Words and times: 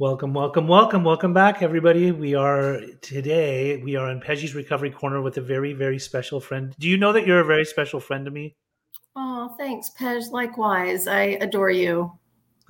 Welcome, 0.00 0.32
welcome, 0.32 0.68
welcome, 0.68 1.02
welcome 1.02 1.34
back, 1.34 1.60
everybody. 1.60 2.12
We 2.12 2.36
are 2.36 2.82
today, 3.00 3.82
we 3.82 3.96
are 3.96 4.08
in 4.12 4.20
Peggy's 4.20 4.54
Recovery 4.54 4.92
Corner 4.92 5.20
with 5.20 5.38
a 5.38 5.40
very, 5.40 5.72
very 5.72 5.98
special 5.98 6.38
friend. 6.38 6.72
Do 6.78 6.88
you 6.88 6.96
know 6.96 7.12
that 7.12 7.26
you're 7.26 7.40
a 7.40 7.44
very 7.44 7.64
special 7.64 7.98
friend 7.98 8.24
to 8.24 8.30
me? 8.30 8.54
Oh, 9.16 9.56
thanks, 9.58 9.90
Pej. 9.98 10.30
Likewise. 10.30 11.08
I 11.08 11.22
adore 11.40 11.72
you. 11.72 12.12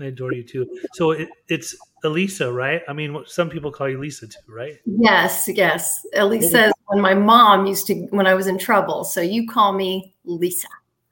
I 0.01 0.07
adore 0.07 0.33
you 0.33 0.43
too. 0.43 0.67
So 0.95 1.11
it, 1.11 1.29
it's 1.49 1.77
Elisa, 2.03 2.51
right? 2.51 2.81
I 2.89 2.95
mean, 2.95 3.23
some 3.27 3.51
people 3.51 3.71
call 3.71 3.91
you 3.91 4.01
Lisa 4.01 4.27
too, 4.27 4.39
right? 4.49 4.79
Yes, 4.87 5.51
yes. 5.53 6.07
Elisa 6.17 6.69
is 6.69 6.73
when 6.87 7.03
my 7.03 7.13
mom 7.13 7.67
used 7.67 7.89
to, 7.89 8.07
when 8.07 8.27
I 8.27 8.33
was 8.33 8.47
in 8.47 8.57
trouble. 8.57 9.05
So 9.05 9.21
you 9.21 9.47
call 9.47 9.75
me 9.75 10.15
Lisa. 10.25 10.69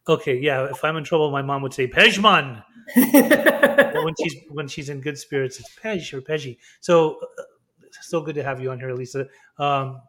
Okay, 0.08 0.38
yeah. 0.38 0.64
If 0.70 0.82
I'm 0.82 0.96
in 0.96 1.04
trouble, 1.04 1.30
my 1.30 1.42
mom 1.42 1.60
would 1.60 1.74
say 1.74 1.86
Pejman. 1.86 2.62
when 2.94 4.14
she's 4.20 4.36
when 4.50 4.68
she's 4.68 4.88
in 4.88 5.00
good 5.00 5.18
spirits, 5.18 5.58
it's 5.58 5.74
Pej 5.76 6.12
or 6.12 6.20
Peggy. 6.20 6.58
So 6.80 7.18
uh, 7.38 7.42
so 8.00 8.20
good 8.20 8.34
to 8.36 8.44
have 8.44 8.60
you 8.60 8.70
on 8.70 8.78
here, 8.78 8.90
Elisa. 8.90 9.26
Um, 9.58 10.00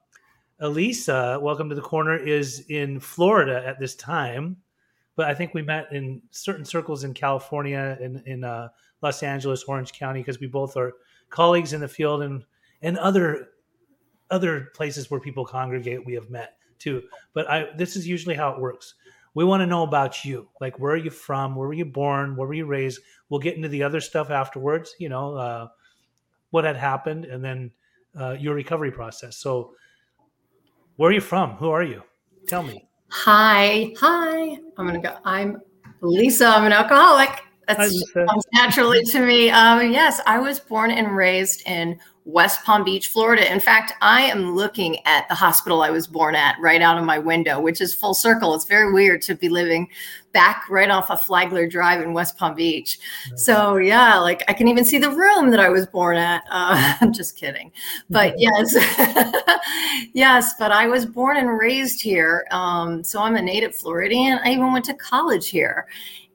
Elisa, 0.59 1.39
welcome 1.41 1.69
to 1.69 1.75
the 1.75 1.81
corner. 1.81 2.15
Is 2.15 2.65
in 2.69 2.99
Florida 2.99 3.63
at 3.65 3.79
this 3.79 3.95
time, 3.95 4.57
but 5.15 5.27
I 5.27 5.33
think 5.33 5.53
we 5.53 5.61
met 5.61 5.91
in 5.91 6.21
certain 6.31 6.65
circles 6.65 7.03
in 7.03 7.13
California, 7.13 7.97
in 7.99 8.21
in 8.25 8.43
uh, 8.43 8.69
Los 9.01 9.23
Angeles, 9.23 9.63
Orange 9.63 9.93
County, 9.93 10.19
because 10.19 10.39
we 10.39 10.47
both 10.47 10.77
are 10.77 10.93
colleagues 11.29 11.73
in 11.73 11.81
the 11.81 11.87
field, 11.87 12.21
and 12.21 12.43
and 12.81 12.97
other 12.99 13.49
other 14.29 14.69
places 14.75 15.09
where 15.09 15.19
people 15.19 15.45
congregate. 15.45 16.05
We 16.05 16.13
have 16.13 16.29
met 16.29 16.57
too. 16.77 17.03
But 17.33 17.49
I 17.49 17.69
this 17.75 17.95
is 17.95 18.07
usually 18.07 18.35
how 18.35 18.51
it 18.51 18.59
works 18.59 18.93
we 19.37 19.43
want 19.43 19.61
to 19.61 19.67
know 19.67 19.83
about 19.83 20.25
you. 20.25 20.49
Like, 20.59 20.79
where 20.79 20.93
are 20.93 20.97
you 20.97 21.11
from? 21.11 21.55
Where 21.55 21.67
were 21.67 21.73
you 21.75 21.85
born? 21.85 22.35
Where 22.35 22.47
were 22.47 22.55
you 22.55 22.65
raised? 22.65 23.01
We'll 23.29 23.39
get 23.39 23.55
into 23.55 23.69
the 23.69 23.83
other 23.83 24.01
stuff 24.01 24.31
afterwards, 24.31 24.95
you 24.97 25.09
know, 25.09 25.35
uh, 25.35 25.67
what 26.49 26.63
had 26.63 26.75
happened, 26.75 27.25
and 27.25 27.45
then 27.45 27.69
uh, 28.19 28.31
your 28.31 28.55
recovery 28.55 28.91
process. 28.91 29.37
So, 29.37 29.75
where 30.95 31.11
are 31.11 31.13
you 31.13 31.21
from? 31.21 31.51
Who 31.51 31.69
are 31.69 31.83
you? 31.83 32.01
Tell 32.47 32.63
me. 32.63 32.87
Hi. 33.09 33.93
Hi. 33.99 34.57
I'm 34.75 34.87
going 34.87 34.99
to 34.99 35.07
go. 35.07 35.17
I'm 35.23 35.61
Lisa. 36.01 36.47
I'm 36.47 36.65
an 36.65 36.73
alcoholic. 36.73 37.29
That 37.67 37.77
comes 37.77 38.45
naturally 38.53 39.03
to 39.03 39.23
me. 39.23 39.51
Um, 39.51 39.91
yes, 39.91 40.19
I 40.25 40.39
was 40.39 40.59
born 40.59 40.89
and 40.89 41.15
raised 41.15 41.61
in 41.67 41.99
West 42.27 42.65
Palm 42.65 42.83
Beach, 42.83 43.07
Florida. 43.07 43.49
In 43.49 43.61
fact, 43.61 43.93
I 44.01 44.23
am 44.23 44.53
looking 44.53 44.97
at 45.05 45.29
the 45.29 45.33
hospital 45.33 45.81
I 45.81 45.91
was 45.91 46.07
born 46.07 46.35
at 46.35 46.59
right 46.59 46.81
out 46.81 46.97
of 46.97 47.05
my 47.05 47.17
window, 47.17 47.61
which 47.61 47.79
is 47.79 47.95
full 47.95 48.13
circle. 48.13 48.53
It's 48.53 48.65
very 48.65 48.91
weird 48.91 49.21
to 49.23 49.35
be 49.35 49.47
living 49.47 49.87
back 50.33 50.65
right 50.69 50.89
off 50.89 51.09
of 51.09 51.23
Flagler 51.23 51.67
Drive 51.67 52.01
in 52.01 52.11
West 52.11 52.37
Palm 52.37 52.53
Beach. 52.53 52.99
So, 53.37 53.77
yeah, 53.77 54.17
like 54.17 54.43
I 54.49 54.53
can 54.53 54.67
even 54.67 54.83
see 54.83 54.97
the 54.97 55.09
room 55.09 55.51
that 55.51 55.61
I 55.61 55.69
was 55.69 55.87
born 55.87 56.17
at. 56.17 56.43
Uh, 56.51 56.95
I'm 57.01 57.13
just 57.13 57.37
kidding. 57.37 57.71
But 58.09 58.35
yes, 58.37 58.75
yes, 60.13 60.53
but 60.59 60.73
I 60.73 60.87
was 60.87 61.05
born 61.05 61.37
and 61.37 61.57
raised 61.57 62.01
here. 62.01 62.45
Um, 62.51 63.05
so 63.05 63.21
I'm 63.21 63.37
a 63.37 63.41
native 63.41 63.73
Floridian. 63.73 64.37
I 64.43 64.51
even 64.51 64.73
went 64.73 64.83
to 64.85 64.93
college 64.95 65.47
here 65.47 65.87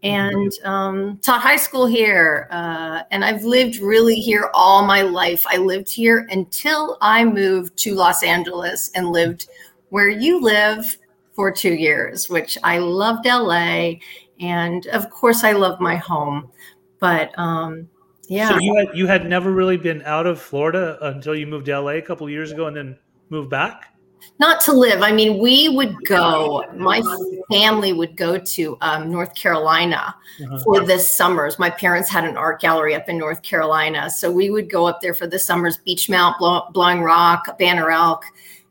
and 0.03 0.53
um, 0.65 1.19
taught 1.19 1.41
high 1.41 1.57
school 1.57 1.87
here. 1.87 2.49
Uh, 2.51 3.03
and 3.11 3.25
I've 3.25 3.45
lived 3.45 3.79
really 3.79 4.17
here 4.17 4.51
all 4.53 4.85
my 4.85 5.03
life. 5.03 5.45
I 5.47 5.59
lived 5.59 5.91
here 5.91 6.27
until 6.31 6.99
I 7.01 7.25
moved 7.25 7.77
to 7.79 7.95
Los 7.95 8.23
Angeles 8.23 8.91
and 8.95 9.11
lived 9.11 9.49
where 9.91 10.09
you 10.09 10.41
live 10.41 10.99
for 11.33 11.51
two 11.51 11.75
years, 11.75 12.29
which 12.29 12.59
I 12.65 12.79
loved 12.79 13.27
LA. 13.27 13.95
And 14.41 14.87
of 14.89 15.09
course, 15.11 15.45
I 15.45 15.53
love 15.53 15.81
my 15.81 15.97
home. 15.97 16.51
But 16.99 17.37
um, 17.39 17.89
yeah. 18.29 18.49
So 18.49 18.59
you 18.59 18.75
had, 18.77 18.97
you 18.97 19.07
had 19.07 19.27
never 19.29 19.53
really 19.53 19.77
been 19.77 20.03
out 20.03 20.27
of 20.27 20.41
Florida 20.41 20.99
until 21.03 21.35
you 21.35 21.47
moved 21.47 21.67
to 21.67 21.79
LA 21.79 21.93
a 21.93 22.03
couple 22.03 22.29
years 22.29 22.53
ago 22.53 22.67
and 22.67 22.77
then 22.77 22.99
moved 23.29 23.51
back? 23.51 23.92
Not 24.39 24.61
to 24.63 24.73
live. 24.73 25.03
I 25.03 25.13
mean, 25.13 25.39
we 25.39 25.69
would 25.69 25.95
go, 26.07 26.65
my 26.75 27.03
family 27.51 27.93
would 27.93 28.17
go 28.17 28.39
to 28.39 28.79
um, 28.81 29.11
North 29.11 29.35
Carolina 29.35 30.15
uh-huh. 30.43 30.59
for 30.65 30.81
the 30.81 30.99
summers. 30.99 31.59
My 31.59 31.71
parents 31.71 32.11
had 32.11 32.25
an 32.25 32.37
art 32.37 32.61
gallery 32.61 32.95
up 32.95 33.09
in 33.09 33.19
North 33.19 33.43
Carolina. 33.43 34.11
So 34.11 34.31
we 34.31 34.51
would 34.51 34.71
go 34.71 34.87
up 34.87 35.01
there 35.01 35.15
for 35.15 35.27
the 35.27 35.39
summers, 35.39 35.77
Beech 35.77 36.09
Mount, 36.09 36.39
Blow- 36.39 36.69
Blowing 36.73 37.03
Rock, 37.03 37.59
Banner 37.59 37.91
Elk. 37.91 38.25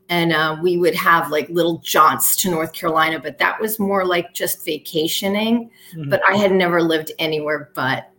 And 0.08 0.32
uh, 0.32 0.58
we 0.62 0.76
would 0.76 0.94
have 0.94 1.30
like 1.30 1.48
little 1.48 1.78
jaunts 1.78 2.36
to 2.36 2.50
North 2.50 2.72
Carolina, 2.74 3.18
but 3.18 3.38
that 3.38 3.58
was 3.58 3.78
more 3.78 4.04
like 4.04 4.34
just 4.34 4.64
vacationing. 4.64 5.70
Mm-hmm. 5.94 6.10
But 6.10 6.20
I 6.28 6.36
had 6.36 6.52
never 6.52 6.82
lived 6.82 7.12
anywhere 7.18 7.70
but 7.74 8.10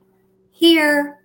here. 0.51 1.19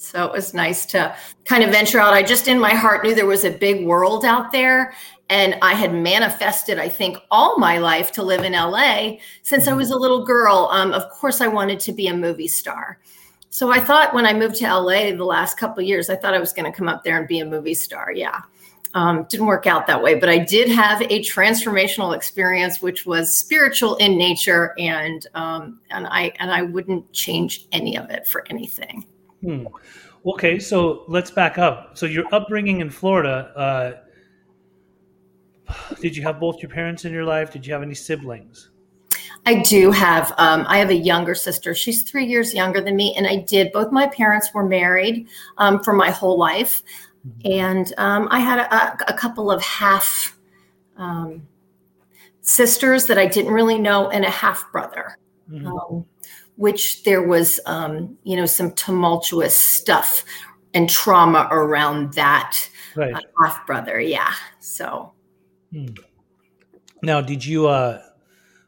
So 0.00 0.24
it 0.24 0.32
was 0.32 0.54
nice 0.54 0.86
to 0.86 1.14
kind 1.44 1.62
of 1.62 1.70
venture 1.70 2.00
out. 2.00 2.14
I 2.14 2.22
just 2.22 2.48
in 2.48 2.58
my 2.58 2.74
heart 2.74 3.04
knew 3.04 3.14
there 3.14 3.26
was 3.26 3.44
a 3.44 3.50
big 3.50 3.86
world 3.86 4.24
out 4.24 4.50
there 4.50 4.94
and 5.28 5.56
I 5.60 5.74
had 5.74 5.94
manifested, 5.94 6.78
I 6.78 6.88
think, 6.88 7.18
all 7.30 7.58
my 7.58 7.78
life 7.78 8.10
to 8.12 8.22
live 8.22 8.42
in 8.42 8.54
LA 8.54 9.18
since 9.42 9.66
I 9.66 9.70
mm-hmm. 9.70 9.76
was 9.76 9.90
a 9.90 9.96
little 9.96 10.24
girl. 10.24 10.70
Um, 10.72 10.92
of 10.92 11.08
course, 11.10 11.42
I 11.42 11.48
wanted 11.48 11.80
to 11.80 11.92
be 11.92 12.08
a 12.08 12.16
movie 12.16 12.48
star. 12.48 12.98
So 13.50 13.70
I 13.70 13.78
thought 13.78 14.14
when 14.14 14.24
I 14.24 14.32
moved 14.32 14.56
to 14.56 14.74
LA 14.74 15.10
the 15.10 15.24
last 15.24 15.58
couple 15.58 15.82
years, 15.82 16.08
I 16.08 16.16
thought 16.16 16.34
I 16.34 16.40
was 16.40 16.54
going 16.54 16.70
to 16.70 16.76
come 16.76 16.88
up 16.88 17.04
there 17.04 17.18
and 17.18 17.28
be 17.28 17.40
a 17.40 17.44
movie 17.44 17.74
star. 17.74 18.10
Yeah. 18.10 18.40
Um, 18.94 19.26
didn't 19.28 19.46
work 19.46 19.66
out 19.66 19.86
that 19.86 20.02
way, 20.02 20.14
but 20.14 20.30
I 20.30 20.38
did 20.38 20.68
have 20.70 21.02
a 21.02 21.20
transformational 21.20 22.16
experience, 22.16 22.80
which 22.80 23.04
was 23.06 23.38
spiritual 23.38 23.96
in 23.96 24.18
nature, 24.18 24.74
and 24.78 25.24
um, 25.34 25.80
and 25.90 26.08
I 26.08 26.32
and 26.40 26.50
I 26.50 26.62
wouldn't 26.62 27.12
change 27.12 27.68
any 27.70 27.96
of 27.96 28.10
it 28.10 28.26
for 28.26 28.44
anything. 28.50 29.06
Hmm. 29.42 29.66
Okay, 30.26 30.58
so 30.58 31.04
let's 31.08 31.30
back 31.30 31.56
up. 31.58 31.96
So 31.96 32.06
your 32.06 32.24
upbringing 32.32 32.80
in 32.80 32.90
Florida, 32.90 33.52
uh, 33.56 33.92
did 36.00 36.16
you 36.16 36.22
have 36.22 36.38
both 36.38 36.62
your 36.62 36.70
parents 36.70 37.04
in 37.04 37.12
your 37.12 37.24
life? 37.24 37.50
Did 37.50 37.66
you 37.66 37.72
have 37.72 37.82
any 37.82 37.94
siblings? 37.94 38.70
I 39.46 39.62
do 39.62 39.90
have. 39.90 40.32
Um, 40.36 40.64
I 40.68 40.78
have 40.78 40.90
a 40.90 40.94
younger 40.94 41.34
sister. 41.34 41.74
She's 41.74 42.02
three 42.02 42.26
years 42.26 42.54
younger 42.54 42.80
than 42.80 42.96
me, 42.96 43.14
and 43.16 43.26
I 43.26 43.36
did. 43.36 43.72
Both 43.72 43.90
my 43.90 44.06
parents 44.08 44.52
were 44.52 44.64
married 44.64 45.28
um, 45.58 45.82
for 45.82 45.94
my 45.94 46.10
whole 46.10 46.38
life, 46.38 46.82
mm-hmm. 47.26 47.50
and 47.50 47.92
um, 47.96 48.28
I 48.30 48.40
had 48.40 48.58
a, 48.58 49.10
a, 49.10 49.14
couple 49.14 49.50
of 49.50 49.62
half 49.62 50.38
um, 50.98 51.46
sisters 52.42 53.06
that 53.06 53.18
I 53.18 53.26
didn't 53.26 53.52
really 53.52 53.78
know, 53.78 54.10
and 54.10 54.24
a 54.24 54.30
half 54.30 54.70
brother. 54.72 55.16
Mm-hmm. 55.50 56.00
Which 56.60 57.04
there 57.04 57.22
was, 57.22 57.58
um, 57.64 58.18
you 58.22 58.36
know, 58.36 58.44
some 58.44 58.72
tumultuous 58.72 59.56
stuff 59.56 60.24
and 60.74 60.88
trauma 60.88 61.48
around 61.50 62.12
that 62.14 62.54
right. 62.94 63.14
uh, 63.14 63.20
half 63.40 63.66
brother. 63.66 63.98
Yeah. 63.98 64.32
So 64.60 65.14
Hmm. 65.72 65.86
Now, 67.02 67.20
did 67.20 67.44
you, 67.44 67.66
uh, 67.68 68.02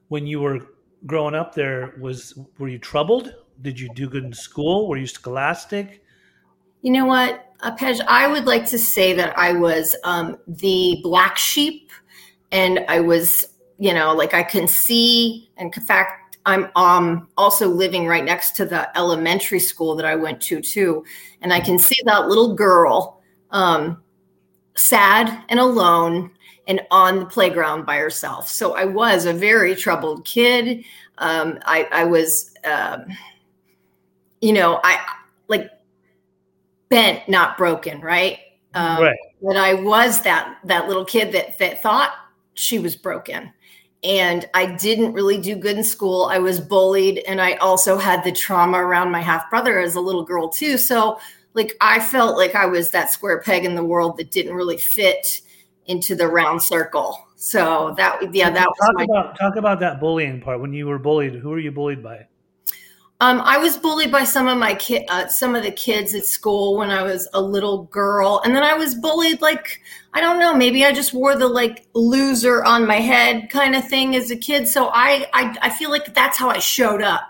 when 0.08 0.26
you 0.26 0.40
were 0.40 0.60
growing 1.06 1.34
up 1.34 1.54
there, 1.54 1.94
was 2.00 2.38
were 2.58 2.68
you 2.68 2.78
troubled? 2.78 3.34
Did 3.60 3.78
you 3.78 3.88
do 3.94 4.08
good 4.08 4.24
in 4.24 4.32
school? 4.32 4.88
Were 4.88 4.96
you 4.96 5.06
scholastic? 5.06 6.02
You 6.82 6.92
know 6.92 7.06
what, 7.06 7.46
Pej, 7.60 8.00
I 8.08 8.26
would 8.26 8.46
like 8.46 8.66
to 8.66 8.78
say 8.78 9.12
that 9.14 9.36
I 9.38 9.52
was 9.52 9.94
um, 10.04 10.38
the 10.48 10.98
black 11.02 11.36
sheep, 11.36 11.90
and 12.50 12.80
I 12.88 13.00
was, 13.00 13.46
you 13.78 13.94
know, 13.94 14.12
like 14.14 14.34
I 14.34 14.42
can 14.42 14.66
see, 14.66 15.50
and 15.56 15.72
in 15.76 15.82
fact, 15.82 16.21
I'm 16.44 16.70
um, 16.74 17.28
also 17.36 17.68
living 17.68 18.06
right 18.06 18.24
next 18.24 18.56
to 18.56 18.64
the 18.64 18.96
elementary 18.98 19.60
school 19.60 19.94
that 19.96 20.06
I 20.06 20.16
went 20.16 20.40
to 20.42 20.60
too, 20.60 21.04
and 21.40 21.52
I 21.52 21.60
can 21.60 21.78
see 21.78 21.98
that 22.04 22.28
little 22.28 22.54
girl, 22.54 23.22
um, 23.50 24.02
sad 24.74 25.44
and 25.48 25.60
alone, 25.60 26.30
and 26.66 26.80
on 26.90 27.20
the 27.20 27.26
playground 27.26 27.86
by 27.86 27.96
herself. 27.96 28.48
So 28.48 28.74
I 28.74 28.84
was 28.84 29.26
a 29.26 29.32
very 29.32 29.74
troubled 29.74 30.24
kid. 30.24 30.84
Um, 31.18 31.58
I, 31.64 31.88
I, 31.92 32.04
was, 32.04 32.52
um, 32.64 33.04
you 34.40 34.52
know, 34.52 34.80
I 34.82 35.00
like 35.48 35.70
bent, 36.88 37.28
not 37.28 37.56
broken, 37.56 38.00
right? 38.00 38.38
Um, 38.74 39.02
right. 39.02 39.18
But 39.42 39.56
I 39.56 39.74
was 39.74 40.22
that 40.22 40.58
that 40.64 40.88
little 40.88 41.04
kid 41.04 41.32
that 41.32 41.58
that 41.58 41.82
thought 41.82 42.12
she 42.54 42.78
was 42.78 42.96
broken, 42.96 43.52
and 44.04 44.48
I 44.54 44.66
didn't 44.66 45.12
really 45.12 45.38
do 45.38 45.54
good 45.54 45.76
in 45.76 45.84
school. 45.84 46.24
I 46.30 46.38
was 46.38 46.60
bullied, 46.60 47.18
and 47.18 47.40
I 47.40 47.54
also 47.54 47.96
had 47.98 48.24
the 48.24 48.32
trauma 48.32 48.78
around 48.78 49.10
my 49.10 49.20
half 49.20 49.48
brother 49.50 49.78
as 49.78 49.94
a 49.94 50.00
little 50.00 50.24
girl 50.24 50.48
too. 50.48 50.76
So, 50.76 51.18
like, 51.54 51.76
I 51.80 52.00
felt 52.00 52.36
like 52.36 52.54
I 52.54 52.66
was 52.66 52.90
that 52.90 53.12
square 53.12 53.40
peg 53.40 53.64
in 53.64 53.74
the 53.74 53.84
world 53.84 54.16
that 54.16 54.30
didn't 54.30 54.54
really 54.54 54.78
fit 54.78 55.40
into 55.86 56.14
the 56.14 56.28
round 56.28 56.62
circle. 56.62 57.26
So 57.36 57.94
that 57.96 58.34
yeah, 58.34 58.50
that 58.50 58.64
talk 58.64 58.78
was 58.78 58.94
my, 58.94 59.04
about 59.04 59.38
talk 59.38 59.56
about 59.56 59.80
that 59.80 60.00
bullying 60.00 60.40
part. 60.40 60.60
When 60.60 60.72
you 60.72 60.86
were 60.86 60.98
bullied, 60.98 61.34
who 61.34 61.50
were 61.50 61.58
you 61.58 61.72
bullied 61.72 62.02
by? 62.02 62.26
Um, 63.22 63.40
I 63.44 63.56
was 63.56 63.76
bullied 63.76 64.10
by 64.10 64.24
some 64.24 64.48
of 64.48 64.58
my 64.58 64.74
kid, 64.74 65.04
uh, 65.08 65.28
some 65.28 65.54
of 65.54 65.62
the 65.62 65.70
kids 65.70 66.12
at 66.12 66.26
school 66.26 66.76
when 66.76 66.90
I 66.90 67.04
was 67.04 67.28
a 67.34 67.40
little 67.40 67.84
girl, 67.84 68.42
and 68.44 68.52
then 68.52 68.64
I 68.64 68.74
was 68.74 68.96
bullied 68.96 69.40
like 69.40 69.80
I 70.12 70.20
don't 70.20 70.40
know, 70.40 70.52
maybe 70.52 70.84
I 70.84 70.90
just 70.90 71.14
wore 71.14 71.36
the 71.36 71.46
like 71.46 71.86
loser 71.94 72.64
on 72.64 72.84
my 72.84 72.96
head 72.96 73.48
kind 73.48 73.76
of 73.76 73.86
thing 73.86 74.16
as 74.16 74.32
a 74.32 74.36
kid. 74.36 74.66
So 74.66 74.88
I 74.88 75.26
I, 75.32 75.56
I 75.62 75.70
feel 75.70 75.88
like 75.88 76.12
that's 76.14 76.36
how 76.36 76.48
I 76.48 76.58
showed 76.58 77.00
up, 77.00 77.22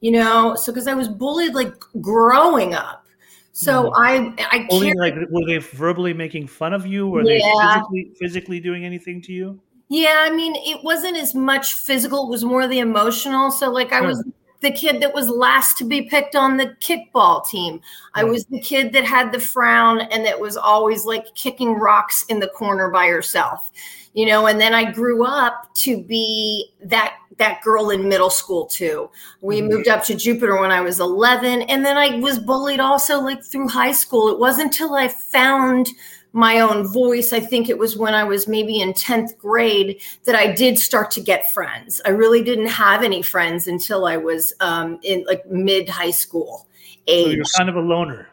you 0.00 0.12
know. 0.12 0.54
So 0.54 0.72
because 0.72 0.86
I 0.86 0.94
was 0.94 1.08
bullied 1.08 1.52
like 1.52 1.74
growing 2.00 2.72
up, 2.74 3.04
So 3.50 3.90
mm-hmm. 3.90 4.02
I, 4.02 4.34
I 4.38 4.68
only 4.70 4.94
like 4.94 5.16
were 5.30 5.46
they 5.46 5.58
verbally 5.58 6.14
making 6.14 6.46
fun 6.46 6.72
of 6.72 6.86
you? 6.86 7.08
Were 7.08 7.22
yeah. 7.22 7.38
they 7.38 7.40
physically 7.40 8.12
physically 8.20 8.60
doing 8.60 8.84
anything 8.84 9.20
to 9.22 9.32
you? 9.32 9.60
Yeah, 9.88 10.14
I 10.20 10.30
mean, 10.30 10.54
it 10.54 10.84
wasn't 10.84 11.16
as 11.16 11.34
much 11.34 11.74
physical; 11.74 12.28
it 12.28 12.30
was 12.30 12.44
more 12.44 12.68
the 12.68 12.78
emotional. 12.78 13.50
So, 13.50 13.70
like, 13.70 13.92
I 13.92 14.00
was 14.00 14.24
the 14.64 14.72
kid 14.72 15.00
that 15.00 15.14
was 15.14 15.28
last 15.28 15.78
to 15.78 15.84
be 15.84 16.02
picked 16.02 16.34
on 16.34 16.56
the 16.56 16.74
kickball 16.80 17.46
team. 17.46 17.80
I 18.14 18.24
was 18.24 18.46
the 18.46 18.60
kid 18.60 18.92
that 18.94 19.04
had 19.04 19.30
the 19.30 19.38
frown 19.38 20.00
and 20.00 20.24
that 20.24 20.40
was 20.40 20.56
always 20.56 21.04
like 21.04 21.34
kicking 21.34 21.74
rocks 21.74 22.24
in 22.28 22.40
the 22.40 22.48
corner 22.48 22.90
by 22.90 23.06
herself. 23.06 23.70
You 24.14 24.26
know, 24.26 24.46
and 24.46 24.60
then 24.60 24.74
I 24.74 24.90
grew 24.90 25.24
up 25.26 25.74
to 25.74 26.02
be 26.02 26.72
that 26.84 27.16
that 27.38 27.60
girl 27.62 27.90
in 27.90 28.08
middle 28.08 28.30
school 28.30 28.66
too. 28.66 29.10
We 29.40 29.58
mm-hmm. 29.58 29.68
moved 29.68 29.88
up 29.88 30.04
to 30.04 30.14
Jupiter 30.14 30.60
when 30.60 30.70
I 30.70 30.80
was 30.80 31.00
11 31.00 31.62
and 31.62 31.84
then 31.84 31.96
I 31.96 32.18
was 32.20 32.38
bullied 32.38 32.80
also 32.80 33.20
like 33.20 33.44
through 33.44 33.68
high 33.68 33.92
school. 33.92 34.30
It 34.30 34.38
wasn't 34.38 34.72
until 34.72 34.94
I 34.94 35.08
found 35.08 35.88
my 36.34 36.58
own 36.58 36.86
voice. 36.86 37.32
I 37.32 37.38
think 37.38 37.70
it 37.70 37.78
was 37.78 37.96
when 37.96 38.12
I 38.12 38.24
was 38.24 38.48
maybe 38.48 38.80
in 38.80 38.92
10th 38.92 39.38
grade 39.38 40.02
that 40.24 40.34
I 40.34 40.52
did 40.52 40.78
start 40.80 41.12
to 41.12 41.20
get 41.20 41.54
friends. 41.54 42.00
I 42.04 42.10
really 42.10 42.42
didn't 42.42 42.66
have 42.66 43.04
any 43.04 43.22
friends 43.22 43.68
until 43.68 44.04
I 44.04 44.16
was 44.16 44.52
um, 44.60 44.98
in 45.02 45.24
like 45.26 45.46
mid 45.46 45.88
high 45.88 46.10
school 46.10 46.66
age. 47.06 47.26
So 47.26 47.30
you're 47.30 47.44
kind 47.56 47.68
of 47.68 47.76
a 47.76 47.80
loner. 47.80 48.28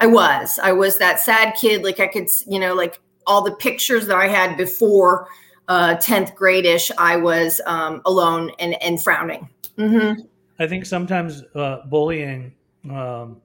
I 0.00 0.06
was. 0.06 0.58
I 0.60 0.72
was 0.72 0.98
that 0.98 1.20
sad 1.20 1.54
kid. 1.54 1.84
Like 1.84 2.00
I 2.00 2.08
could, 2.08 2.28
you 2.48 2.58
know, 2.58 2.74
like 2.74 3.00
all 3.24 3.42
the 3.42 3.52
pictures 3.52 4.08
that 4.08 4.16
I 4.16 4.26
had 4.26 4.56
before 4.56 5.28
uh, 5.68 5.94
10th 5.96 6.34
grade 6.34 6.66
ish, 6.66 6.90
I 6.98 7.16
was 7.16 7.60
um, 7.66 8.02
alone 8.04 8.50
and, 8.58 8.82
and 8.82 9.00
frowning. 9.00 9.48
Mm-hmm. 9.76 10.22
I 10.58 10.66
think 10.66 10.86
sometimes 10.86 11.44
uh, 11.54 11.86
bullying 11.86 12.52
um, 12.90 13.40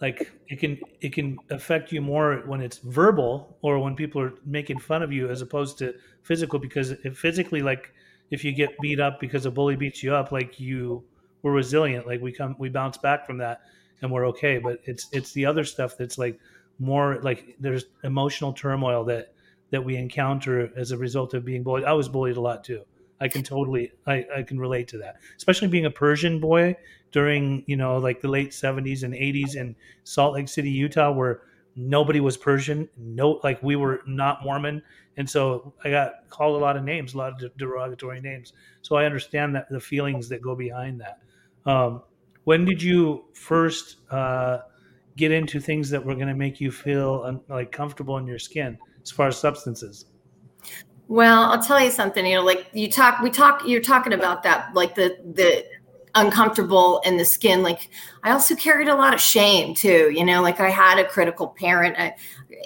like 0.00 0.30
it 0.48 0.58
can 0.58 0.78
it 1.00 1.12
can 1.12 1.38
affect 1.50 1.92
you 1.92 2.00
more 2.00 2.42
when 2.46 2.60
it's 2.60 2.78
verbal 2.78 3.56
or 3.62 3.78
when 3.78 3.94
people 3.94 4.20
are 4.20 4.34
making 4.44 4.78
fun 4.78 5.02
of 5.02 5.12
you 5.12 5.30
as 5.30 5.40
opposed 5.40 5.78
to 5.78 5.94
physical 6.22 6.58
because 6.58 6.94
physically 7.14 7.62
like 7.62 7.92
if 8.30 8.44
you 8.44 8.52
get 8.52 8.78
beat 8.80 9.00
up 9.00 9.20
because 9.20 9.46
a 9.46 9.50
bully 9.50 9.76
beats 9.76 10.02
you 10.02 10.14
up 10.14 10.32
like 10.32 10.58
you 10.58 11.02
we're 11.42 11.52
resilient 11.52 12.06
like 12.06 12.20
we 12.20 12.32
come 12.32 12.56
we 12.58 12.68
bounce 12.68 12.98
back 12.98 13.26
from 13.26 13.38
that 13.38 13.60
and 14.04 14.12
we're 14.12 14.26
okay. 14.28 14.58
But 14.58 14.80
it's 14.84 15.08
it's 15.12 15.32
the 15.32 15.46
other 15.46 15.64
stuff 15.64 15.96
that's 15.96 16.18
like 16.18 16.38
more 16.78 17.18
like 17.22 17.56
there's 17.58 17.86
emotional 18.04 18.52
turmoil 18.52 19.04
that 19.04 19.32
that 19.70 19.84
we 19.84 19.96
encounter 19.96 20.70
as 20.76 20.92
a 20.92 20.96
result 20.96 21.34
of 21.34 21.44
being 21.44 21.62
bullied. 21.62 21.84
I 21.84 21.94
was 21.94 22.08
bullied 22.08 22.36
a 22.36 22.40
lot 22.40 22.62
too 22.62 22.84
I 23.20 23.28
can 23.28 23.42
totally 23.42 23.92
I, 24.06 24.24
I 24.36 24.42
can 24.42 24.58
relate 24.58 24.88
to 24.88 24.98
that. 24.98 25.16
Especially 25.36 25.68
being 25.68 25.86
a 25.86 25.90
Persian 25.90 26.40
boy 26.40 26.76
during, 27.12 27.64
you 27.66 27.76
know, 27.76 27.98
like 27.98 28.20
the 28.20 28.28
late 28.28 28.50
70s 28.50 29.02
and 29.02 29.14
80s 29.14 29.56
in 29.56 29.76
Salt 30.02 30.34
Lake 30.34 30.48
City, 30.48 30.70
Utah 30.70 31.12
where 31.12 31.42
nobody 31.76 32.20
was 32.20 32.36
Persian, 32.36 32.88
no 32.96 33.40
like 33.44 33.62
we 33.62 33.76
were 33.76 34.00
not 34.06 34.42
Mormon. 34.42 34.82
And 35.16 35.28
so 35.28 35.72
I 35.84 35.90
got 35.90 36.28
called 36.28 36.60
a 36.60 36.64
lot 36.64 36.76
of 36.76 36.84
names, 36.84 37.14
a 37.14 37.18
lot 37.18 37.42
of 37.42 37.56
derogatory 37.56 38.20
names. 38.20 38.52
So 38.82 38.96
I 38.96 39.04
understand 39.04 39.54
that 39.54 39.68
the 39.70 39.80
feelings 39.80 40.28
that 40.28 40.42
go 40.42 40.54
behind 40.54 41.00
that. 41.00 41.20
Um, 41.70 42.02
when 42.44 42.64
did 42.64 42.82
you 42.82 43.24
first 43.32 43.96
uh, 44.10 44.58
get 45.16 45.30
into 45.30 45.60
things 45.60 45.90
that 45.90 46.04
were 46.04 46.14
going 46.14 46.28
to 46.28 46.34
make 46.34 46.60
you 46.60 46.70
feel 46.70 47.42
like 47.48 47.72
comfortable 47.72 48.18
in 48.18 48.26
your 48.26 48.38
skin 48.38 48.78
as 49.02 49.10
far 49.10 49.28
as 49.28 49.38
substances? 49.38 50.06
Well, 51.08 51.50
I'll 51.50 51.62
tell 51.62 51.80
you 51.80 51.90
something. 51.90 52.24
You 52.24 52.36
know, 52.36 52.42
like 52.42 52.68
you 52.72 52.90
talk, 52.90 53.20
we 53.20 53.30
talk. 53.30 53.62
You're 53.66 53.82
talking 53.82 54.12
about 54.12 54.42
that, 54.44 54.74
like 54.74 54.94
the 54.94 55.18
the 55.34 55.66
uncomfortable 56.14 57.00
in 57.04 57.16
the 57.16 57.24
skin. 57.24 57.62
Like 57.62 57.90
I 58.22 58.30
also 58.30 58.54
carried 58.54 58.88
a 58.88 58.94
lot 58.94 59.14
of 59.14 59.20
shame 59.20 59.74
too. 59.74 60.10
You 60.14 60.24
know, 60.24 60.40
like 60.40 60.60
I 60.60 60.70
had 60.70 60.98
a 60.98 61.04
critical 61.04 61.48
parent. 61.48 61.96
I, 61.98 62.14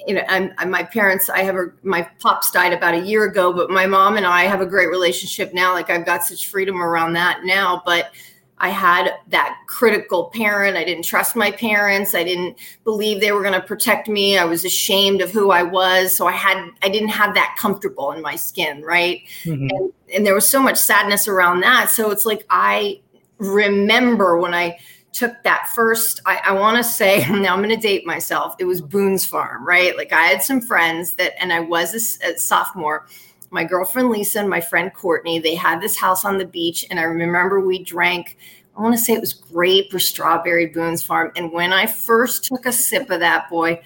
you 0.07 0.15
know, 0.15 0.23
I'm, 0.29 0.53
I'm, 0.59 0.71
my 0.71 0.85
parents. 0.85 1.29
I 1.29 1.41
have 1.41 1.57
a 1.57 1.67
my 1.83 2.09
pops 2.21 2.51
died 2.51 2.73
about 2.73 2.95
a 2.95 3.01
year 3.01 3.25
ago, 3.25 3.53
but 3.53 3.71
my 3.71 3.87
mom 3.87 4.17
and 4.17 4.27
I 4.27 4.45
have 4.45 4.61
a 4.61 4.67
great 4.67 4.89
relationship 4.89 5.53
now. 5.53 5.73
Like 5.73 5.91
I've 5.91 6.07
got 6.07 6.25
such 6.25 6.49
freedom 6.49 6.81
around 6.81 7.15
that 7.15 7.41
now. 7.45 7.83
But 7.85 8.13
I 8.61 8.71
had 8.71 9.11
that 9.29 9.59
critical 9.67 10.31
parent. 10.35 10.77
I 10.77 10.85
didn't 10.85 11.05
trust 11.05 11.37
my 11.37 11.51
parents. 11.51 12.15
I 12.15 12.25
didn't 12.25 12.59
believe 12.85 13.21
they 13.21 13.33
were 13.33 13.43
going 13.43 13.59
to 13.59 13.67
protect 13.67 14.09
me. 14.09 14.39
I 14.39 14.45
was 14.45 14.65
ashamed 14.65 15.21
of 15.21 15.31
who 15.31 15.51
I 15.51 15.63
was. 15.63 16.17
So 16.17 16.27
I 16.27 16.33
had, 16.33 16.71
I 16.83 16.89
didn't 16.89 17.11
have 17.11 17.35
that 17.35 17.57
comfortable 17.59 18.13
in 18.13 18.23
my 18.23 18.37
skin. 18.37 18.83
Right. 18.83 19.23
Mm-hmm. 19.45 19.69
And, 19.71 19.93
and 20.15 20.27
there 20.27 20.35
was 20.35 20.49
so 20.49 20.61
much 20.61 20.77
sadness 20.77 21.29
around 21.29 21.61
that. 21.61 21.91
So 21.91 22.11
it's 22.11 22.27
like, 22.27 22.45
I 22.51 23.01
remember 23.39 24.39
when 24.39 24.55
I 24.55 24.79
took 25.13 25.43
that 25.43 25.69
first, 25.75 26.21
I, 26.27 26.41
I 26.45 26.53
want 26.53 26.77
to 26.77 26.85
say, 26.85 27.27
now 27.31 27.55
I'm 27.55 27.63
going 27.63 27.75
to 27.75 27.77
date 27.77 28.07
myself. 28.07 28.55
It 28.59 28.65
was 28.65 28.81
Boone's 28.81 29.27
Farm, 29.27 29.67
right? 29.67 29.97
Like 29.97 30.13
I 30.13 30.27
had 30.27 30.43
some 30.43 30.61
friends 30.61 31.15
that, 31.15 31.41
and 31.41 31.53
I 31.53 31.61
was 31.61 32.19
a, 32.23 32.33
a 32.33 32.39
sophomore 32.39 33.07
my 33.51 33.65
girlfriend 33.65 34.11
Lisa 34.11 34.41
and 34.41 34.51
my 34.51 34.61
friend 34.61 34.93
Courtney, 34.93 35.39
they 35.39 35.55
had 35.55 35.81
this 35.81 35.97
house 35.97 36.25
on 36.25 36.39
the 36.39 36.45
beach. 36.45 36.87
And 36.91 36.99
I 36.99 37.05
remember 37.05 37.61
we 37.61 37.83
drank, 37.83 38.37
I 38.77 38.83
want 38.83 38.95
to 38.95 39.01
say 39.01 39.15
it 39.15 39.21
was 39.21 39.33
grape 39.33 39.93
or 39.93 39.99
strawberry 39.99 40.67
Boone's 40.67 41.03
Farm. 41.03 41.33
And 41.37 41.53
when 41.53 41.73
I 41.73 41.87
first 41.87 42.45
took 42.45 42.67
a 42.67 42.73
sip 42.73 43.11
of 43.11 43.21
that 43.21 43.49
boy, 43.49 43.81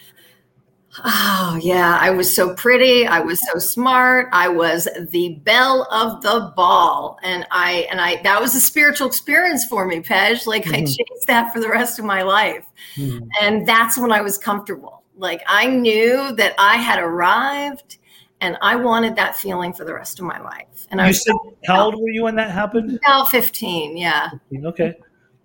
oh 1.05 1.59
yeah, 1.63 1.97
I 2.01 2.11
was 2.11 2.35
so 2.35 2.55
pretty. 2.55 3.07
I 3.07 3.21
was 3.21 3.41
so 3.51 3.59
smart. 3.59 4.29
I 4.33 4.49
was 4.49 4.89
the 5.11 5.41
belle 5.45 5.89
of 5.91 6.23
the 6.23 6.53
ball. 6.57 7.19
And 7.23 7.47
I, 7.51 7.87
and 7.91 8.01
I, 8.01 8.21
that 8.23 8.41
was 8.41 8.55
a 8.55 8.61
spiritual 8.61 9.07
experience 9.07 9.65
for 9.65 9.87
me, 9.87 10.01
Pej. 10.01 10.47
Like 10.47 10.65
mm-hmm. 10.65 10.75
I 10.75 10.85
chased 10.85 11.27
that 11.29 11.53
for 11.53 11.61
the 11.61 11.69
rest 11.69 11.99
of 11.99 12.05
my 12.05 12.23
life. 12.23 12.67
Mm-hmm. 12.97 13.27
And 13.41 13.67
that's 13.67 13.97
when 13.97 14.13
I 14.13 14.21
was 14.21 14.37
comfortable. 14.37 15.03
Like 15.17 15.43
I 15.47 15.67
knew 15.67 16.35
that 16.37 16.55
I 16.59 16.77
had 16.77 16.99
arrived 16.99 17.99
and 18.43 18.59
I 18.61 18.75
wanted 18.77 19.15
that 19.17 19.37
feeling 19.37 19.73
for 19.73 19.85
the 19.85 19.95
rest 19.95 20.19
of 20.19 20.27
my 20.27 20.39
life. 20.43 20.87
And 20.91 20.99
you 20.99 21.05
I 21.05 21.09
was 21.09 21.23
said, 21.23 21.35
how 21.65 21.81
oh. 21.81 21.85
old 21.85 22.03
were 22.03 22.11
you 22.11 22.25
when 22.25 22.35
that 22.35 22.51
happened? 22.51 22.99
About 23.07 23.31
15, 23.31 23.97
yeah. 23.97 24.31
15, 24.31 24.67
okay. 24.67 24.95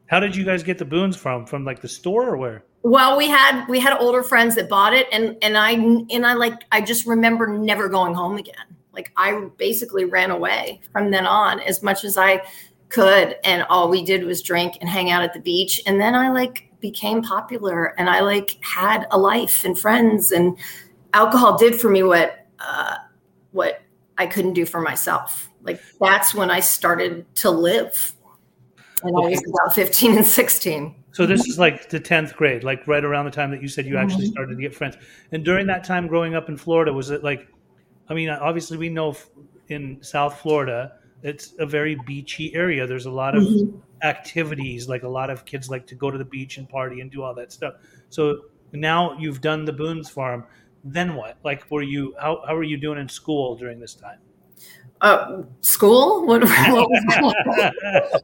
How 0.08 0.20
did 0.20 0.36
you 0.36 0.44
guys 0.44 0.64
get 0.64 0.80
the 0.80 0.86
Boone's 0.86 1.16
Farm? 1.16 1.46
From 1.46 1.64
like 1.64 1.80
the 1.80 1.88
store 1.88 2.28
or 2.28 2.38
where? 2.38 2.64
Well, 2.82 3.18
we 3.18 3.28
had 3.28 3.68
we 3.68 3.80
had 3.80 3.98
older 4.00 4.24
friends 4.24 4.56
that 4.56 4.70
bought 4.70 4.94
it 4.94 5.08
and 5.12 5.38
and 5.42 5.58
I 5.58 5.72
and 5.72 6.26
I 6.26 6.34
like 6.34 6.64
I 6.72 6.82
just 6.82 7.06
remember 7.06 7.48
never 7.48 7.88
going 7.88 8.14
home 8.14 8.38
again. 8.38 8.56
Like 8.94 9.12
I 9.16 9.50
basically 9.58 10.06
ran 10.06 10.32
away 10.32 10.82
from 10.92 11.12
then 11.12 11.26
on 11.26 11.60
as 11.60 11.84
much 11.84 12.04
as 12.04 12.18
I 12.18 12.42
could 12.90 13.36
and 13.44 13.64
all 13.70 13.90
we 13.90 14.04
did 14.04 14.24
was 14.24 14.42
drink 14.42 14.78
and 14.80 14.90
hang 14.90 15.12
out 15.12 15.22
at 15.22 15.34
the 15.34 15.42
beach 15.42 15.82
and 15.86 16.00
then 16.00 16.16
I 16.16 16.30
like 16.30 16.72
became 16.80 17.22
popular 17.22 17.88
and 18.00 18.10
I 18.10 18.22
like 18.22 18.58
had 18.62 19.06
a 19.12 19.18
life 19.18 19.66
and 19.66 19.78
friends 19.78 20.32
and 20.32 20.58
alcohol 21.14 21.58
did 21.58 21.80
for 21.80 21.90
me 21.90 22.02
what 22.04 22.47
uh, 22.60 22.96
what 23.52 23.82
I 24.18 24.28
couldn't 24.28 24.54
do 24.54 24.66
for 24.66 24.82
myself. 24.82 25.50
Like 25.62 25.82
that's 26.00 26.34
when 26.34 26.50
I 26.50 26.60
started 26.60 27.26
to 27.38 27.52
live. 27.52 28.14
And 29.04 29.16
okay. 29.16 29.28
I 29.28 29.30
was 29.30 29.44
about 29.48 29.76
15 29.76 30.18
and 30.18 30.26
16. 30.26 30.96
So 31.12 31.26
this 31.26 31.48
is 31.48 31.58
like 31.58 31.90
the 31.90 32.00
10th 32.00 32.36
grade, 32.36 32.64
like 32.64 32.88
right 32.88 33.04
around 33.04 33.26
the 33.26 33.32
time 33.32 33.52
that 33.52 33.62
you 33.62 33.68
said 33.68 33.86
you 33.86 33.98
actually 33.98 34.26
mm-hmm. 34.26 34.34
started 34.34 34.56
to 34.56 34.62
get 34.62 34.76
friends. 34.76 34.98
And 35.32 35.44
during 35.44 35.68
that 35.68 35.84
time 35.84 36.08
growing 36.08 36.36
up 36.36 36.50
in 36.50 36.58
Florida, 36.58 36.94
was 36.94 37.10
it 37.10 37.24
like, 37.24 37.48
I 38.10 38.14
mean, 38.14 38.30
obviously 38.30 38.78
we 38.78 38.90
know 38.90 39.16
in 39.70 40.02
South 40.02 40.40
Florida, 40.40 40.94
it's 41.24 41.56
a 41.60 41.66
very 41.66 41.96
beachy 42.06 42.54
area. 42.54 42.86
There's 42.86 43.08
a 43.08 43.12
lot 43.12 43.36
of 43.36 43.44
mm-hmm. 43.44 43.80
activities, 44.04 44.88
like 44.88 45.04
a 45.04 45.08
lot 45.08 45.30
of 45.30 45.46
kids 45.46 45.70
like 45.70 45.88
to 45.88 45.96
go 45.96 46.12
to 46.12 46.18
the 46.18 46.26
beach 46.26 46.58
and 46.58 46.70
party 46.70 47.02
and 47.02 47.10
do 47.10 47.24
all 47.24 47.34
that 47.34 47.52
stuff. 47.52 47.76
So 48.10 48.42
now 48.72 49.18
you've 49.18 49.42
done 49.42 49.66
the 49.66 49.74
Boone's 49.74 50.10
Farm 50.10 50.46
then 50.94 51.16
what? 51.16 51.38
Like, 51.44 51.70
were 51.70 51.82
you 51.82 52.16
how 52.20 52.42
how 52.48 52.56
were 52.56 52.64
you 52.64 52.78
doing 52.78 53.00
in 53.00 53.10
school 53.10 53.56
during 53.56 53.80
this 53.80 53.94
time? 53.94 54.20
Uh, 55.02 55.44
school? 55.62 56.26
What, 56.26 56.42
what 56.44 56.90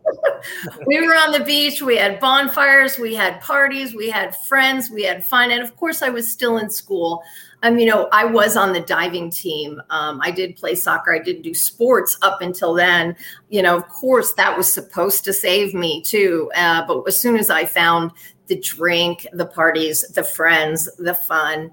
we 0.87 1.05
were 1.05 1.13
on 1.13 1.31
the 1.31 1.43
beach. 1.45 1.83
We 1.83 1.97
had 1.97 2.19
bonfires. 2.19 2.97
We 2.97 3.13
had 3.13 3.39
parties. 3.41 3.93
We 3.93 4.09
had 4.09 4.35
friends. 4.35 4.89
We 4.89 5.03
had 5.03 5.23
fun. 5.23 5.51
And 5.51 5.61
of 5.61 5.75
course, 5.75 6.01
I 6.01 6.09
was 6.09 6.31
still 6.31 6.57
in 6.57 6.71
school. 6.71 7.21
Um, 7.61 7.77
you 7.77 7.85
know, 7.85 8.09
I 8.11 8.25
was 8.25 8.57
on 8.57 8.73
the 8.73 8.81
diving 8.81 9.29
team. 9.29 9.81
Um, 9.91 10.19
I 10.21 10.31
did 10.31 10.55
play 10.55 10.73
soccer. 10.73 11.13
I 11.13 11.19
did 11.19 11.43
do 11.43 11.53
sports 11.53 12.17
up 12.23 12.41
until 12.41 12.73
then. 12.73 13.15
You 13.49 13.61
know, 13.61 13.77
of 13.77 13.87
course, 13.87 14.33
that 14.33 14.57
was 14.57 14.71
supposed 14.71 15.23
to 15.25 15.33
save 15.33 15.75
me 15.75 16.01
too. 16.01 16.51
Uh, 16.55 16.87
but 16.87 17.03
as 17.07 17.21
soon 17.21 17.37
as 17.37 17.51
I 17.51 17.65
found 17.65 18.11
the 18.47 18.59
drink, 18.59 19.27
the 19.31 19.45
parties, 19.45 20.01
the 20.09 20.23
friends, 20.23 20.89
the 20.97 21.13
fun, 21.13 21.71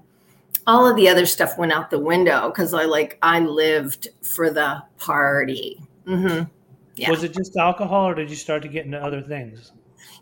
all 0.71 0.87
of 0.87 0.95
the 0.95 1.09
other 1.09 1.25
stuff 1.25 1.57
went 1.57 1.73
out 1.73 1.89
the 1.89 1.99
window 1.99 2.49
because 2.49 2.73
I 2.73 2.85
like 2.85 3.17
I 3.21 3.39
lived 3.41 4.07
for 4.21 4.49
the 4.49 4.81
party. 4.97 5.81
Mm-hmm. 6.07 6.49
Yeah. 6.95 7.09
Was 7.09 7.23
it 7.23 7.33
just 7.33 7.57
alcohol, 7.57 8.07
or 8.07 8.15
did 8.15 8.29
you 8.29 8.37
start 8.37 8.61
to 8.63 8.69
get 8.69 8.85
into 8.85 8.97
other 8.97 9.21
things? 9.21 9.73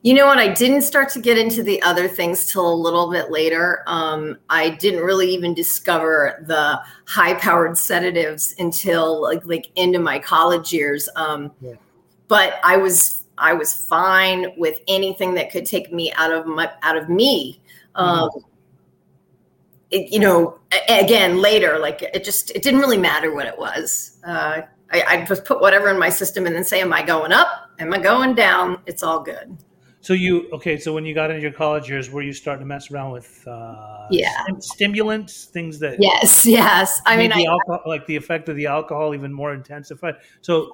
You 0.01 0.15
know 0.15 0.25
what? 0.25 0.39
I 0.39 0.48
didn't 0.48 0.82
start 0.82 1.10
to 1.10 1.20
get 1.20 1.38
into 1.38 1.62
the 1.62 1.79
other 1.84 2.08
things 2.08 2.51
till 2.51 2.68
a 2.68 2.74
little 2.74 3.12
bit 3.12 3.29
later. 3.29 3.84
Um, 3.86 4.39
I 4.50 4.70
didn't 4.72 5.01
really 5.03 5.29
even 5.29 5.53
discover 5.53 6.44
the 6.48 6.79
high-powered 7.06 7.77
sedatives 7.77 8.56
until 8.58 9.22
like 9.22 9.46
like 9.46 9.70
into 9.75 10.00
my 10.00 10.18
college 10.18 10.74
years. 10.74 11.08
Um, 11.15 11.51
yeah. 11.62 11.74
But 12.27 12.60
I 12.63 12.77
was 12.77 13.24
I 13.38 13.53
was 13.53 13.86
fine 13.86 14.48
with 14.58 14.79
anything 14.88 15.36
that 15.36 15.51
could 15.51 15.65
take 15.65 15.94
me 15.94 16.12
out 16.13 16.32
of 16.32 16.48
my 16.48 16.72
out 16.82 16.98
of 16.98 17.08
me. 17.08 17.62
Mm-hmm. 17.96 18.39
It, 19.91 20.12
you 20.12 20.19
know, 20.19 20.60
again 20.88 21.41
later, 21.41 21.79
like 21.79 22.01
it 22.01 22.24
just 22.24 22.51
it 22.51 22.62
didn't 22.62 22.79
really 22.79 22.98
matter 22.98 23.34
what 23.34 23.48
it 23.48 23.58
was. 23.58 24.19
Uh, 24.25 24.62
I, 24.91 25.03
I 25.08 25.25
just 25.25 25.46
put 25.46 25.62
whatever 25.62 25.89
in 25.89 26.00
my 26.00 26.10
system 26.10 26.46
and 26.46 26.55
then 26.55 26.63
say, 26.63 26.81
"Am 26.81 26.93
I 26.93 27.01
going 27.01 27.31
up? 27.31 27.72
Am 27.79 27.93
I 27.93 28.00
going 28.00 28.36
down?" 28.36 28.81
It's 28.86 29.03
all 29.03 29.22
good. 29.22 29.58
So 30.01 30.13
you 30.13 30.50
okay? 30.53 30.77
So 30.77 30.93
when 30.93 31.05
you 31.05 31.13
got 31.13 31.29
into 31.29 31.41
your 31.41 31.51
college 31.51 31.89
years, 31.89 32.10
were 32.10 32.22
you 32.22 32.31
starting 32.31 32.62
to 32.62 32.65
mess 32.65 32.89
around 32.89 33.12
with 33.12 33.46
uh, 33.48 34.08
yeah 34.10 34.46
stimulants, 34.60 35.46
things 35.46 35.79
that 35.79 35.98
yes, 36.00 36.46
yes. 36.46 37.01
I 37.05 37.17
mean, 37.17 37.31
the 37.31 37.48
I, 37.48 37.51
alcohol, 37.51 37.81
like 37.86 38.05
the 38.05 38.15
effect 38.15 38.48
of 38.48 38.55
the 38.55 38.67
alcohol 38.67 39.13
even 39.13 39.34
more 39.34 39.53
intensified. 39.53 40.15
So, 40.41 40.72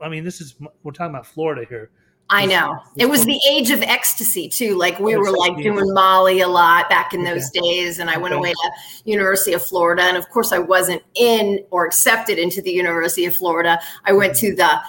I 0.00 0.08
mean, 0.08 0.24
this 0.24 0.40
is 0.40 0.54
we're 0.82 0.92
talking 0.92 1.14
about 1.14 1.26
Florida 1.26 1.64
here. 1.68 1.90
I 2.32 2.46
know 2.46 2.78
it 2.96 3.06
was 3.06 3.24
the 3.26 3.40
age 3.50 3.70
of 3.70 3.82
ecstasy 3.82 4.48
too. 4.48 4.76
Like 4.76 4.98
we 5.00 5.16
were 5.16 5.32
like 5.32 5.56
doing 5.56 5.92
Molly 5.92 6.40
a 6.40 6.48
lot 6.48 6.88
back 6.88 7.12
in 7.12 7.24
those 7.24 7.48
okay. 7.48 7.60
days, 7.60 7.98
and 7.98 8.08
I 8.08 8.18
went 8.18 8.34
away 8.34 8.52
to 8.52 8.70
University 9.04 9.52
of 9.52 9.62
Florida, 9.62 10.02
and 10.02 10.16
of 10.16 10.28
course 10.30 10.52
I 10.52 10.58
wasn't 10.58 11.02
in 11.14 11.64
or 11.70 11.86
accepted 11.86 12.38
into 12.38 12.62
the 12.62 12.70
University 12.70 13.24
of 13.26 13.34
Florida. 13.34 13.80
I 14.04 14.12
went 14.12 14.36
to 14.36 14.54
the 14.54 14.80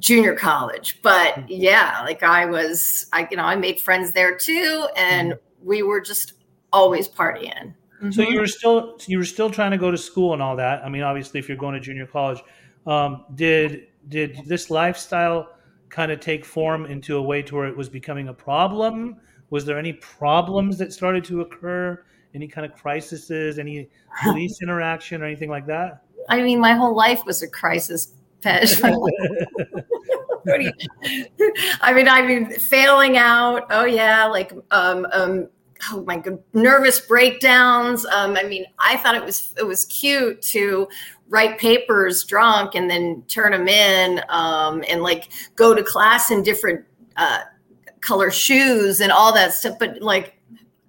junior 0.00 0.34
college. 0.34 1.00
But 1.02 1.34
mm-hmm. 1.34 1.46
yeah, 1.48 2.00
like 2.04 2.22
I 2.22 2.46
was, 2.46 3.06
I 3.12 3.28
you 3.30 3.36
know, 3.36 3.44
I 3.44 3.54
made 3.56 3.80
friends 3.80 4.12
there 4.12 4.36
too, 4.36 4.88
and 4.96 5.32
mm-hmm. 5.32 5.68
we 5.68 5.82
were 5.82 6.00
just 6.00 6.32
always 6.72 7.08
partying. 7.08 7.74
Mm-hmm. 8.02 8.10
So 8.10 8.22
you 8.22 8.40
were 8.40 8.46
still 8.46 8.98
you 9.06 9.18
were 9.18 9.24
still 9.24 9.50
trying 9.50 9.70
to 9.70 9.78
go 9.78 9.90
to 9.90 9.98
school 9.98 10.32
and 10.32 10.42
all 10.42 10.56
that. 10.56 10.84
I 10.84 10.88
mean, 10.88 11.02
obviously, 11.02 11.38
if 11.38 11.48
you're 11.48 11.58
going 11.58 11.74
to 11.74 11.80
junior 11.80 12.06
college, 12.06 12.42
um, 12.86 13.24
did 13.34 13.86
did 14.08 14.40
this 14.46 14.70
lifestyle 14.70 15.50
kind 15.90 16.10
of 16.10 16.20
take 16.20 16.44
form 16.44 16.86
into 16.86 17.16
a 17.16 17.22
way 17.22 17.42
to 17.42 17.56
where 17.56 17.68
it 17.68 17.76
was 17.76 17.88
becoming 17.88 18.28
a 18.28 18.34
problem? 18.34 19.16
Was 19.50 19.64
there 19.64 19.78
any 19.78 19.94
problems 19.94 20.78
that 20.78 20.92
started 20.92 21.24
to 21.24 21.40
occur? 21.40 22.04
Any 22.34 22.46
kind 22.46 22.64
of 22.64 22.78
crises? 22.78 23.58
Any 23.58 23.88
police 24.22 24.58
interaction 24.62 25.22
or 25.22 25.26
anything 25.26 25.50
like 25.50 25.66
that? 25.66 26.02
I 26.28 26.42
mean, 26.42 26.60
my 26.60 26.74
whole 26.74 26.94
life 26.94 27.24
was 27.26 27.42
a 27.42 27.48
crisis 27.48 28.14
Pej. 28.40 28.80
I 31.82 31.92
mean, 31.92 32.08
I 32.08 32.26
mean, 32.26 32.50
failing 32.50 33.18
out. 33.18 33.66
Oh 33.70 33.84
yeah, 33.84 34.26
like 34.26 34.52
um, 34.70 35.06
um, 35.12 35.48
oh 35.92 36.02
my 36.06 36.18
god, 36.18 36.42
nervous 36.54 37.00
breakdowns. 37.00 38.06
Um, 38.06 38.36
I 38.36 38.44
mean, 38.44 38.64
I 38.78 38.96
thought 38.96 39.14
it 39.14 39.24
was 39.24 39.54
it 39.58 39.66
was 39.66 39.84
cute 39.86 40.40
to 40.42 40.88
write 41.30 41.58
papers 41.58 42.24
drunk 42.24 42.74
and 42.74 42.90
then 42.90 43.22
turn 43.28 43.52
them 43.52 43.68
in, 43.68 44.20
um, 44.28 44.84
and 44.88 45.02
like 45.02 45.30
go 45.56 45.74
to 45.74 45.82
class 45.82 46.30
in 46.30 46.42
different 46.42 46.84
uh, 47.16 47.40
color 48.00 48.30
shoes 48.30 49.00
and 49.00 49.10
all 49.10 49.32
that 49.32 49.54
stuff. 49.54 49.78
But 49.78 50.02
like 50.02 50.36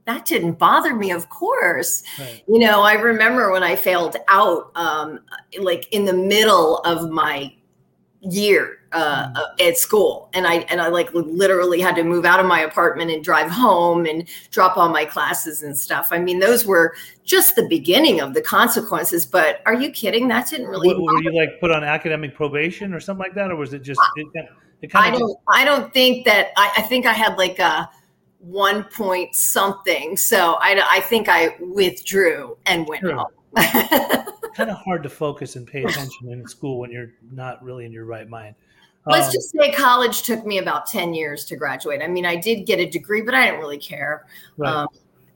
that 0.06 0.26
didn't 0.26 0.54
bother 0.54 0.96
me 0.96 1.12
of 1.12 1.30
course 1.30 2.04
right. 2.20 2.44
you 2.48 2.58
know 2.58 2.82
i 2.82 2.94
remember 2.94 3.52
when 3.52 3.62
i 3.62 3.76
failed 3.76 4.18
out 4.28 4.72
um, 4.76 5.20
like 5.60 5.88
in 5.92 6.06
the 6.06 6.14
middle 6.14 6.78
of 6.80 7.12
my 7.12 7.54
year 8.22 8.78
uh, 8.92 9.28
mm. 9.28 9.38
uh, 9.38 9.68
at 9.68 9.78
school 9.78 10.30
and 10.34 10.46
i 10.46 10.58
and 10.70 10.80
i 10.80 10.88
like 10.88 11.12
literally 11.14 11.82
had 11.82 11.96
to 11.96 12.04
move 12.04 12.24
out 12.24 12.40
of 12.40 12.46
my 12.46 12.60
apartment 12.60 13.10
and 13.10 13.24
drive 13.24 13.50
home 13.50 14.06
and 14.06 14.28
drop 14.52 14.78
all 14.78 14.90
my 14.90 15.04
classes 15.04 15.64
and 15.64 15.78
stuff 15.78 16.10
i 16.12 16.20
mean 16.20 16.40
those 16.40 16.66
were 16.66 16.94
just 17.24 17.56
the 17.56 17.68
beginning 17.68 18.20
of 18.20 18.34
the 18.34 18.42
consequences 18.42 19.26
but 19.26 19.62
are 19.66 19.74
you 19.74 19.90
kidding 19.92 20.28
that 20.28 20.48
didn't 20.48 20.68
really 20.68 20.88
what, 20.88 21.02
were 21.02 21.24
you 21.24 21.34
like 21.36 21.60
put 21.60 21.72
on 21.72 21.84
academic 21.84 22.36
probation 22.36 22.94
or 22.94 23.00
something 23.00 23.24
like 23.24 23.34
that 23.34 23.50
or 23.50 23.56
was 23.56 23.74
it 23.74 23.82
just 23.82 24.02
it, 24.16 24.28
it 24.82 24.92
i 24.94 25.10
don't 25.10 25.20
just- 25.20 25.36
i 25.50 25.66
don't 25.66 25.92
think 25.94 26.26
that 26.26 26.50
I, 26.58 26.72
I 26.78 26.82
think 26.84 27.08
i 27.08 27.14
had 27.14 27.38
like 27.38 27.58
a 27.58 27.90
one 28.42 28.84
point 28.86 29.36
something. 29.36 30.18
So 30.18 30.58
I, 30.60 30.82
I 30.90 31.00
think 31.02 31.30
I 31.30 31.56
withdrew 31.60 32.58
and 32.66 32.88
went 32.88 33.02
sure. 33.02 33.16
home. 33.16 33.28
kind 34.56 34.70
of 34.70 34.78
hard 34.78 35.04
to 35.04 35.10
focus 35.10 35.56
and 35.56 35.68
pay 35.68 35.84
attention 35.84 36.30
in 36.32 36.48
school 36.48 36.80
when 36.80 36.92
you're 36.92 37.12
not 37.32 37.64
really 37.64 37.86
in 37.86 37.92
your 37.92 38.06
right 38.06 38.28
mind. 38.28 38.56
Let's 39.06 39.28
um, 39.28 39.34
just 39.34 39.52
say 39.52 39.72
college 39.72 40.22
took 40.24 40.46
me 40.46 40.60
about 40.60 40.86
10 40.86 41.14
years 41.14 41.46
to 41.46 41.56
graduate. 41.56 42.02
I 42.04 42.08
mean, 42.08 42.26
I 42.26 42.36
did 42.36 42.66
get 42.66 42.80
a 42.80 42.88
degree, 42.88 43.22
but 43.22 43.34
I 43.34 43.46
didn't 43.46 43.60
really 43.60 43.80
care 43.80 44.28
right. 44.58 44.72
um, 44.72 44.88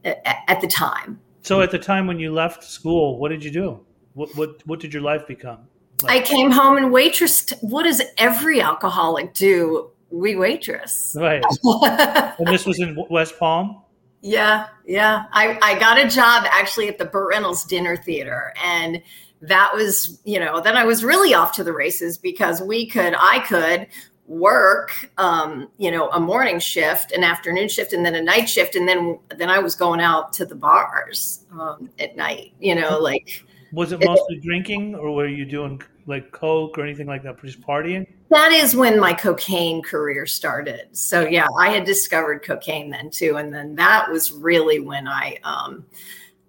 at, 0.03 0.43
at, 0.47 0.61
the 0.61 0.67
time. 0.67 1.19
So, 1.41 1.61
at 1.61 1.71
the 1.71 1.79
time 1.79 2.05
when 2.05 2.19
you 2.19 2.31
left 2.31 2.63
school, 2.63 3.17
what 3.17 3.29
did 3.29 3.43
you 3.43 3.49
do? 3.49 3.79
What, 4.13 4.35
what, 4.35 4.67
what 4.67 4.79
did 4.79 4.93
your 4.93 5.01
life 5.01 5.25
become? 5.25 5.59
Like? 6.03 6.21
I 6.21 6.25
came 6.25 6.51
home 6.51 6.77
and 6.77 6.87
waitressed. 6.87 7.57
What 7.63 7.83
does 7.83 8.03
every 8.17 8.61
alcoholic 8.61 9.33
do 9.33 9.89
we 10.15 10.35
waitress. 10.35 11.15
Right. 11.19 11.43
and 11.63 12.47
this 12.47 12.65
was 12.65 12.79
in 12.79 12.97
West 13.09 13.37
Palm? 13.37 13.81
Yeah, 14.25 14.69
yeah. 14.87 15.25
I, 15.33 15.59
I 15.61 15.77
got 15.77 16.03
a 16.03 16.07
job 16.07 16.45
actually 16.49 16.87
at 16.87 16.97
the 16.97 17.05
Burt 17.05 17.29
Reynolds 17.29 17.63
Dinner 17.63 17.95
Theater. 17.95 18.55
And 18.63 19.03
that 19.41 19.71
was, 19.75 20.19
you 20.23 20.39
know, 20.39 20.59
then 20.59 20.75
I 20.75 20.83
was 20.83 21.03
really 21.03 21.35
off 21.35 21.51
to 21.57 21.63
the 21.63 21.71
races 21.71 22.17
because 22.17 22.59
we 22.59 22.87
could, 22.87 23.13
I 23.15 23.41
could 23.41 23.85
work 24.27 25.11
um 25.19 25.69
you 25.77 25.91
know 25.91 26.09
a 26.09 26.19
morning 26.19 26.57
shift 26.57 27.11
an 27.11 27.23
afternoon 27.23 27.69
shift 27.69 27.93
and 27.93 28.03
then 28.03 28.15
a 28.15 28.21
night 28.23 28.49
shift 28.49 28.75
and 28.75 28.87
then 28.87 29.19
then 29.37 29.51
i 29.51 29.59
was 29.59 29.75
going 29.75 30.01
out 30.01 30.33
to 30.33 30.47
the 30.47 30.55
bars 30.55 31.45
um 31.51 31.87
at 31.99 32.15
night 32.15 32.51
you 32.59 32.73
know 32.73 32.97
like 32.99 33.45
was 33.71 33.91
it 33.91 34.03
mostly 34.03 34.37
it, 34.37 34.41
drinking 34.41 34.95
or 34.95 35.11
were 35.11 35.27
you 35.27 35.45
doing 35.45 35.79
like 36.07 36.31
coke 36.31 36.77
or 36.77 36.83
anything 36.83 37.07
like 37.07 37.23
that 37.23 37.41
just 37.41 37.61
partying 37.61 38.05
that 38.29 38.51
is 38.51 38.75
when 38.75 38.99
my 38.99 39.13
cocaine 39.13 39.81
career 39.81 40.25
started. 40.25 40.87
So 40.91 41.27
yeah, 41.27 41.47
I 41.57 41.69
had 41.69 41.85
discovered 41.85 42.43
cocaine 42.43 42.89
then 42.89 43.09
too, 43.09 43.37
and 43.37 43.53
then 43.53 43.75
that 43.75 44.09
was 44.09 44.31
really 44.31 44.79
when 44.79 45.07
I, 45.07 45.37
um, 45.43 45.85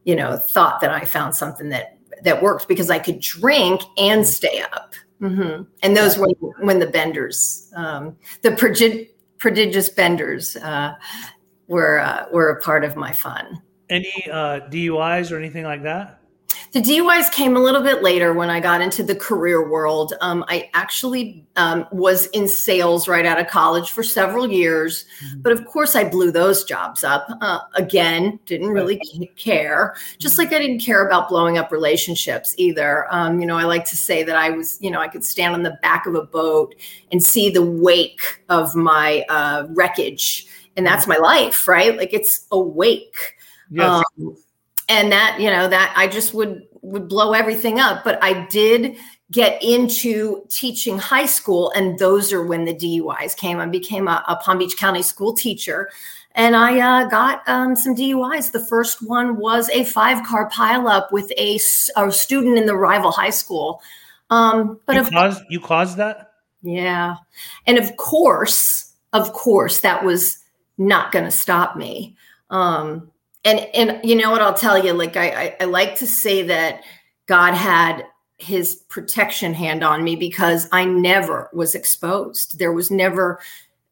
you 0.04 0.16
know, 0.16 0.36
thought 0.36 0.80
that 0.80 0.90
I 0.90 1.04
found 1.04 1.34
something 1.34 1.68
that 1.70 1.98
that 2.22 2.42
worked 2.42 2.66
because 2.66 2.90
I 2.90 2.98
could 2.98 3.20
drink 3.20 3.82
and 3.98 4.26
stay 4.26 4.62
up. 4.72 4.94
Mm-hmm. 5.20 5.64
And 5.82 5.96
those 5.96 6.16
were 6.16 6.28
when 6.60 6.78
the 6.78 6.86
benders, 6.86 7.70
um, 7.76 8.16
the 8.42 8.50
prodig- 8.50 9.10
prodigious 9.38 9.90
benders, 9.90 10.56
uh, 10.56 10.94
were 11.68 12.00
uh, 12.00 12.26
were 12.32 12.50
a 12.50 12.62
part 12.62 12.84
of 12.84 12.96
my 12.96 13.12
fun. 13.12 13.60
Any 13.90 14.12
uh, 14.32 14.60
DUIs 14.70 15.30
or 15.30 15.36
anything 15.36 15.64
like 15.64 15.82
that? 15.82 16.20
The 16.76 16.82
DUIs 16.82 17.32
came 17.32 17.56
a 17.56 17.58
little 17.58 17.80
bit 17.80 18.02
later 18.02 18.34
when 18.34 18.50
I 18.50 18.60
got 18.60 18.82
into 18.82 19.02
the 19.02 19.14
career 19.16 19.66
world. 19.66 20.12
Um, 20.20 20.44
I 20.46 20.68
actually 20.74 21.42
um, 21.56 21.86
was 21.90 22.26
in 22.34 22.46
sales 22.46 23.08
right 23.08 23.24
out 23.24 23.40
of 23.40 23.46
college 23.46 23.92
for 23.92 24.02
several 24.02 24.52
years, 24.52 25.06
mm-hmm. 25.24 25.40
but 25.40 25.52
of 25.52 25.64
course 25.64 25.96
I 25.96 26.06
blew 26.06 26.30
those 26.30 26.64
jobs 26.64 27.02
up. 27.02 27.28
Uh, 27.40 27.60
again, 27.76 28.38
didn't 28.44 28.68
really 28.68 29.00
care. 29.36 29.96
Just 30.18 30.36
like 30.36 30.52
I 30.52 30.58
didn't 30.58 30.80
care 30.80 31.06
about 31.06 31.30
blowing 31.30 31.56
up 31.56 31.72
relationships 31.72 32.54
either. 32.58 33.06
Um, 33.10 33.40
you 33.40 33.46
know, 33.46 33.56
I 33.56 33.64
like 33.64 33.86
to 33.86 33.96
say 33.96 34.22
that 34.24 34.36
I 34.36 34.50
was, 34.50 34.76
you 34.82 34.90
know, 34.90 35.00
I 35.00 35.08
could 35.08 35.24
stand 35.24 35.54
on 35.54 35.62
the 35.62 35.78
back 35.80 36.04
of 36.04 36.14
a 36.14 36.24
boat 36.24 36.74
and 37.10 37.22
see 37.22 37.48
the 37.48 37.64
wake 37.64 38.20
of 38.50 38.74
my 38.74 39.24
uh, 39.30 39.64
wreckage, 39.70 40.46
and 40.76 40.84
that's 40.84 41.06
mm-hmm. 41.06 41.22
my 41.22 41.26
life, 41.26 41.66
right? 41.66 41.96
Like 41.96 42.12
it's 42.12 42.46
a 42.52 42.60
wake. 42.60 43.16
Yes. 43.70 44.04
Um, 44.18 44.36
and 44.88 45.10
that 45.12 45.38
you 45.40 45.50
know 45.50 45.68
that 45.68 45.92
i 45.96 46.06
just 46.06 46.34
would 46.34 46.62
would 46.82 47.08
blow 47.08 47.32
everything 47.32 47.80
up. 47.80 48.04
But 48.04 48.22
i 48.22 48.46
did 48.46 48.96
get 49.32 49.60
into 49.62 50.46
teaching 50.50 50.98
high 50.98 51.26
school 51.26 51.72
and 51.74 51.98
those 51.98 52.32
are 52.32 52.46
when 52.46 52.64
the 52.64 52.72
duis 52.72 53.34
came. 53.34 53.58
I 53.58 53.66
became 53.66 54.06
a, 54.06 54.22
a 54.28 54.36
palm 54.36 54.58
beach 54.58 54.76
county 54.76 55.02
school 55.02 55.34
teacher 55.34 55.90
and 56.36 56.54
i 56.54 56.78
uh, 56.78 57.08
got 57.08 57.42
um, 57.48 57.74
some 57.74 57.94
duis 57.94 58.50
the 58.50 58.64
first 58.66 59.08
one 59.08 59.36
was 59.36 59.68
a 59.70 59.84
five 59.84 60.24
car 60.24 60.48
pileup 60.50 61.10
with 61.10 61.30
a, 61.36 61.58
a 61.96 62.12
student 62.12 62.56
in 62.58 62.66
the 62.66 62.76
rival 62.76 63.10
high 63.10 63.30
school. 63.30 63.80
Um, 64.30 64.80
but 64.86 64.96
you 64.96 65.04
caused, 65.04 65.42
you 65.50 65.60
caused 65.60 65.96
that? 65.98 66.32
Yeah. 66.62 67.16
And 67.66 67.78
of 67.78 67.96
course 67.96 68.92
of 69.12 69.32
course 69.32 69.80
that 69.80 70.04
was 70.04 70.38
not 70.78 71.10
going 71.10 71.24
to 71.24 71.30
stop 71.30 71.76
me. 71.76 72.16
Um, 72.50 73.10
and 73.46 73.60
and 73.74 74.00
you 74.04 74.16
know 74.16 74.30
what 74.30 74.42
I'll 74.42 74.52
tell 74.52 74.84
you, 74.84 74.92
like 74.92 75.16
I, 75.16 75.30
I, 75.30 75.56
I 75.60 75.64
like 75.64 75.96
to 75.96 76.06
say 76.06 76.42
that 76.42 76.82
God 77.26 77.54
had 77.54 78.04
his 78.38 78.74
protection 78.88 79.54
hand 79.54 79.82
on 79.82 80.04
me 80.04 80.16
because 80.16 80.68
I 80.72 80.84
never 80.84 81.48
was 81.52 81.74
exposed. 81.74 82.58
There 82.58 82.72
was 82.72 82.90
never 82.90 83.40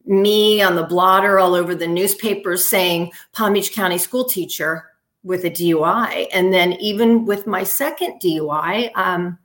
me 0.05 0.61
on 0.61 0.75
the 0.75 0.85
blotter 0.85 1.39
all 1.39 1.55
over 1.55 1.75
the 1.75 1.87
newspapers 1.87 2.69
saying 2.69 3.13
Palm 3.33 3.55
Beach 3.55 3.73
County 3.73 3.97
school 3.97 4.25
teacher 4.25 4.85
with 5.23 5.45
a 5.45 5.51
DUI. 5.51 6.27
And 6.33 6.53
then 6.53 6.75
even 6.75 7.25
with 7.25 7.47
my 7.47 7.65
second 7.65 8.21
DUI, 8.21 8.91
um, 8.97 9.39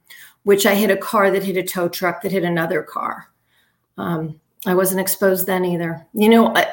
which 0.43 0.65
I 0.65 0.75
hit 0.75 0.91
a 0.91 0.97
car 0.97 1.31
that 1.31 1.43
hit 1.43 1.55
a 1.55 1.63
tow 1.63 1.87
truck 1.87 2.21
that 2.21 2.33
hit 2.33 2.43
another 2.43 2.83
car. 2.83 3.31
Um, 3.97 4.39
I 4.65 4.73
wasn't 4.73 4.99
exposed 4.99 5.47
then 5.47 5.63
either. 5.63 6.05
You 6.13 6.27
know, 6.27 6.53
I, 6.53 6.67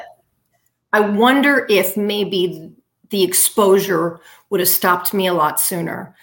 I 0.91 0.99
wonder 0.99 1.65
if 1.69 1.95
maybe 1.95 2.73
the 3.09 3.23
exposure 3.23 4.19
would 4.49 4.59
have 4.59 4.69
stopped 4.69 5.13
me 5.13 5.27
a 5.27 5.33
lot 5.33 5.59
sooner. 5.59 6.15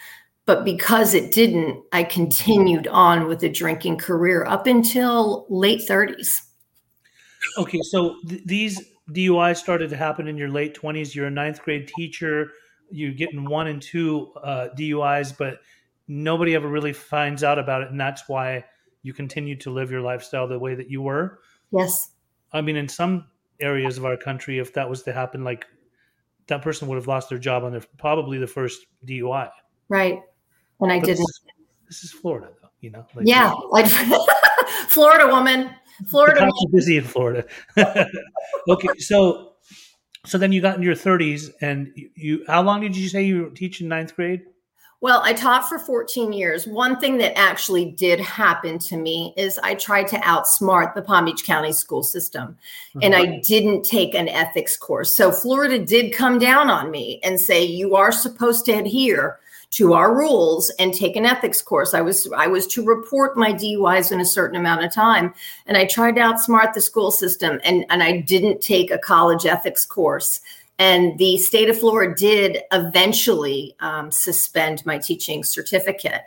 But 0.45 0.63
because 0.63 1.13
it 1.13 1.31
didn't, 1.31 1.83
I 1.91 2.03
continued 2.03 2.87
on 2.87 3.27
with 3.27 3.39
the 3.39 3.49
drinking 3.49 3.97
career 3.97 4.45
up 4.45 4.67
until 4.67 5.47
late 5.49 5.81
30s. 5.87 6.41
okay, 7.57 7.79
so 7.81 8.15
th- 8.27 8.43
these 8.45 8.81
DUIs 9.11 9.57
started 9.57 9.89
to 9.89 9.97
happen 9.97 10.27
in 10.27 10.37
your 10.37 10.49
late 10.49 10.73
twenties. 10.73 11.15
You're 11.15 11.27
a 11.27 11.31
ninth 11.31 11.61
grade 11.61 11.87
teacher. 11.87 12.51
You're 12.89 13.13
getting 13.13 13.45
one 13.45 13.67
and 13.67 13.81
two 13.81 14.31
uh, 14.43 14.69
DUIs, 14.77 15.35
but 15.37 15.59
nobody 16.07 16.55
ever 16.55 16.67
really 16.67 16.93
finds 16.93 17.43
out 17.43 17.59
about 17.59 17.81
it, 17.81 17.89
and 17.89 17.99
that's 17.99 18.27
why 18.27 18.65
you 19.03 19.13
continue 19.13 19.55
to 19.57 19.69
live 19.69 19.91
your 19.91 20.01
lifestyle 20.01 20.47
the 20.47 20.57
way 20.57 20.75
that 20.75 20.89
you 20.89 21.01
were. 21.01 21.39
Yes. 21.71 22.11
I 22.53 22.61
mean, 22.61 22.75
in 22.75 22.87
some 22.87 23.27
areas 23.59 23.97
of 23.97 24.05
our 24.05 24.17
country, 24.17 24.59
if 24.59 24.73
that 24.73 24.89
was 24.89 25.03
to 25.03 25.13
happen, 25.13 25.43
like 25.43 25.65
that 26.47 26.61
person 26.61 26.87
would 26.87 26.95
have 26.95 27.07
lost 27.07 27.29
their 27.29 27.37
job 27.39 27.63
on 27.63 27.71
their 27.71 27.83
probably 27.97 28.37
the 28.37 28.47
first 28.47 28.85
DUI. 29.05 29.49
Right. 29.89 30.19
And 30.81 30.91
I 30.91 30.99
But 30.99 31.05
didn't. 31.05 31.17
This, 31.19 31.19
is- 31.19 31.41
this 31.87 32.03
is 32.03 32.11
Florida, 32.11 32.49
though. 32.61 32.69
You 32.81 32.91
know, 32.91 33.05
like, 33.15 33.27
Yeah. 33.27 33.53
Like 33.69 33.87
Florida 34.87 35.27
woman. 35.27 35.69
the 35.99 36.05
Florida. 36.07 36.39
cops 36.39 36.65
are 36.65 36.71
busy 36.71 36.97
in 36.97 37.03
Florida. 37.03 37.45
okay, 38.69 38.87
so 38.99 39.53
so 40.25 40.37
then 40.37 40.51
you 40.51 40.61
got 40.61 40.77
in 40.77 40.83
your 40.83 40.95
30s, 40.95 41.51
and 41.61 41.91
you, 41.95 42.09
you 42.15 42.45
how 42.47 42.61
long 42.63 42.81
did 42.81 42.95
you 42.97 43.07
say 43.09 43.23
you 43.23 43.43
were 43.43 43.49
teaching 43.51 43.87
ninth 43.87 44.15
grade? 44.15 44.41
Well, 45.05 45.21
I 45.23 45.33
taught 45.33 45.69
for 45.69 45.77
14 45.77 46.33
years. 46.33 46.65
One 46.65 46.99
thing 46.99 47.19
that 47.19 47.37
actually 47.37 47.85
did 47.85 48.19
happen 48.19 48.79
to 48.79 48.97
me 48.97 49.35
is 49.37 49.59
I 49.59 49.75
tried 49.75 50.07
to 50.07 50.17
outsmart 50.21 50.95
the 50.95 51.03
Palm 51.03 51.25
Beach 51.25 51.43
County 51.45 51.73
school 51.73 52.01
system 52.01 52.57
and 53.03 53.13
uh-huh. 53.13 53.21
I 53.21 53.39
didn't 53.41 53.83
take 53.83 54.15
an 54.15 54.27
ethics 54.27 54.75
course. 54.75 55.11
So 55.11 55.31
Florida 55.31 55.77
did 55.77 56.11
come 56.11 56.39
down 56.39 56.71
on 56.71 56.89
me 56.89 57.19
and 57.23 57.39
say 57.39 57.63
you 57.63 57.95
are 57.95 58.11
supposed 58.11 58.65
to 58.65 58.71
adhere 58.71 59.37
to 59.73 59.93
our 59.93 60.17
rules 60.17 60.71
and 60.79 60.91
take 60.91 61.15
an 61.15 61.25
ethics 61.27 61.61
course. 61.61 61.93
I 61.93 62.01
was 62.01 62.27
I 62.35 62.47
was 62.47 62.65
to 62.67 62.83
report 62.83 63.37
my 63.37 63.53
DUIs 63.53 64.11
in 64.11 64.21
a 64.21 64.25
certain 64.25 64.59
amount 64.59 64.85
of 64.85 64.91
time 64.91 65.35
and 65.67 65.77
I 65.77 65.85
tried 65.85 66.15
to 66.15 66.21
outsmart 66.21 66.73
the 66.73 66.81
school 66.81 67.11
system 67.11 67.59
and 67.63 67.85
and 67.91 68.01
I 68.01 68.21
didn't 68.21 68.59
take 68.59 68.89
a 68.89 68.97
college 68.97 69.45
ethics 69.45 69.85
course. 69.85 70.41
And 70.77 71.17
the 71.17 71.37
state 71.37 71.69
of 71.69 71.79
Florida 71.79 72.13
did 72.13 72.59
eventually 72.73 73.75
um, 73.79 74.11
suspend 74.11 74.85
my 74.85 74.97
teaching 74.97 75.43
certificate. 75.43 76.23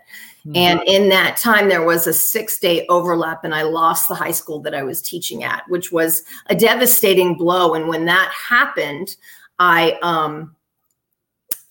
Mhm. 0.46 0.56
And 0.56 0.80
in 0.86 1.08
that 1.10 1.36
time, 1.36 1.68
there 1.68 1.84
was 1.84 2.06
a 2.06 2.12
six 2.12 2.58
day 2.58 2.86
overlap, 2.88 3.44
and 3.44 3.54
I 3.54 3.62
lost 3.62 4.08
the 4.08 4.14
high 4.14 4.30
school 4.30 4.60
that 4.60 4.74
I 4.74 4.82
was 4.82 5.02
teaching 5.02 5.44
at, 5.44 5.64
which 5.68 5.92
was 5.92 6.22
a 6.46 6.54
devastating 6.54 7.34
blow. 7.34 7.74
And 7.74 7.88
when 7.88 8.06
that 8.06 8.32
happened, 8.32 9.16
I, 9.58 9.98
um, 10.02 10.54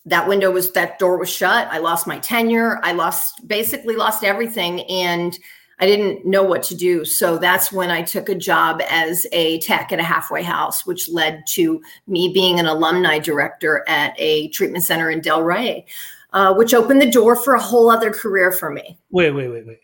that 0.06 0.28
window 0.28 0.52
was, 0.52 0.72
that 0.72 1.00
door 1.00 1.18
was 1.18 1.30
shut. 1.30 1.68
I 1.72 1.80
lost 1.80 2.06
my 2.08 2.20
tenure. 2.20 2.80
I 2.84 2.92
lost, 2.92 3.48
basically 3.48 3.96
lost 3.96 4.24
everything. 4.24 4.82
And 4.84 5.38
I 5.80 5.86
didn't 5.86 6.26
know 6.26 6.42
what 6.44 6.64
to 6.64 6.76
do. 6.76 7.06
So 7.06 7.38
that's 7.38 7.72
when 7.72 7.92
I 7.92 8.02
took 8.02 8.30
a 8.30 8.36
job 8.36 8.82
as 8.90 9.28
a 9.32 9.60
tech 9.60 9.92
at 9.92 10.00
a 10.00 10.04
halfway 10.04 10.42
house, 10.42 10.86
which 10.88 11.08
led 11.08 11.46
to 11.50 11.82
me 12.08 12.32
being 12.34 12.60
an 12.60 12.66
alumni 12.66 13.20
director 13.20 13.84
at 13.88 14.16
a 14.18 14.48
treatment 14.50 14.84
center 14.84 15.12
in 15.12 15.22
Delray, 15.22 15.86
uh, 16.34 16.54
which 16.56 16.74
opened 16.74 17.02
the 17.02 17.12
door 17.12 17.36
for 17.36 17.54
a 17.54 17.62
whole 17.62 17.92
other 17.92 18.12
career 18.12 18.52
for 18.52 18.72
me. 18.72 18.98
Wait, 19.12 19.32
wait, 19.32 19.50
wait, 19.50 19.68
wait. 19.68 19.80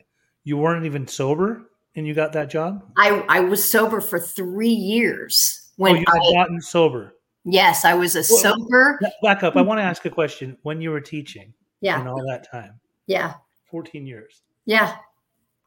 You 0.45 0.57
weren't 0.57 0.85
even 0.85 1.07
sober, 1.07 1.61
and 1.95 2.07
you 2.07 2.13
got 2.15 2.33
that 2.33 2.49
job? 2.49 2.83
I, 2.97 3.23
I 3.29 3.39
was 3.41 3.63
sober 3.63 4.01
for 4.01 4.19
three 4.19 4.67
years 4.69 5.59
Oh, 5.79 5.83
when 5.83 5.97
you 5.97 6.05
I, 6.07 6.33
gotten 6.33 6.59
sober. 6.61 7.15
yes, 7.45 7.85
I 7.85 7.93
was 7.93 8.15
a 8.15 8.19
Well, 8.29 8.57
sober. 8.57 8.99
Back 9.21 9.43
up. 9.43 9.55
I 9.55 9.61
want 9.61 9.79
to 9.79 9.83
ask 9.83 10.05
a 10.05 10.09
question. 10.09 10.57
When 10.63 10.81
you 10.81 10.89
were 10.91 11.01
teaching, 11.01 11.53
Yeah, 11.81 11.99
and 11.99 12.07
all 12.09 12.23
that 12.27 12.49
time, 12.51 12.79
yeah, 13.07 13.35
14 13.71 14.05
years, 14.05 14.41
yeah, 14.65 14.95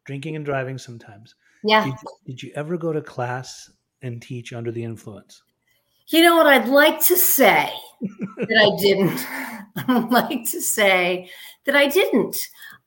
drinking 0.06 0.36
and 0.36 0.44
driving 0.44 0.78
sometimes. 0.78 1.34
yeah. 1.64 1.84
Did, 1.84 1.94
did 2.26 2.42
you 2.42 2.52
ever 2.54 2.76
go 2.76 2.92
to 2.92 3.00
class 3.00 3.70
and 4.02 4.20
teach 4.22 4.52
under 4.52 4.70
the 4.70 4.82
influence? 4.84 5.42
You 6.08 6.22
know 6.22 6.36
what 6.36 6.46
I'd 6.46 6.68
like 6.68 7.00
to 7.06 7.16
say 7.16 7.68
that 8.36 8.56
I 8.56 8.80
didn't. 8.80 9.26
I'd 9.88 10.10
like 10.10 10.44
to 10.50 10.60
say 10.60 11.28
that 11.64 11.74
I 11.74 11.88
didn't. 11.88 12.36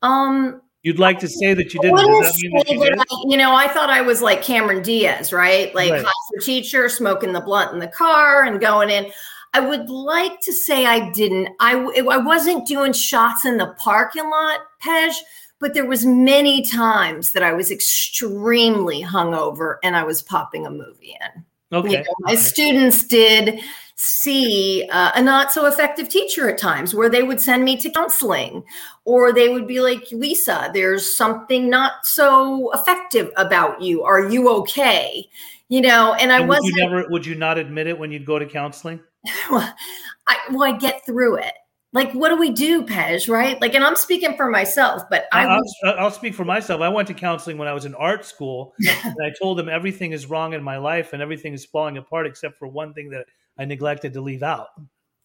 Um, 0.02 0.62
You'd 0.84 1.00
like 1.00 1.20
to 1.20 1.28
say 1.28 1.54
that 1.54 1.74
you 1.74 1.82
didn't. 1.82 1.92
Wouldn't 1.98 2.24
that 2.24 2.34
that 2.34 2.42
you 2.42 2.52
that 2.80 2.90
did? 2.96 3.00
I- 3.00 3.24
you 3.28 3.36
know, 3.38 3.54
I 3.54 3.68
thought 3.68 3.90
I 3.90 4.00
was 4.02 4.22
like 4.22 4.42
Cameron 4.42 4.82
Diaz, 4.82 5.34
right? 5.34 5.76
Like 5.76 5.92
Right. 5.92 6.06
teacher, 6.42 6.88
smoking 6.88 7.34
the 7.34 7.42
blunt 7.42 7.74
in 7.74 7.80
the 7.80 7.90
car 7.90 8.44
and 8.46 8.62
going 8.62 8.90
in. 8.90 9.12
I 9.54 9.60
would 9.60 9.90
like 9.90 10.40
to 10.42 10.54
say 10.54 10.86
I 10.86 11.10
didn't. 11.12 11.50
I 11.60 11.74
I 12.10 12.18
wasn't 12.18 12.66
doing 12.66 12.94
shots 12.94 13.44
in 13.46 13.58
the 13.58 13.76
parking 13.78 14.30
lot, 14.30 14.60
Pej, 14.82 15.12
but 15.60 15.74
there 15.74 15.86
was 15.86 16.06
many 16.06 16.64
times 16.66 17.32
that 17.34 17.44
I 17.44 17.54
was 17.54 17.72
extremely 17.72 19.04
hungover 19.04 19.78
and 19.84 19.96
I 19.96 20.04
was 20.04 20.22
popping 20.22 20.66
a 20.66 20.72
movie 20.72 21.18
in. 21.20 21.46
You 21.82 21.98
Okay. 21.98 21.98
know, 21.98 22.16
my 22.22 22.36
students 22.36 23.04
did 23.04 23.60
see 23.96 24.88
uh, 24.92 25.12
a 25.16 25.22
not 25.22 25.52
so 25.52 25.66
effective 25.66 26.08
teacher 26.08 26.50
at 26.50 26.58
times 26.58 26.96
where 26.96 27.10
they 27.10 27.22
would 27.22 27.42
send 27.42 27.66
me 27.66 27.76
to 27.78 27.90
counseling 27.90 28.64
or 29.04 29.34
they 29.34 29.50
would 29.50 29.68
be 29.68 29.82
like 29.82 30.08
lisa 30.14 30.72
there's 30.74 31.18
something 31.18 31.70
not 31.70 31.92
so 32.04 32.72
effective 32.72 33.30
about 33.36 33.82
you 33.82 34.02
are 34.02 34.30
you 34.30 34.50
okay 34.50 35.28
you 35.68 35.82
know 35.82 36.14
and 36.14 36.32
i 36.32 36.40
And 36.40 36.48
would 36.48 36.60
wasn't 36.60 36.76
you 36.78 36.82
never? 36.90 37.10
Would 37.10 37.26
you 37.26 37.36
not 37.36 37.58
admit 37.58 37.88
it 37.88 38.00
when 38.00 38.10
you'd 38.10 38.26
go 38.26 38.40
to 38.40 38.46
counseling? 38.46 39.02
I, 39.28 40.38
well 40.52 40.64
i 40.64 40.78
get 40.78 41.06
through 41.06 41.36
it 41.38 41.54
like 41.94 42.12
what 42.14 42.30
do 42.30 42.38
we 42.38 42.52
do 42.52 42.84
pej 42.86 43.28
right 43.30 43.60
like 43.62 43.74
and 43.74 43.84
i'm 43.84 43.96
speaking 43.96 44.36
for 44.38 44.50
myself 44.50 45.04
but 45.10 45.26
i 45.32 45.46
was 45.46 45.76
will 45.84 45.96
I'll 45.98 46.12
speak 46.12 46.36
for 46.36 46.46
myself. 46.46 46.82
I 46.82 46.90
went 46.90 47.08
to 47.08 47.14
counseling 47.14 47.58
when 47.58 47.68
I 47.68 47.74
was 47.74 47.86
in 47.86 47.96
art 47.96 48.26
school, 48.26 48.74
and 49.04 49.16
I 49.24 49.32
told 49.42 49.58
them 49.58 49.68
everything 49.70 50.12
is 50.12 50.28
wrong 50.28 50.54
in 50.54 50.62
my 50.64 50.78
life 50.78 51.14
and 51.14 51.22
everything 51.22 51.54
is 51.54 51.66
falling 51.66 51.98
apart 51.98 52.28
except 52.28 52.60
for 52.60 52.68
one 52.68 52.94
thing 52.94 53.10
that 53.10 53.26
I 53.58 53.66
neglected 53.66 54.14
to 54.14 54.22
leave 54.22 54.44
out. 54.44 54.68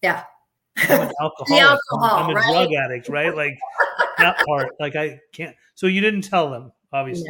yeah 0.02 0.24
I'm 0.78 1.02
an 1.02 1.12
alcoholic. 1.20 1.62
I'm- 1.62 1.78
alcohol, 1.92 2.18
I'm 2.24 2.30
a 2.30 2.34
right? 2.34 2.52
drug 2.52 2.72
addict, 2.72 3.08
right? 3.08 3.34
Like 3.34 3.58
that 4.18 4.44
part. 4.46 4.70
Like 4.80 4.96
I 4.96 5.20
can't. 5.32 5.54
So 5.74 5.86
you 5.86 6.00
didn't 6.00 6.22
tell 6.22 6.50
them, 6.50 6.72
obviously, 6.92 7.28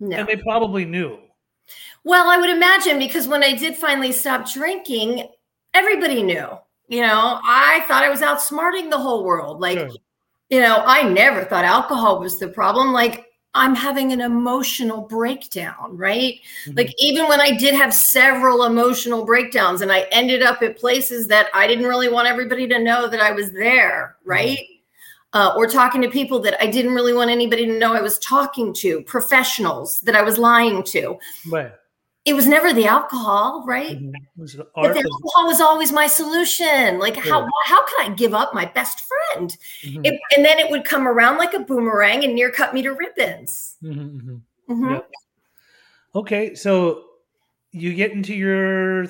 no 0.00 0.16
and 0.16 0.28
they 0.28 0.36
probably 0.36 0.84
knew. 0.84 1.18
Well, 2.04 2.28
I 2.30 2.38
would 2.38 2.50
imagine 2.50 2.98
because 2.98 3.28
when 3.28 3.42
I 3.42 3.54
did 3.54 3.76
finally 3.76 4.12
stop 4.12 4.50
drinking, 4.50 5.28
everybody 5.74 6.22
knew. 6.22 6.48
You 6.88 7.02
know, 7.02 7.38
I 7.44 7.84
thought 7.86 8.02
I 8.02 8.08
was 8.08 8.20
outsmarting 8.22 8.90
the 8.90 8.98
whole 8.98 9.24
world. 9.24 9.60
Like, 9.60 9.78
Sure. 9.78 9.90
you 10.48 10.60
know, 10.60 10.82
I 10.86 11.02
never 11.02 11.44
thought 11.44 11.64
alcohol 11.64 12.18
was 12.18 12.38
the 12.38 12.48
problem. 12.48 12.92
Like, 12.92 13.26
I'm 13.54 13.74
having 13.74 14.12
an 14.12 14.20
emotional 14.20 15.02
breakdown, 15.02 15.96
right? 15.96 16.40
Mhm. 16.66 16.76
Like, 16.76 16.94
even 16.98 17.28
when 17.28 17.40
I 17.40 17.50
did 17.52 17.74
have 17.74 17.92
several 17.92 18.64
emotional 18.64 19.24
breakdowns 19.24 19.80
and 19.80 19.90
I 19.92 20.06
ended 20.12 20.42
up 20.42 20.62
at 20.62 20.78
places 20.78 21.26
that 21.28 21.48
I 21.54 21.66
didn't 21.66 21.86
really 21.86 22.08
want 22.08 22.28
everybody 22.28 22.66
to 22.68 22.78
know 22.78 23.06
that 23.08 23.20
I 23.20 23.32
was 23.32 23.52
there, 23.52 24.16
right? 24.24 24.60
Uh, 25.34 25.52
or 25.56 25.66
talking 25.66 26.00
to 26.02 26.08
people 26.08 26.38
that 26.40 26.56
I 26.62 26.66
didn't 26.66 26.94
really 26.94 27.12
want 27.12 27.30
anybody 27.30 27.66
to 27.66 27.78
know 27.78 27.94
I 27.94 28.00
was 28.00 28.18
talking 28.20 28.72
to, 28.74 29.02
professionals 29.02 30.00
that 30.00 30.14
I 30.16 30.22
was 30.22 30.38
lying 30.38 30.82
to 30.84 31.18
right. 31.50 31.72
It 32.24 32.34
was 32.34 32.46
never 32.46 32.72
the 32.72 32.86
alcohol, 32.86 33.64
right? 33.66 33.98
Mhm. 33.98 34.12
But 34.36 34.94
the 34.94 35.00
alcohol 35.00 35.46
was 35.46 35.60
always 35.60 35.92
my 35.92 36.06
solution. 36.06 36.98
Like 36.98 37.16
how 37.16 37.40
Sure. 37.40 37.48
how 37.64 37.84
could 37.86 38.00
I 38.00 38.14
give 38.14 38.34
up 38.34 38.52
my 38.54 38.66
best 38.66 39.00
friend? 39.00 39.56
Mhm. 39.82 40.06
It, 40.06 40.20
and 40.36 40.44
then 40.44 40.58
it 40.58 40.70
would 40.70 40.84
come 40.84 41.08
around 41.08 41.38
like 41.38 41.54
a 41.54 41.60
boomerang 41.60 42.24
and 42.24 42.34
near 42.34 42.50
cut 42.50 42.74
me 42.74 42.82
to 42.82 42.92
ribbons. 42.92 43.76
Mhm, 43.82 44.20
mhm. 44.20 44.42
Mhm. 44.68 44.90
Yep. 44.92 45.10
Okay, 46.14 46.54
so 46.54 47.04
you 47.72 47.94
get 47.94 48.12
into 48.12 48.34
your 48.34 49.06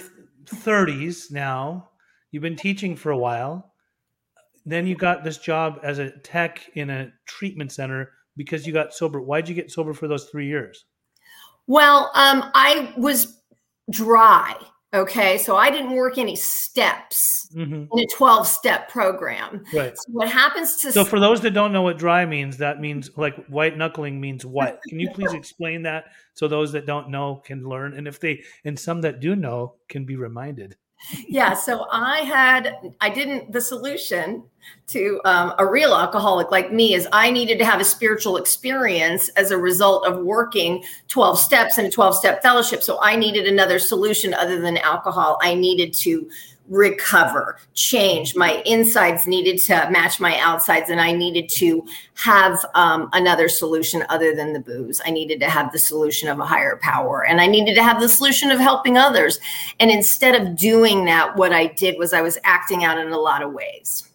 30s 0.46 1.30
now. 1.30 1.90
You've 2.30 2.42
been 2.42 2.56
teaching 2.56 2.96
for 2.96 3.10
a 3.10 3.18
while. 3.18 3.72
Then 4.66 4.86
you 4.86 4.94
got 4.94 5.24
this 5.24 5.38
job 5.38 5.80
as 5.82 5.98
a 5.98 6.10
tech 6.10 6.68
in 6.74 6.90
a 6.90 7.10
treatment 7.26 7.72
center 7.72 8.12
because 8.36 8.66
you 8.66 8.72
got 8.72 8.92
sober. 8.92 9.20
Why'd 9.20 9.48
you 9.48 9.54
get 9.54 9.70
sober 9.70 9.94
for 9.94 10.08
those 10.08 10.26
three 10.26 10.46
years? 10.46 10.84
Well, 11.68 12.10
um, 12.14 12.50
I 12.54 12.92
was 12.96 13.40
dry. 13.90 14.56
Okay, 14.94 15.36
so 15.36 15.54
I 15.54 15.70
didn't 15.70 15.92
work 15.92 16.16
any 16.16 16.34
steps 16.34 17.46
hmm 17.52 17.84
in 17.92 17.98
a 17.98 18.06
twelve 18.06 18.46
step 18.46 18.88
program. 18.88 19.62
Right. 19.72 19.94
So 19.94 20.04
what 20.12 20.30
happens 20.30 20.76
to 20.76 20.92
So, 20.92 21.04
for 21.04 21.20
those 21.20 21.42
that 21.42 21.50
don't 21.50 21.72
know 21.72 21.82
what 21.82 21.98
dry 21.98 22.24
means, 22.24 22.56
that 22.56 22.80
means 22.80 23.10
like 23.16 23.36
white 23.46 23.76
knuckling 23.76 24.18
means 24.18 24.46
what? 24.46 24.80
Can 24.88 24.98
you 24.98 25.10
please 25.10 25.34
explain 25.34 25.82
that 25.82 26.06
so 26.32 26.48
those 26.48 26.72
that 26.72 26.86
don't 26.86 27.10
know 27.10 27.36
can 27.44 27.68
learn, 27.68 27.94
and 27.94 28.08
if 28.08 28.18
they 28.18 28.42
and 28.64 28.78
some 28.78 29.02
that 29.02 29.20
do 29.20 29.36
know 29.36 29.74
can 29.88 30.06
be 30.06 30.16
reminded. 30.16 30.76
Yeah 31.26 31.54
so 31.54 31.86
i 31.90 32.18
had 32.18 32.92
i 33.00 33.08
didn't 33.08 33.50
the 33.52 33.60
solution 33.60 34.42
to 34.86 35.20
um, 35.24 35.54
a 35.58 35.66
real 35.66 35.94
alcoholic 35.94 36.50
like 36.50 36.72
me 36.72 36.94
is 36.94 37.08
i 37.12 37.30
needed 37.30 37.58
to 37.58 37.64
have 37.64 37.80
a 37.80 37.84
spiritual 37.84 38.36
experience 38.36 39.28
as 39.30 39.50
a 39.50 39.56
result 39.56 40.06
of 40.06 40.24
working 40.24 40.82
12 41.08 41.38
steps 41.38 41.78
in 41.78 41.86
a 41.86 41.90
12 41.90 42.14
step 42.14 42.42
fellowship. 42.42 42.82
So 42.82 42.98
i 43.02 43.16
needed 43.16 43.46
another 43.46 43.78
solution 43.78 44.34
other 44.34 44.60
than 44.60 44.76
alcohol. 44.78 45.38
I 45.42 45.54
needed 45.54 45.94
to 45.94 46.28
recover, 46.68 47.58
change. 47.74 48.36
My 48.36 48.62
insides 48.66 49.26
needed 49.26 49.58
to 49.62 49.88
match 49.90 50.20
my 50.20 50.38
outsides, 50.38 50.90
and 50.90 51.00
I 51.00 51.12
needed 51.12 51.48
to 51.50 51.86
have 52.14 52.64
um, 52.74 53.08
another 53.12 53.48
solution 53.48 54.04
other 54.08 54.34
than 54.34 54.52
the 54.52 54.60
booze. 54.60 55.00
I 55.04 55.10
needed 55.10 55.40
to 55.40 55.50
have 55.50 55.72
the 55.72 55.78
solution 55.78 56.28
of 56.28 56.38
a 56.38 56.46
higher 56.46 56.78
power, 56.82 57.24
and 57.24 57.40
I 57.40 57.46
needed 57.46 57.74
to 57.74 57.82
have 57.82 58.00
the 58.00 58.08
solution 58.08 58.50
of 58.50 58.58
helping 58.58 58.96
others. 58.96 59.38
And 59.80 59.90
instead 59.90 60.34
of 60.34 60.56
doing 60.56 61.04
that, 61.06 61.36
what 61.36 61.52
I 61.52 61.66
did 61.66 61.98
was 61.98 62.12
I 62.12 62.20
was 62.20 62.38
acting 62.44 62.84
out 62.84 62.98
in 62.98 63.08
a 63.12 63.18
lot 63.18 63.42
of 63.42 63.52
ways. 63.52 64.08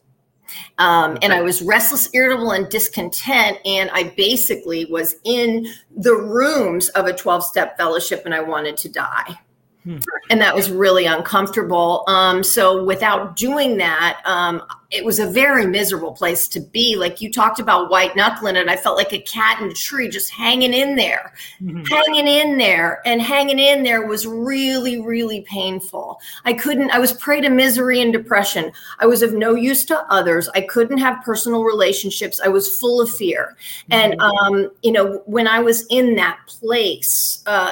Um, 0.78 1.18
and 1.22 1.32
I 1.32 1.42
was 1.42 1.62
restless, 1.62 2.10
irritable, 2.14 2.52
and 2.52 2.68
discontent. 2.70 3.60
And 3.66 3.90
I 3.92 4.14
basically 4.16 4.86
was 4.86 5.16
in 5.24 5.68
the 5.96 6.16
rooms 6.16 6.90
of 6.90 7.06
a 7.06 7.14
12 7.14 7.44
step 7.44 7.78
fellowship 7.78 8.24
and 8.26 8.34
I 8.34 8.40
wanted 8.40 8.78
to 8.78 8.90
die. 8.90 9.40
Hmm. 9.84 9.98
And 10.30 10.40
that 10.42 10.56
was 10.56 10.72
really 10.72 11.06
uncomfortable. 11.06 12.04
Um, 12.08 12.44
so 12.44 12.84
without 12.84 13.36
doing 13.36 13.78
that, 13.78 14.22
um, 14.24 14.62
it 14.94 15.04
was 15.04 15.20
a 15.20 15.28
very 15.28 15.66
miserable 15.66 16.14
place 16.14 16.48
to 16.50 16.62
be. 16.62 16.96
Like 16.96 17.20
you 17.20 17.32
talked 17.32 17.60
about 17.60 17.90
white 17.90 18.16
knuckling 18.16 18.56
it, 18.56 18.70
I 18.70 18.78
felt 18.78 18.96
like 18.96 19.12
a 19.12 19.20
cat 19.20 19.60
in 19.60 19.70
a 19.70 19.74
tree, 19.74 20.08
just 20.08 20.32
hanging 20.32 20.72
in 20.72 20.96
there, 20.96 21.34
mm-hmm. 21.62 21.84
hanging 21.86 22.28
in 22.28 22.58
there, 22.58 23.02
and 23.06 23.22
hanging 23.22 23.60
in 23.60 23.84
there 23.84 24.06
was 24.06 24.26
really, 24.26 25.02
really 25.02 25.42
painful. 25.42 26.22
I 26.46 26.54
couldn't. 26.54 26.92
I 26.92 27.00
was 27.00 27.12
prey 27.14 27.42
to 27.42 27.50
misery 27.50 28.02
and 28.02 28.14
depression. 28.14 28.72
I 29.00 29.08
was 29.08 29.22
of 29.22 29.34
no 29.34 29.56
use 29.56 29.84
to 29.86 30.00
others. 30.14 30.48
I 30.54 30.62
couldn't 30.62 31.00
have 31.00 31.24
personal 31.26 31.64
relationships. 31.64 32.40
I 32.40 32.48
was 32.48 32.80
full 32.80 33.02
of 33.02 33.10
fear, 33.10 33.58
mm-hmm. 33.90 33.94
and 33.94 34.22
um, 34.22 34.72
you 34.84 34.92
know, 34.92 35.24
when 35.26 35.48
I 35.48 35.60
was 35.60 35.86
in 35.90 36.16
that 36.16 36.40
place. 36.48 37.44
Uh, 37.46 37.72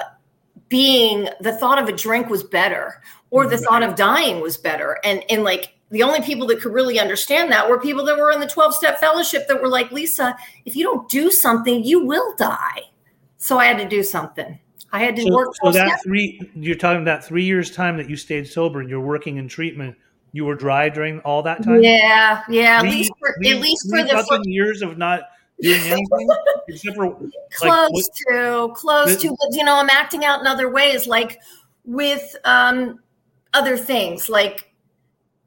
being 0.71 1.27
the 1.41 1.51
thought 1.51 1.77
of 1.77 1.89
a 1.89 1.91
drink 1.91 2.29
was 2.29 2.43
better 2.43 3.01
or 3.29 3.45
the 3.45 3.57
thought 3.57 3.83
of 3.83 3.95
dying 3.95 4.41
was 4.41 4.57
better. 4.57 4.97
And 5.03 5.23
and 5.29 5.43
like 5.43 5.75
the 5.91 6.01
only 6.01 6.21
people 6.21 6.47
that 6.47 6.61
could 6.61 6.71
really 6.71 6.97
understand 6.97 7.51
that 7.51 7.69
were 7.69 7.77
people 7.77 8.05
that 8.05 8.17
were 8.17 8.31
in 8.31 8.39
the 8.39 8.47
12 8.47 8.73
step 8.73 8.97
fellowship 8.97 9.49
that 9.49 9.61
were 9.61 9.67
like 9.67 9.91
lisa 9.91 10.33
if 10.65 10.77
you 10.77 10.85
don't 10.85 11.07
do 11.09 11.29
something 11.29 11.83
you 11.83 12.03
will 12.03 12.33
die. 12.37 12.81
So 13.37 13.59
i 13.59 13.65
had 13.65 13.77
to 13.77 13.87
do 13.87 14.01
something. 14.01 14.57
I 14.93 14.99
had 14.99 15.15
to 15.17 15.23
so, 15.23 15.33
work 15.33 15.49
so 15.61 15.71
that 15.71 15.87
steps. 15.87 16.03
three 16.03 16.41
you're 16.55 16.75
talking 16.75 17.01
about 17.01 17.23
three 17.23 17.43
years 17.43 17.69
time 17.69 17.97
that 17.97 18.09
you 18.09 18.15
stayed 18.15 18.47
sober 18.47 18.79
and 18.79 18.89
you're 18.89 19.01
working 19.01 19.37
in 19.37 19.47
treatment 19.47 19.95
you 20.33 20.45
were 20.45 20.55
dry 20.55 20.87
during 20.87 21.19
all 21.19 21.43
that 21.43 21.63
time? 21.63 21.83
Yeah 21.83 22.43
yeah 22.49 22.79
three, 22.79 22.89
at 22.89 22.95
least 22.95 23.11
for, 23.19 23.35
three, 23.41 23.51
at 23.51 23.59
least 23.59 23.89
for 23.89 24.37
the 24.37 24.49
years 24.49 24.81
of 24.81 24.97
not 24.97 25.23
doing 25.61 25.81
anything 25.81 26.29
except 26.67 26.95
for 26.95 27.15
close 27.53 27.91
like, 27.91 28.03
to 28.29 28.71
close 28.75 29.21
to 29.21 29.29
but 29.29 29.55
you 29.55 29.63
know 29.63 29.75
i'm 29.75 29.89
acting 29.89 30.25
out 30.25 30.41
in 30.41 30.47
other 30.47 30.69
ways 30.69 31.07
like 31.07 31.39
with 31.85 32.35
um 32.45 32.99
other 33.53 33.77
things 33.77 34.29
like 34.29 34.73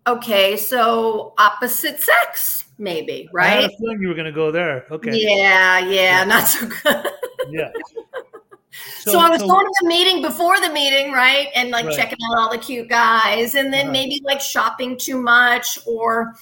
okay 0.07 0.57
so 0.57 1.35
opposite 1.39 2.01
sex 2.01 2.65
maybe 2.79 3.29
right 3.33 3.59
I 3.59 3.63
had 3.63 3.65
a 3.71 3.77
feeling 3.77 4.01
you 4.01 4.09
were 4.09 4.15
going 4.15 4.27
to 4.27 4.33
go 4.33 4.51
there 4.51 4.87
okay 4.91 5.11
yeah 5.13 5.79
yeah, 5.79 5.91
yeah. 5.91 6.25
not 6.25 6.47
so 6.47 6.67
good 6.67 7.07
yeah 7.51 7.71
so, 9.01 9.13
so, 9.13 9.19
I 9.21 9.29
was 9.29 9.41
so, 9.41 9.47
going 9.47 9.67
to 9.67 9.75
the 9.83 9.89
meeting 9.89 10.23
before 10.23 10.61
the 10.61 10.71
meeting, 10.71 11.13
right? 11.13 11.49
And 11.55 11.71
like 11.71 11.87
right. 11.87 11.97
checking 11.97 12.19
out 12.31 12.39
all 12.39 12.51
the 12.51 12.59
cute 12.59 12.89
guys, 12.89 13.55
and 13.55 13.73
then 13.73 13.87
uh-huh. 13.87 13.93
maybe 13.93 14.21
like 14.25 14.41
shopping 14.41 14.97
too 14.97 15.21
much 15.21 15.79
or 15.87 16.35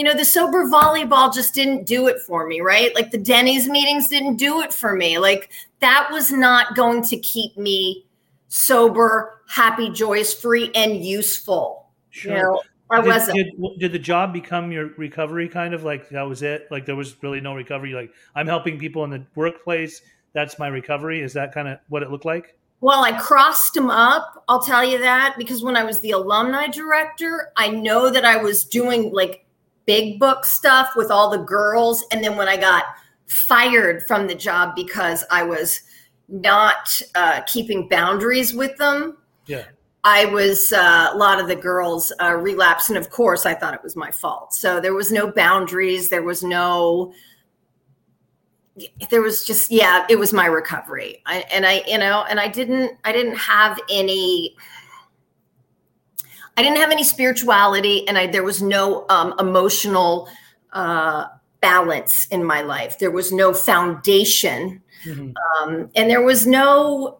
you 0.00 0.04
know, 0.04 0.14
the 0.14 0.24
sober 0.24 0.64
volleyball 0.64 1.30
just 1.30 1.52
didn't 1.52 1.84
do 1.84 2.06
it 2.06 2.18
for 2.20 2.46
me, 2.46 2.62
right? 2.62 2.94
Like 2.94 3.10
the 3.10 3.18
Denny's 3.18 3.68
meetings 3.68 4.08
didn't 4.08 4.36
do 4.36 4.62
it 4.62 4.72
for 4.72 4.96
me. 4.96 5.18
Like 5.18 5.50
that 5.80 6.08
was 6.10 6.32
not 6.32 6.74
going 6.74 7.02
to 7.02 7.18
keep 7.18 7.54
me 7.58 8.06
sober, 8.48 9.42
happy, 9.46 9.90
joyous, 9.90 10.32
free, 10.32 10.70
and 10.74 11.04
useful. 11.04 11.86
Sure. 12.08 12.34
You 12.34 12.42
know, 12.42 12.62
I 12.88 13.02
did, 13.02 13.08
wasn't. 13.08 13.36
Did, 13.36 13.78
did, 13.78 13.92
the 13.92 13.98
job 13.98 14.32
become 14.32 14.72
your 14.72 14.86
recovery 14.96 15.50
kind 15.50 15.74
of 15.74 15.84
like 15.84 16.08
that 16.08 16.22
was 16.22 16.42
it? 16.42 16.66
Like 16.70 16.86
there 16.86 16.96
was 16.96 17.22
really 17.22 17.42
no 17.42 17.54
recovery. 17.54 17.92
Like 17.92 18.10
I'm 18.34 18.46
helping 18.46 18.78
people 18.78 19.04
in 19.04 19.10
the 19.10 19.26
workplace. 19.34 20.00
That's 20.32 20.58
my 20.58 20.68
recovery. 20.68 21.20
Is 21.20 21.34
that 21.34 21.52
kind 21.52 21.68
of 21.68 21.78
what 21.90 22.02
it 22.02 22.10
looked 22.10 22.24
like? 22.24 22.56
Well, 22.80 23.04
I 23.04 23.12
crossed 23.20 23.74
them 23.74 23.90
up. 23.90 24.44
I'll 24.48 24.62
tell 24.62 24.82
you 24.82 24.96
that 25.00 25.34
because 25.36 25.62
when 25.62 25.76
I 25.76 25.84
was 25.84 26.00
the 26.00 26.12
alumni 26.12 26.68
director, 26.68 27.52
I 27.54 27.68
know 27.68 28.08
that 28.08 28.24
I 28.24 28.38
was 28.38 28.64
doing 28.64 29.12
like 29.12 29.44
big 29.86 30.18
book 30.18 30.44
stuff 30.44 30.92
with 30.96 31.10
all 31.10 31.30
the 31.30 31.38
girls. 31.38 32.04
And 32.12 32.22
then 32.22 32.36
when 32.36 32.48
I 32.48 32.56
got 32.56 32.84
fired 33.26 34.02
from 34.06 34.26
the 34.26 34.34
job 34.34 34.74
because 34.74 35.24
I 35.30 35.42
was 35.42 35.80
not 36.28 37.00
uh, 37.14 37.42
keeping 37.42 37.88
boundaries 37.88 38.54
with 38.54 38.76
them, 38.76 39.16
yeah. 39.46 39.64
I 40.04 40.24
was 40.26 40.72
uh, 40.72 41.10
a 41.12 41.16
lot 41.16 41.40
of 41.40 41.48
the 41.48 41.56
girls 41.56 42.12
uh, 42.22 42.34
relapse, 42.34 42.88
and 42.88 42.96
of 42.96 43.10
course, 43.10 43.44
I 43.44 43.54
thought 43.54 43.74
it 43.74 43.82
was 43.82 43.96
my 43.96 44.10
fault. 44.10 44.54
So 44.54 44.80
there 44.80 44.94
was 44.94 45.12
no 45.12 45.30
boundaries. 45.30 46.08
There 46.08 46.22
was 46.22 46.42
no. 46.42 47.12
There 49.10 49.20
was 49.20 49.44
just 49.44 49.70
yeah, 49.70 50.06
it 50.08 50.18
was 50.18 50.32
my 50.32 50.46
recovery, 50.46 51.22
I, 51.26 51.44
and 51.52 51.66
I 51.66 51.82
you 51.86 51.98
know, 51.98 52.24
and 52.30 52.40
I 52.40 52.48
didn't 52.48 52.96
I 53.04 53.12
didn't 53.12 53.36
have 53.36 53.78
any 53.90 54.56
I 56.60 56.62
didn't 56.62 56.76
have 56.76 56.90
any 56.90 57.04
spirituality, 57.04 58.06
and 58.06 58.18
I 58.18 58.26
there 58.26 58.42
was 58.42 58.60
no 58.60 59.06
um, 59.08 59.34
emotional 59.38 60.28
uh, 60.74 61.24
balance 61.62 62.26
in 62.26 62.44
my 62.44 62.60
life. 62.60 62.98
There 62.98 63.10
was 63.10 63.32
no 63.32 63.54
foundation, 63.54 64.82
mm-hmm. 65.06 65.30
um, 65.62 65.90
and 65.96 66.10
there 66.10 66.20
was 66.20 66.46
no. 66.46 67.16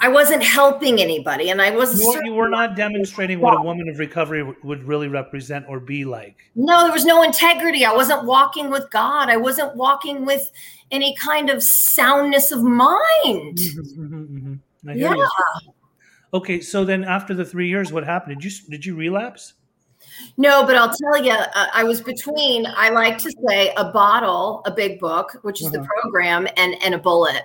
I 0.00 0.08
wasn't 0.08 0.42
helping 0.42 1.00
anybody, 1.00 1.50
and 1.50 1.62
I 1.62 1.70
was. 1.70 2.00
You, 2.00 2.20
you 2.24 2.34
were 2.34 2.48
not 2.48 2.74
demonstrating 2.74 3.38
what 3.38 3.56
a 3.56 3.62
woman 3.62 3.88
of 3.88 4.00
recovery 4.00 4.42
would 4.64 4.82
really 4.82 5.06
represent 5.06 5.66
or 5.68 5.78
be 5.78 6.04
like. 6.04 6.34
No, 6.56 6.82
there 6.82 6.92
was 6.92 7.04
no 7.04 7.22
integrity. 7.22 7.84
I 7.84 7.94
wasn't 7.94 8.24
walking 8.24 8.70
with 8.70 8.90
God. 8.90 9.30
I 9.30 9.36
wasn't 9.36 9.76
walking 9.76 10.24
with 10.26 10.50
any 10.90 11.14
kind 11.14 11.48
of 11.48 11.62
soundness 11.62 12.50
of 12.50 12.64
mind. 12.64 13.56
Mm-hmm, 13.56 14.02
mm-hmm, 14.02 14.36
mm-hmm. 14.36 14.98
yeah. 14.98 15.14
You. 15.14 15.28
Okay, 16.32 16.60
so 16.60 16.84
then 16.84 17.04
after 17.04 17.34
the 17.34 17.44
three 17.44 17.68
years, 17.68 17.92
what 17.92 18.04
happened? 18.04 18.40
Did 18.40 18.44
you 18.44 18.68
did 18.68 18.86
you 18.86 18.94
relapse? 18.94 19.54
No, 20.36 20.64
but 20.64 20.76
I'll 20.76 20.94
tell 20.94 21.24
you, 21.24 21.32
uh, 21.32 21.66
I 21.72 21.84
was 21.84 22.00
between. 22.00 22.66
I 22.66 22.90
like 22.90 23.18
to 23.18 23.32
say 23.48 23.72
a 23.76 23.90
bottle, 23.90 24.62
a 24.64 24.70
big 24.70 24.98
book, 25.00 25.38
which 25.42 25.60
is 25.60 25.68
uh-huh. 25.68 25.78
the 25.78 25.88
program, 26.00 26.46
and 26.56 26.76
and 26.82 26.94
a 26.94 26.98
bullet. 26.98 27.42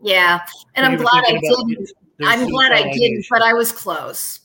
Yeah, 0.00 0.40
and 0.74 0.86
I'm 0.86 0.96
glad 0.96 1.24
I 1.26 1.38
didn't. 1.38 1.92
I'm 2.24 2.48
glad 2.48 2.72
I 2.72 2.92
didn't, 2.92 3.26
but 3.30 3.42
I 3.42 3.52
was 3.52 3.72
close. 3.72 4.40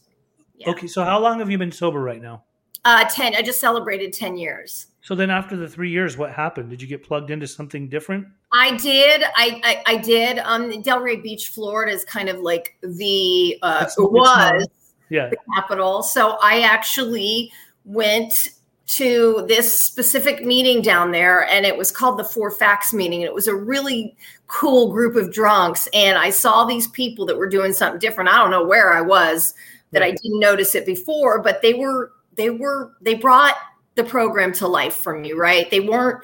Yeah. 0.55 0.71
Okay, 0.71 0.87
so 0.87 1.03
how 1.03 1.19
long 1.19 1.39
have 1.39 1.51
you 1.51 1.57
been 1.57 1.71
sober 1.71 2.01
right 2.01 2.21
now? 2.21 2.43
Uh, 2.83 3.05
ten. 3.05 3.35
I 3.35 3.41
just 3.41 3.59
celebrated 3.59 4.13
ten 4.13 4.37
years. 4.37 4.87
So 5.07 5.15
then, 5.15 5.29
after 5.29 5.55
the 5.55 5.69
three 5.69 5.89
years, 5.89 6.17
what 6.17 6.33
happened? 6.33 6.69
Did 6.69 6.81
you 6.81 6.87
get 6.89 7.01
plugged 7.01 7.31
into 7.31 7.47
something 7.47 7.87
different? 7.87 8.27
I 8.51 8.75
did. 8.75 9.23
I 9.23 9.61
I, 9.63 9.83
I 9.93 9.97
did. 9.99 10.39
Um, 10.39 10.69
Delray 10.83 11.23
Beach, 11.23 11.47
Florida, 11.47 11.93
is 11.93 12.03
kind 12.03 12.27
of 12.27 12.41
like 12.41 12.75
the 12.81 13.57
uh, 13.61 13.85
was 13.99 14.67
yeah. 15.09 15.29
the 15.29 15.37
capital. 15.55 16.03
So 16.03 16.37
I 16.41 16.59
actually 16.59 17.53
went 17.85 18.49
to 18.87 19.45
this 19.47 19.73
specific 19.73 20.43
meeting 20.43 20.81
down 20.81 21.11
there, 21.13 21.45
and 21.45 21.65
it 21.65 21.77
was 21.77 21.89
called 21.89 22.19
the 22.19 22.25
Four 22.25 22.51
Facts 22.51 22.93
meeting. 22.93 23.21
And 23.21 23.29
it 23.29 23.33
was 23.33 23.47
a 23.47 23.55
really 23.55 24.13
cool 24.47 24.91
group 24.91 25.15
of 25.15 25.31
drunks, 25.31 25.87
and 25.93 26.17
I 26.17 26.31
saw 26.31 26.65
these 26.65 26.89
people 26.89 27.25
that 27.27 27.37
were 27.37 27.47
doing 27.47 27.71
something 27.71 27.99
different. 27.99 28.29
I 28.29 28.39
don't 28.39 28.51
know 28.51 28.65
where 28.65 28.91
I 28.91 28.99
was 28.99 29.53
that 29.91 30.03
I 30.03 30.11
didn't 30.11 30.39
notice 30.41 30.75
it 30.75 30.85
before, 30.85 31.41
but 31.41 31.61
they 31.61 31.75
were 31.75 32.11
they 32.35 32.49
were 32.49 32.91
they 32.99 33.13
brought 33.13 33.55
the 33.97 34.03
program 34.03 34.53
to 34.53 34.67
life 34.67 34.95
for 34.95 35.17
me, 35.17 35.33
right? 35.33 35.69
They 35.69 35.81
weren't 35.81 36.23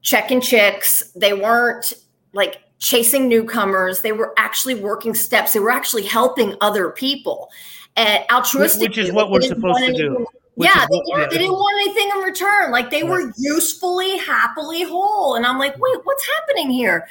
checking 0.00 0.40
chicks, 0.40 1.10
they 1.14 1.34
weren't 1.34 1.92
like 2.32 2.62
chasing 2.78 3.28
newcomers, 3.28 4.00
they 4.00 4.12
were 4.12 4.32
actually 4.38 4.76
working 4.76 5.14
steps, 5.14 5.52
they 5.52 5.60
were 5.60 5.70
actually 5.70 6.04
helping 6.04 6.56
other 6.62 6.90
people. 6.90 7.50
And 7.96 8.24
altruistic, 8.32 8.88
which 8.88 8.98
is 8.98 9.12
what 9.12 9.30
we're 9.30 9.42
supposed 9.42 9.80
to 9.80 9.92
do. 9.92 10.26
yeah, 10.56 10.86
they, 10.90 10.96
what, 10.96 11.18
yeah, 11.18 11.26
they 11.26 11.38
didn't 11.38 11.52
want 11.52 11.80
anything 11.82 12.10
in 12.14 12.22
return. 12.22 12.70
Like 12.70 12.88
they 12.88 13.02
were 13.02 13.32
usefully, 13.36 14.16
happily 14.16 14.84
whole. 14.84 15.34
And 15.34 15.44
I'm 15.44 15.58
like, 15.58 15.74
wait, 15.78 15.98
what's 16.04 16.26
happening 16.38 16.70
here? 16.70 17.06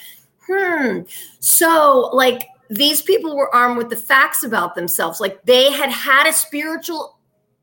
Hmm. 0.47 1.01
So, 1.39 2.09
like, 2.13 2.47
these 2.69 3.01
people 3.01 3.35
were 3.35 3.53
armed 3.53 3.77
with 3.77 3.89
the 3.89 3.95
facts 3.95 4.43
about 4.43 4.75
themselves. 4.75 5.19
Like 5.19 5.43
they 5.43 5.71
had 5.71 5.89
had 5.89 6.27
a 6.27 6.33
spiritual 6.33 7.17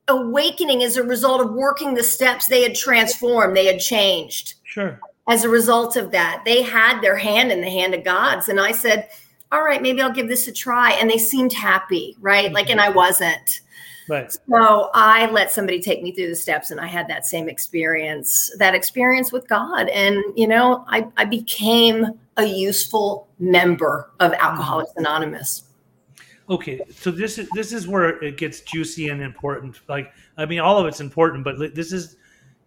awakening 0.09 0.83
as 0.83 0.97
a 0.97 1.03
result 1.03 1.41
of 1.41 1.53
working 1.53 1.95
the 1.95 2.03
steps 2.03 2.47
they 2.47 2.63
had 2.63 2.75
transformed 2.75 3.57
they 3.57 3.67
had 3.67 3.81
changed. 3.81 4.55
Sure. 4.65 5.01
As 5.29 5.45
a 5.45 5.49
result 5.49 5.97
of 5.97 6.13
that 6.13 6.43
they 6.45 6.63
had 6.63 7.01
their 7.01 7.17
hand 7.17 7.51
in 7.51 7.61
the 7.61 7.71
hand 7.71 7.95
of 7.95 8.05
god's. 8.05 8.49
And 8.49 8.61
i 8.61 8.73
said 8.73 9.09
all 9.51 9.65
right 9.65 9.83
maybe 9.83 10.01
i'll 10.01 10.13
give 10.13 10.29
this 10.29 10.47
a 10.49 10.53
try. 10.53 10.93
And 10.93 11.11
they 11.11 11.19
seemed 11.19 11.53
happy 11.53 12.17
right? 12.21 12.53
Like 12.53 12.71
and 12.71 12.81
i 12.81 12.89
wasn't. 12.89 13.61
Right. 14.09 14.31
So 14.31 14.91
i 14.95 15.27
let 15.33 15.51
somebody 15.51 15.81
take 15.81 16.03
me 16.03 16.13
through 16.13 16.29
the 16.29 16.37
steps 16.37 16.71
and 16.71 16.81
i 16.81 16.87
had 16.87 17.09
that 17.09 17.27
same 17.27 17.49
experience 17.49 18.51
that 18.59 18.75
experience 18.75 19.33
with 19.33 19.49
god. 19.49 19.89
And 19.89 20.23
you 20.37 20.47
know 20.47 20.85
i, 20.89 21.07
I 21.17 21.25
became 21.25 22.07
a 22.37 22.45
useful 22.45 23.27
member 23.39 24.11
of 24.21 24.33
alcoholics 24.35 24.93
anonymous 24.97 25.66
okay 26.49 26.81
so 26.95 27.11
this 27.11 27.39
is 27.39 27.49
this 27.51 27.73
is 27.73 27.89
where 27.89 28.23
it 28.23 28.37
gets 28.37 28.61
juicy 28.61 29.09
and 29.09 29.21
important 29.21 29.81
like 29.89 30.13
I 30.37 30.47
mean, 30.47 30.61
all 30.61 30.79
of 30.79 30.87
it's 30.87 31.01
important, 31.01 31.45
but 31.45 31.75
this 31.75 31.93
is 31.93 32.17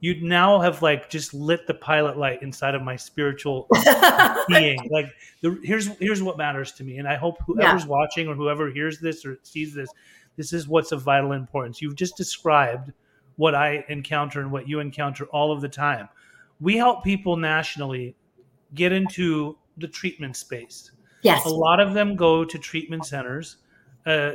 you 0.01 0.21
now 0.21 0.59
have 0.59 0.81
like 0.81 1.09
just 1.09 1.33
lit 1.33 1.67
the 1.67 1.73
pilot 1.73 2.17
light 2.17 2.41
inside 2.41 2.73
of 2.73 2.81
my 2.81 2.95
spiritual 2.95 3.67
being. 4.47 4.79
Like, 4.89 5.13
the, 5.41 5.59
here's 5.63 5.87
here's 5.97 6.23
what 6.23 6.37
matters 6.37 6.71
to 6.73 6.83
me, 6.83 6.97
and 6.97 7.07
I 7.07 7.15
hope 7.15 7.37
whoever's 7.45 7.83
yeah. 7.83 7.89
watching 7.89 8.27
or 8.27 8.35
whoever 8.35 8.71
hears 8.71 8.99
this 8.99 9.25
or 9.25 9.37
sees 9.43 9.73
this, 9.73 9.89
this 10.35 10.53
is 10.53 10.67
what's 10.67 10.91
of 10.91 11.01
vital 11.01 11.33
importance. 11.33 11.81
You've 11.81 11.95
just 11.95 12.17
described 12.17 12.91
what 13.35 13.55
I 13.55 13.85
encounter 13.89 14.41
and 14.41 14.51
what 14.51 14.67
you 14.67 14.79
encounter 14.79 15.25
all 15.25 15.51
of 15.51 15.61
the 15.61 15.69
time. 15.69 16.09
We 16.59 16.75
help 16.75 17.03
people 17.03 17.37
nationally 17.37 18.15
get 18.73 18.91
into 18.91 19.57
the 19.77 19.87
treatment 19.87 20.35
space. 20.35 20.91
Yes, 21.21 21.45
a 21.45 21.49
lot 21.49 21.79
of 21.79 21.93
them 21.93 22.15
go 22.15 22.43
to 22.43 22.57
treatment 22.57 23.05
centers. 23.05 23.57
Uh, 24.05 24.31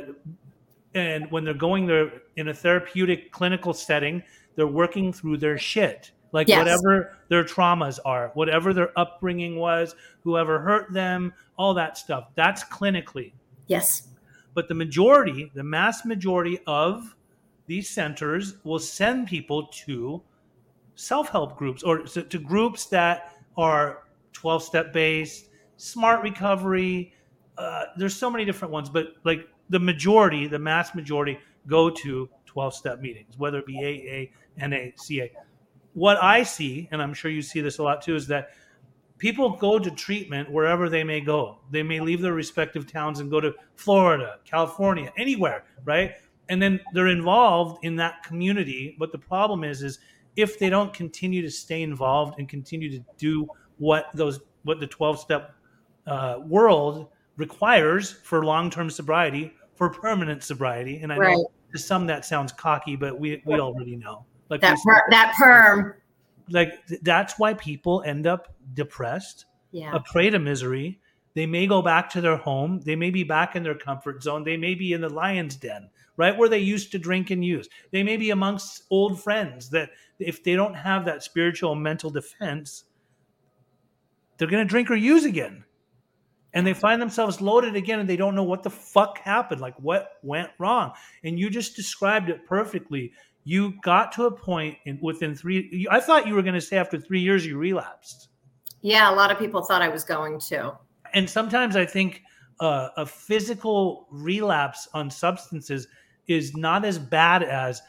and 0.93 1.29
when 1.31 1.43
they're 1.43 1.53
going 1.53 1.85
there 1.85 2.11
in 2.37 2.47
a 2.47 2.53
therapeutic 2.53 3.31
clinical 3.31 3.73
setting, 3.73 4.23
they're 4.55 4.67
working 4.67 5.11
through 5.11 5.37
their 5.37 5.57
shit. 5.57 6.11
Like 6.31 6.47
yes. 6.49 6.57
whatever 6.57 7.17
their 7.29 7.43
traumas 7.43 7.99
are, 8.03 8.31
whatever 8.33 8.73
their 8.73 8.97
upbringing 8.99 9.57
was, 9.57 9.95
whoever 10.23 10.59
hurt 10.59 10.91
them, 10.91 11.33
all 11.57 11.73
that 11.75 11.97
stuff. 11.97 12.29
That's 12.35 12.63
clinically. 12.63 13.33
Yes. 13.67 14.09
But 14.53 14.67
the 14.67 14.73
majority, 14.73 15.51
the 15.53 15.63
mass 15.63 16.05
majority 16.05 16.59
of 16.67 17.15
these 17.67 17.89
centers 17.89 18.55
will 18.63 18.79
send 18.79 19.27
people 19.27 19.67
to 19.85 20.21
self 20.95 21.29
help 21.29 21.57
groups 21.57 21.83
or 21.83 21.99
to 21.99 22.39
groups 22.39 22.85
that 22.87 23.33
are 23.57 24.03
12 24.33 24.63
step 24.63 24.93
based, 24.93 25.49
smart 25.77 26.21
recovery. 26.21 27.13
Uh, 27.57 27.85
there's 27.97 28.15
so 28.15 28.29
many 28.29 28.45
different 28.45 28.73
ones, 28.73 28.89
but 28.89 29.13
like 29.23 29.47
the 29.69 29.79
majority, 29.79 30.47
the 30.47 30.59
mass 30.59 30.95
majority, 30.95 31.39
go 31.67 31.89
to 31.89 32.29
12 32.45 32.73
step 32.73 33.01
meetings, 33.01 33.37
whether 33.37 33.59
it 33.59 33.65
be 33.65 34.29
AA, 34.59 34.67
NA, 34.67 34.91
CA. 34.97 35.31
What 35.93 36.21
I 36.21 36.43
see, 36.43 36.87
and 36.91 37.01
I'm 37.01 37.13
sure 37.13 37.31
you 37.31 37.41
see 37.41 37.61
this 37.61 37.79
a 37.79 37.83
lot 37.83 38.01
too, 38.01 38.15
is 38.15 38.27
that 38.27 38.49
people 39.17 39.51
go 39.51 39.79
to 39.79 39.91
treatment 39.91 40.51
wherever 40.51 40.89
they 40.89 41.03
may 41.03 41.21
go. 41.21 41.59
They 41.71 41.83
may 41.83 41.99
leave 41.99 42.21
their 42.21 42.33
respective 42.33 42.91
towns 42.91 43.19
and 43.19 43.31
go 43.31 43.39
to 43.39 43.53
Florida, 43.75 44.39
California, 44.45 45.11
anywhere, 45.17 45.63
right? 45.85 46.15
And 46.49 46.61
then 46.61 46.79
they're 46.93 47.07
involved 47.07 47.83
in 47.83 47.95
that 47.95 48.23
community. 48.23 48.95
But 48.99 49.11
the 49.11 49.17
problem 49.17 49.63
is, 49.63 49.83
is 49.83 49.99
if 50.35 50.59
they 50.59 50.69
don't 50.69 50.93
continue 50.93 51.41
to 51.41 51.49
stay 51.49 51.81
involved 51.81 52.39
and 52.39 52.47
continue 52.47 52.91
to 52.91 53.03
do 53.17 53.47
what 53.77 54.07
those 54.13 54.39
what 54.63 54.79
the 54.79 54.87
12 54.87 55.19
step 55.19 55.53
uh, 56.07 56.39
world 56.45 57.07
requires 57.37 58.11
for 58.11 58.45
long 58.45 58.69
term 58.69 58.89
sobriety, 58.89 59.53
for 59.75 59.89
permanent 59.89 60.43
sobriety. 60.43 60.97
And 60.97 61.11
I 61.11 61.17
right. 61.17 61.37
know 61.37 61.51
to 61.73 61.79
some 61.79 62.07
that 62.07 62.25
sounds 62.25 62.51
cocky, 62.51 62.95
but 62.95 63.19
we 63.19 63.41
we 63.45 63.59
already 63.59 63.95
know. 63.95 64.25
Like 64.49 64.61
that 64.61 64.77
per, 64.83 65.01
that 65.09 65.33
perm. 65.37 65.95
Like 66.49 66.73
that's 67.01 67.39
why 67.39 67.55
people 67.55 68.03
end 68.05 68.27
up 68.27 68.53
depressed, 68.73 69.45
yeah. 69.71 69.95
a 69.95 69.99
prey 69.99 70.29
to 70.29 70.39
misery. 70.39 70.99
They 71.33 71.45
may 71.45 71.67
go 71.67 71.81
back 71.81 72.09
to 72.11 72.21
their 72.21 72.37
home. 72.37 72.79
They 72.85 72.95
may 72.95 73.09
be 73.09 73.23
back 73.23 73.55
in 73.55 73.63
their 73.63 73.75
comfort 73.75 74.23
zone. 74.23 74.43
They 74.43 74.55
may 74.55 74.75
be 74.75 74.93
in 74.93 75.01
the 75.01 75.09
lion's 75.09 75.55
den, 75.55 75.89
right 76.15 76.37
where 76.37 76.47
they 76.47 76.59
used 76.59 76.91
to 76.91 76.99
drink 76.99 77.31
and 77.31 77.43
use. 77.43 77.67
They 77.91 78.03
may 78.03 78.15
be 78.15 78.29
amongst 78.29 78.83
old 78.89 79.21
friends 79.21 79.69
that 79.71 79.89
if 80.19 80.43
they 80.43 80.53
don't 80.53 80.75
have 80.75 81.03
that 81.05 81.23
spiritual 81.23 81.73
and 81.73 81.83
mental 81.83 82.09
defense, 82.09 82.85
they're 84.37 84.47
going 84.47 84.65
to 84.65 84.69
drink 84.69 84.89
or 84.89 84.95
use 84.95 85.25
again 85.25 85.65
and 86.55 86.65
they 86.65 86.73
find 86.73 87.01
themselves 87.01 87.41
loaded 87.41 87.75
again 87.75 87.99
and 87.99 88.09
they 88.09 88.15
don't 88.15 88.33
know 88.33 88.43
what 88.43 88.63
the 88.63 88.69
fuck 88.69 89.19
happened 89.19 89.61
like 89.61 89.75
what 89.75 90.13
went 90.23 90.49
wrong. 90.57 90.93
And 91.23 91.37
you 91.37 91.49
just 91.49 91.75
described 91.75 92.29
it 92.29 92.45
perfectly. 92.47 93.11
You 93.43 93.73
got 93.83 94.13
to 94.13 94.25
a 94.25 94.31
point 94.31 94.77
in 94.85 94.97
within 95.01 95.35
three 95.35 95.85
i 95.91 95.99
thought 95.99 96.25
you 96.25 96.33
were 96.33 96.41
going 96.41 96.55
to 96.55 96.61
say 96.61 96.77
after 96.77 96.99
three 96.99 97.19
years 97.19 97.45
you 97.45 97.57
relapsed. 97.57 98.29
Yeah 98.81 99.13
a 99.13 99.15
lot 99.15 99.31
of 99.31 99.37
people 99.37 99.63
thought 99.63 99.83
i 99.83 99.89
was 99.89 100.03
going 100.03 100.39
to. 100.39 100.73
And 101.13 101.29
sometimes 101.29 101.75
i 101.75 101.85
think 101.85 102.23
uh, 102.61 102.87
a 102.95 103.05
physical 103.05 104.07
relapse 104.09 104.87
on 104.93 105.11
substances 105.11 105.87
is 106.27 106.55
not 106.55 106.85
as 106.85 106.97
bad 106.97 107.43
as 107.43 107.81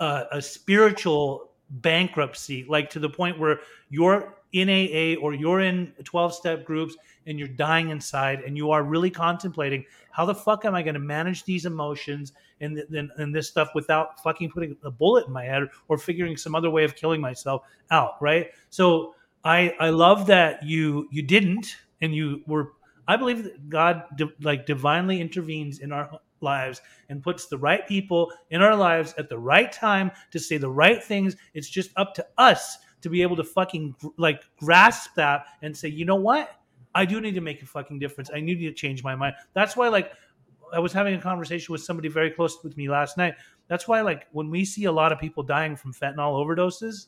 uh, 0.00 0.24
a 0.32 0.42
spiritual 0.42 1.52
bankruptcy 1.70 2.66
like 2.68 2.90
to 2.90 2.98
the 2.98 3.08
point 3.08 3.38
where 3.38 3.60
you're 3.88 4.34
in 4.52 4.68
aa 4.68 5.20
or 5.20 5.34
you're 5.34 5.60
in 5.60 5.92
12 6.04 6.34
step 6.34 6.64
groups 6.64 6.96
and 7.26 7.38
you're 7.38 7.48
dying 7.48 7.90
inside 7.90 8.40
and 8.40 8.56
you 8.56 8.70
are 8.70 8.82
really 8.82 9.10
contemplating 9.10 9.84
how 10.10 10.24
the 10.26 10.34
fuck 10.34 10.64
am 10.64 10.74
I 10.74 10.82
going 10.82 10.94
to 10.94 11.00
manage 11.00 11.44
these 11.44 11.64
emotions 11.64 12.32
and, 12.60 12.78
and, 12.78 13.10
and 13.16 13.34
this 13.34 13.48
stuff 13.48 13.70
without 13.74 14.22
fucking 14.22 14.50
putting 14.50 14.76
a 14.84 14.90
bullet 14.90 15.26
in 15.26 15.32
my 15.32 15.44
head 15.44 15.62
or 15.88 15.96
figuring 15.96 16.36
some 16.36 16.54
other 16.54 16.70
way 16.70 16.84
of 16.84 16.94
killing 16.94 17.20
myself 17.20 17.62
out, 17.90 18.20
right? 18.20 18.48
So 18.70 19.14
I 19.44 19.74
I 19.80 19.90
love 19.90 20.26
that 20.26 20.62
you 20.62 21.08
you 21.10 21.22
didn't 21.22 21.76
and 22.00 22.14
you 22.14 22.42
were 22.46 22.72
I 23.08 23.16
believe 23.16 23.42
that 23.44 23.68
God 23.68 24.04
di- 24.16 24.32
like 24.40 24.66
divinely 24.66 25.20
intervenes 25.20 25.80
in 25.80 25.92
our 25.92 26.20
lives 26.40 26.80
and 27.08 27.22
puts 27.22 27.46
the 27.46 27.58
right 27.58 27.86
people 27.86 28.32
in 28.50 28.62
our 28.62 28.76
lives 28.76 29.14
at 29.18 29.28
the 29.28 29.38
right 29.38 29.72
time 29.72 30.10
to 30.30 30.38
say 30.38 30.56
the 30.56 30.70
right 30.70 31.02
things. 31.02 31.36
It's 31.54 31.68
just 31.68 31.90
up 31.96 32.14
to 32.14 32.26
us 32.38 32.78
to 33.02 33.10
be 33.10 33.22
able 33.22 33.36
to 33.36 33.44
fucking 33.44 33.94
like 34.16 34.42
grasp 34.58 35.14
that 35.16 35.46
and 35.62 35.76
say, 35.76 35.88
you 35.88 36.04
know 36.04 36.16
what? 36.16 36.50
I 36.94 37.04
do 37.04 37.20
need 37.20 37.34
to 37.34 37.40
make 37.40 37.62
a 37.62 37.66
fucking 37.66 37.98
difference. 37.98 38.30
I 38.34 38.40
need 38.40 38.60
to 38.60 38.72
change 38.72 39.02
my 39.02 39.14
mind. 39.14 39.34
That's 39.54 39.76
why, 39.76 39.88
like, 39.88 40.12
I 40.72 40.78
was 40.78 40.92
having 40.92 41.14
a 41.14 41.20
conversation 41.20 41.72
with 41.72 41.82
somebody 41.82 42.08
very 42.08 42.30
close 42.30 42.62
with 42.62 42.76
me 42.76 42.88
last 42.88 43.16
night. 43.16 43.34
That's 43.68 43.88
why, 43.88 44.00
like, 44.02 44.26
when 44.32 44.50
we 44.50 44.64
see 44.64 44.84
a 44.84 44.92
lot 44.92 45.12
of 45.12 45.18
people 45.18 45.42
dying 45.42 45.76
from 45.76 45.92
fentanyl 45.92 46.34
overdoses 46.34 47.06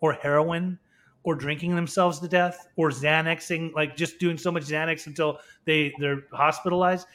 or 0.00 0.12
heroin 0.14 0.78
or 1.24 1.34
drinking 1.34 1.74
themselves 1.74 2.20
to 2.20 2.28
death 2.28 2.68
or 2.76 2.90
Xanaxing, 2.90 3.72
like 3.74 3.96
just 3.96 4.18
doing 4.18 4.36
so 4.36 4.52
much 4.52 4.64
Xanax 4.64 5.06
until 5.06 5.38
they 5.64 5.92
they're 5.98 6.24
hospitalized. 6.32 7.06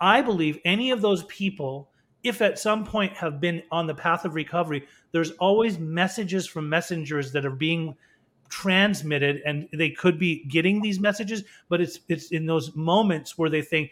I 0.00 0.22
believe 0.22 0.58
any 0.64 0.90
of 0.92 1.00
those 1.00 1.24
people, 1.24 1.90
if 2.26 2.42
at 2.42 2.58
some 2.58 2.84
point 2.84 3.12
have 3.14 3.40
been 3.40 3.62
on 3.70 3.86
the 3.86 3.94
path 3.94 4.24
of 4.24 4.34
recovery, 4.34 4.86
there's 5.12 5.32
always 5.32 5.78
messages 5.78 6.46
from 6.46 6.68
messengers 6.68 7.32
that 7.32 7.44
are 7.44 7.50
being 7.50 7.96
transmitted 8.48 9.42
and 9.44 9.68
they 9.72 9.90
could 9.90 10.18
be 10.20 10.44
getting 10.44 10.80
these 10.80 11.00
messages 11.00 11.42
but 11.68 11.80
it's 11.80 11.98
it's 12.08 12.30
in 12.30 12.46
those 12.46 12.76
moments 12.76 13.36
where 13.36 13.50
they 13.50 13.60
think 13.60 13.90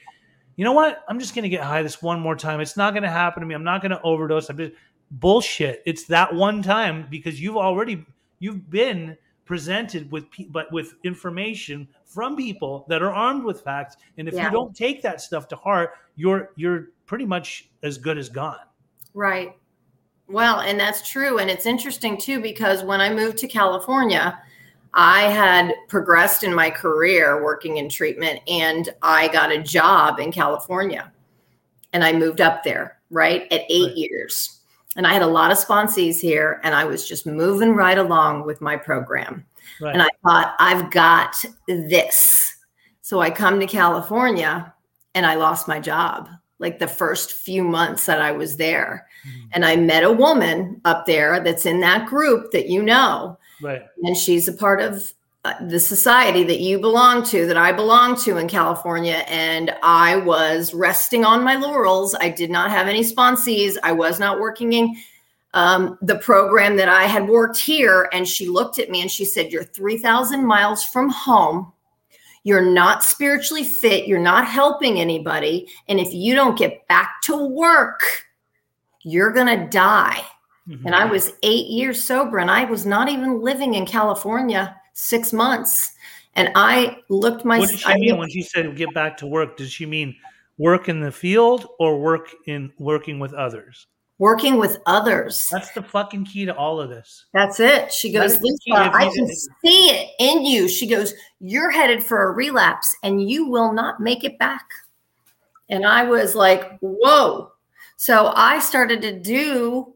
you 0.56 0.64
know 0.64 0.72
what? 0.72 1.04
I'm 1.08 1.18
just 1.18 1.34
going 1.34 1.42
to 1.42 1.48
get 1.48 1.62
high 1.62 1.82
this 1.82 2.00
one 2.00 2.20
more 2.20 2.36
time. 2.36 2.60
It's 2.60 2.76
not 2.76 2.92
going 2.92 3.02
to 3.02 3.10
happen 3.10 3.40
to 3.40 3.46
me. 3.46 3.54
I'm 3.54 3.64
not 3.64 3.82
going 3.82 3.90
to 3.90 4.00
overdose. 4.02 4.48
I'm 4.48 4.56
just 4.56 4.72
bullshit. 5.10 5.82
It's 5.84 6.04
that 6.06 6.34
one 6.34 6.62
time 6.62 7.06
because 7.10 7.40
you've 7.40 7.56
already 7.56 8.04
you've 8.38 8.70
been 8.70 9.16
presented 9.44 10.10
with 10.10 10.26
but 10.50 10.72
with 10.72 10.94
information 11.04 11.88
from 12.14 12.36
people 12.36 12.86
that 12.88 13.02
are 13.02 13.12
armed 13.12 13.44
with 13.44 13.60
facts 13.60 13.96
and 14.18 14.28
if 14.28 14.34
yeah. 14.34 14.44
you 14.44 14.50
don't 14.50 14.74
take 14.74 15.02
that 15.02 15.20
stuff 15.20 15.48
to 15.48 15.56
heart 15.56 15.90
you're 16.16 16.50
you're 16.56 16.88
pretty 17.06 17.26
much 17.26 17.68
as 17.82 17.98
good 17.98 18.16
as 18.16 18.28
gone 18.28 18.56
right 19.12 19.54
well, 20.28 20.60
and 20.60 20.80
that's 20.80 21.08
true. 21.08 21.38
And 21.38 21.50
it's 21.50 21.66
interesting 21.66 22.16
too, 22.16 22.40
because 22.40 22.82
when 22.82 23.00
I 23.00 23.12
moved 23.12 23.38
to 23.38 23.48
California, 23.48 24.38
I 24.94 25.22
had 25.22 25.74
progressed 25.88 26.44
in 26.44 26.54
my 26.54 26.70
career 26.70 27.42
working 27.42 27.78
in 27.78 27.88
treatment 27.88 28.40
and 28.48 28.88
I 29.02 29.28
got 29.28 29.52
a 29.52 29.62
job 29.62 30.20
in 30.20 30.32
California 30.32 31.12
and 31.92 32.04
I 32.04 32.12
moved 32.12 32.40
up 32.40 32.62
there, 32.62 32.98
right, 33.10 33.42
at 33.52 33.62
eight 33.68 33.88
right. 33.88 33.96
years. 33.96 34.60
And 34.96 35.06
I 35.06 35.12
had 35.12 35.22
a 35.22 35.26
lot 35.26 35.50
of 35.50 35.58
sponsees 35.58 36.20
here 36.20 36.60
and 36.62 36.74
I 36.74 36.84
was 36.84 37.06
just 37.06 37.26
moving 37.26 37.74
right 37.74 37.98
along 37.98 38.46
with 38.46 38.60
my 38.60 38.76
program. 38.76 39.44
Right. 39.80 39.92
And 39.92 40.02
I 40.02 40.08
thought, 40.22 40.54
I've 40.58 40.90
got 40.90 41.36
this. 41.66 42.56
So 43.02 43.20
I 43.20 43.30
come 43.30 43.60
to 43.60 43.66
California 43.66 44.72
and 45.14 45.26
I 45.26 45.34
lost 45.34 45.68
my 45.68 45.80
job 45.80 46.28
like 46.58 46.78
the 46.78 46.88
first 46.88 47.32
few 47.32 47.62
months 47.62 48.06
that 48.06 48.20
I 48.20 48.32
was 48.32 48.56
there. 48.56 49.06
Mm-hmm. 49.26 49.46
And 49.52 49.64
I 49.64 49.76
met 49.76 50.04
a 50.04 50.12
woman 50.12 50.80
up 50.84 51.06
there 51.06 51.40
that's 51.40 51.66
in 51.66 51.80
that 51.80 52.06
group 52.06 52.52
that 52.52 52.68
you 52.68 52.82
know. 52.82 53.38
Right. 53.60 53.82
And 54.02 54.16
she's 54.16 54.48
a 54.48 54.52
part 54.52 54.80
of 54.80 55.12
uh, 55.44 55.54
the 55.66 55.80
society 55.80 56.42
that 56.44 56.60
you 56.60 56.78
belong 56.78 57.22
to, 57.24 57.46
that 57.46 57.56
I 57.56 57.72
belong 57.72 58.16
to 58.20 58.38
in 58.38 58.48
California. 58.48 59.24
And 59.28 59.74
I 59.82 60.16
was 60.16 60.72
resting 60.72 61.24
on 61.24 61.44
my 61.44 61.56
laurels. 61.56 62.14
I 62.14 62.30
did 62.30 62.50
not 62.50 62.70
have 62.70 62.86
any 62.86 63.02
sponsees. 63.02 63.76
I 63.82 63.92
was 63.92 64.18
not 64.18 64.40
working 64.40 64.72
in 64.72 64.96
um, 65.54 65.98
the 66.02 66.18
program 66.18 66.76
that 66.76 66.88
I 66.88 67.04
had 67.04 67.26
worked 67.26 67.58
here. 67.58 68.08
And 68.12 68.28
she 68.28 68.48
looked 68.48 68.78
at 68.78 68.90
me 68.90 69.00
and 69.00 69.10
she 69.10 69.24
said, 69.24 69.50
You're 69.50 69.64
3,000 69.64 70.44
miles 70.44 70.84
from 70.84 71.08
home 71.08 71.72
you're 72.44 72.64
not 72.64 73.02
spiritually 73.02 73.64
fit. 73.64 74.06
You're 74.06 74.18
not 74.18 74.46
helping 74.46 75.00
anybody. 75.00 75.66
And 75.88 75.98
if 75.98 76.12
you 76.12 76.34
don't 76.34 76.58
get 76.58 76.86
back 76.88 77.22
to 77.22 77.36
work, 77.36 78.02
you're 79.02 79.32
going 79.32 79.58
to 79.58 79.66
die. 79.66 80.22
Mm-hmm. 80.68 80.86
And 80.86 80.94
I 80.94 81.06
was 81.06 81.32
eight 81.42 81.66
years 81.66 82.04
sober 82.04 82.38
and 82.38 82.50
I 82.50 82.64
was 82.64 82.86
not 82.86 83.08
even 83.08 83.40
living 83.40 83.74
in 83.74 83.86
California 83.86 84.76
six 84.92 85.32
months. 85.32 85.92
And 86.36 86.50
I 86.54 86.98
looked 87.08 87.44
my. 87.44 87.58
What 87.58 87.70
did 87.70 87.80
she 87.80 87.86
I 87.86 87.94
mean 87.94 88.10
looked, 88.10 88.20
when 88.20 88.30
she 88.30 88.42
said 88.42 88.76
get 88.76 88.92
back 88.92 89.16
to 89.18 89.26
work? 89.26 89.56
Did 89.56 89.70
she 89.70 89.86
mean 89.86 90.14
work 90.58 90.88
in 90.88 91.00
the 91.00 91.12
field 91.12 91.66
or 91.78 91.98
work 92.00 92.28
in 92.46 92.72
working 92.78 93.18
with 93.18 93.32
others? 93.32 93.86
Working 94.18 94.58
with 94.58 94.78
others. 94.86 95.48
That's 95.50 95.72
the 95.72 95.82
fucking 95.82 96.26
key 96.26 96.44
to 96.46 96.54
all 96.54 96.80
of 96.80 96.88
this. 96.88 97.26
That's 97.32 97.60
it. 97.60 97.92
She 97.92 98.12
goes, 98.12 98.40
Lisa, 98.40 98.72
I 98.72 99.10
can 99.14 99.26
see 99.26 99.90
it 99.90 100.10
in 100.18 100.44
you. 100.44 100.68
She 100.68 100.86
goes, 100.86 101.14
You're 101.40 101.70
headed 101.70 102.02
for 102.02 102.22
a 102.22 102.32
relapse 102.32 102.94
and 103.02 103.28
you 103.28 103.48
will 103.48 103.72
not 103.72 104.00
make 104.00 104.24
it 104.24 104.38
back. 104.38 104.64
And 105.68 105.86
I 105.86 106.04
was 106.04 106.34
like, 106.34 106.78
Whoa. 106.80 107.52
So 107.96 108.32
I 108.34 108.58
started 108.58 109.02
to 109.02 109.18
do, 109.18 109.94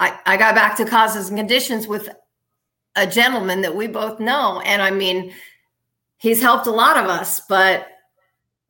I, 0.00 0.18
I 0.26 0.36
got 0.36 0.54
back 0.54 0.76
to 0.76 0.84
causes 0.84 1.28
and 1.28 1.38
conditions 1.38 1.86
with 1.86 2.08
a 2.96 3.06
gentleman 3.06 3.60
that 3.62 3.74
we 3.74 3.86
both 3.86 4.20
know. 4.20 4.60
And 4.64 4.82
I 4.82 4.90
mean, 4.90 5.32
he's 6.18 6.40
helped 6.40 6.66
a 6.66 6.72
lot 6.72 6.96
of 6.96 7.06
us, 7.06 7.40
but 7.48 7.88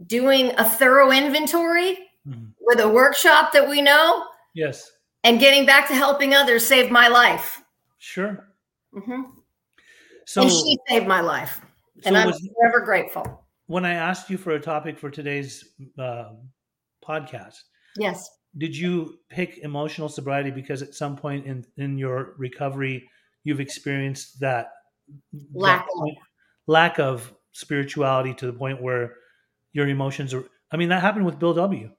doing 0.07 0.53
a 0.59 0.65
thorough 0.65 1.11
inventory 1.11 1.99
mm-hmm. 2.29 2.47
with 2.61 2.81
a 2.81 2.89
workshop 2.89 3.53
that 3.53 3.69
we 3.69 3.83
know. 3.83 4.25
Yes. 4.59 4.91
And 5.23 5.39
getting 5.39 5.65
back 5.65 5.87
to 5.87 5.95
helping 5.95 6.35
others 6.35 6.67
saved 6.67 6.91
my 6.91 7.07
life. 7.07 7.63
Sure. 7.99 8.49
Mm-hmm. 8.93 9.23
So 10.27 10.43
and 10.43 10.51
she 10.51 10.77
saved 10.89 11.07
my 11.07 11.21
life. 11.21 11.61
So 12.03 12.09
and 12.09 12.19
I'm 12.19 12.27
was, 12.27 12.51
forever 12.57 12.85
grateful. 12.85 13.45
When 13.67 13.85
I 13.85 13.95
asked 13.95 14.29
you 14.29 14.37
for 14.37 14.53
a 14.53 14.61
topic 14.61 14.99
for 14.99 15.11
today's 15.11 15.75
uh, 15.97 16.31
podcast, 17.07 17.63
yes, 17.97 18.29
did 18.57 18.77
you 18.77 19.21
pick 19.29 19.59
emotional 19.59 20.09
sobriety 20.09 20.51
because 20.51 20.83
at 20.83 20.93
some 20.93 21.17
point 21.17 21.47
in 21.47 21.65
in 21.77 21.97
your 21.97 22.35
recovery 22.37 23.09
you've 23.45 23.61
experienced 23.61 24.41
that 24.41 24.73
lack 25.53 25.87
that 25.87 25.93
point, 25.95 26.19
lack 26.67 26.99
of 26.99 27.33
spirituality 27.53 28.35
to 28.35 28.47
the 28.47 28.53
point 28.53 28.83
where 28.83 29.15
your 29.73 29.89
emotions 29.89 30.33
are 30.35 30.45
i 30.73 30.77
mean 30.77 30.89
that 30.89 31.03
happened 31.03 31.25
with 31.25 31.39
bill 31.39 31.55
w 31.55 31.91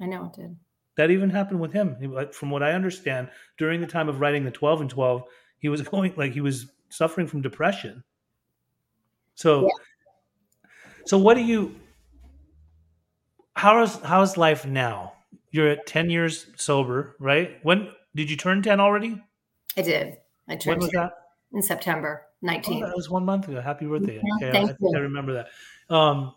i 0.00 0.06
know 0.06 0.26
it 0.26 0.32
did 0.32 0.56
that 0.96 1.10
even 1.10 1.30
happened 1.30 1.60
with 1.60 1.72
him. 1.72 1.96
From 2.32 2.50
what 2.50 2.62
i 2.62 2.72
understand 2.72 3.28
during 3.58 3.80
the 3.80 3.86
time 3.86 4.08
of 4.08 4.20
writing 4.20 4.44
the 4.44 4.50
12 4.50 4.82
and 4.82 4.90
12 4.90 5.22
he 5.58 5.68
was 5.68 5.82
going 5.88 6.12
like 6.16 6.32
he 6.32 6.40
was 6.40 6.66
suffering 6.88 7.26
from 7.26 7.42
depression. 7.42 8.04
So 9.34 9.62
yeah. 9.62 9.68
so 11.06 11.18
what 11.18 11.34
do 11.34 11.42
you 11.42 11.74
how 13.54 13.82
is 13.82 13.96
how's 13.96 14.36
life 14.36 14.66
now? 14.66 15.12
You're 15.50 15.68
at 15.68 15.86
10 15.86 16.10
years 16.10 16.46
sober 16.56 17.16
right? 17.18 17.58
When 17.62 17.88
did 18.14 18.30
you 18.30 18.36
turn 18.36 18.62
10 18.62 18.80
already? 18.80 19.20
I 19.76 19.82
did. 19.82 20.18
I 20.48 20.56
turned 20.56 20.80
when 20.80 20.86
was 20.86 20.90
that? 20.90 21.12
in 21.52 21.62
september 21.62 22.22
19th 22.44 22.82
oh, 22.82 22.86
that 22.86 22.96
was 22.96 23.08
one 23.08 23.24
month 23.24 23.48
ago. 23.48 23.60
Happy 23.60 23.86
birthday. 23.86 24.20
Okay 24.36 24.52
Thank 24.52 24.70
I, 24.70 24.74
you. 24.78 24.92
I 24.94 24.98
remember 25.00 25.32
that. 25.32 25.94
Um 25.94 26.34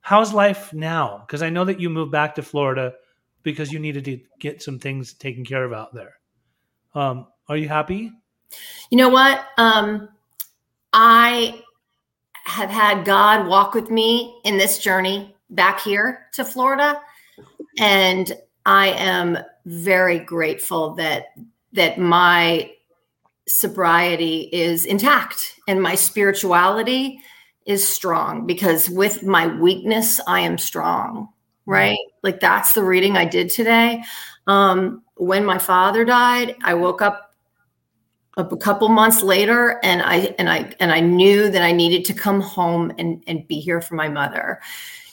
how's 0.00 0.32
life 0.32 0.72
now? 0.72 1.22
Because 1.26 1.42
I 1.42 1.50
know 1.50 1.64
that 1.64 1.78
you 1.78 1.90
moved 1.90 2.10
back 2.10 2.34
to 2.36 2.42
Florida 2.42 2.94
because 3.42 3.72
you 3.72 3.78
needed 3.78 4.04
to 4.04 4.20
get 4.38 4.62
some 4.62 4.78
things 4.78 5.14
taken 5.14 5.44
care 5.44 5.64
of 5.64 5.72
out 5.72 5.94
there. 5.94 6.14
Um, 6.94 7.26
are 7.48 7.56
you 7.56 7.68
happy? 7.68 8.12
You 8.90 8.98
know 8.98 9.08
what? 9.08 9.46
Um, 9.58 10.08
I 10.92 11.62
have 12.44 12.70
had 12.70 13.04
God 13.04 13.46
walk 13.46 13.74
with 13.74 13.90
me 13.90 14.40
in 14.44 14.58
this 14.58 14.78
journey 14.78 15.34
back 15.50 15.80
here 15.80 16.26
to 16.32 16.44
Florida, 16.44 17.00
and 17.78 18.32
I 18.66 18.88
am 18.88 19.38
very 19.64 20.18
grateful 20.18 20.94
that 20.94 21.26
that 21.72 21.98
my 21.98 22.70
sobriety 23.48 24.48
is 24.52 24.84
intact 24.84 25.60
and 25.66 25.82
my 25.82 25.94
spirituality 25.94 27.20
is 27.66 27.86
strong 27.86 28.46
because 28.46 28.90
with 28.90 29.22
my 29.22 29.46
weakness, 29.46 30.20
I 30.26 30.40
am 30.40 30.58
strong, 30.58 31.28
right? 31.66 31.98
Like 32.22 32.40
that's 32.40 32.72
the 32.72 32.84
reading 32.84 33.16
I 33.16 33.24
did 33.24 33.50
today. 33.50 34.02
Um, 34.46 35.02
when 35.16 35.44
my 35.44 35.58
father 35.58 36.04
died, 36.04 36.56
I 36.64 36.74
woke 36.74 37.02
up 37.02 37.32
a 38.36 38.56
couple 38.56 38.88
months 38.88 39.22
later 39.22 39.78
and 39.82 40.02
I 40.02 40.34
and 40.38 40.48
I 40.48 40.72
and 40.80 40.90
I 40.90 41.00
knew 41.00 41.50
that 41.50 41.62
I 41.62 41.72
needed 41.72 42.04
to 42.06 42.14
come 42.14 42.40
home 42.40 42.92
and, 42.98 43.22
and 43.26 43.46
be 43.46 43.60
here 43.60 43.80
for 43.80 43.94
my 43.94 44.08
mother. 44.08 44.60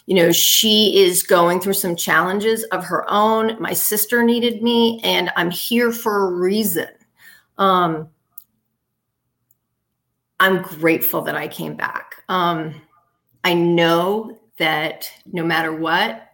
You 0.06 0.16
know, 0.16 0.32
she 0.32 0.98
is 0.98 1.22
going 1.22 1.60
through 1.60 1.74
some 1.74 1.96
challenges 1.96 2.64
of 2.66 2.84
her 2.86 3.06
own. 3.12 3.62
My 3.62 3.74
sister 3.74 4.24
needed 4.24 4.64
me, 4.64 5.00
and 5.04 5.32
I'm 5.36 5.52
here 5.52 5.92
for 5.92 6.28
a 6.28 6.32
reason. 6.32 6.88
Um, 7.60 8.10
I'm 10.40 10.62
grateful 10.64 11.22
that 11.24 11.36
I 11.36 11.48
came 11.48 11.76
back. 11.76 12.24
Um, 12.30 12.82
I 13.44 13.54
know 13.54 14.40
that 14.58 15.12
no 15.32 15.44
matter 15.44 15.74
what, 15.76 16.30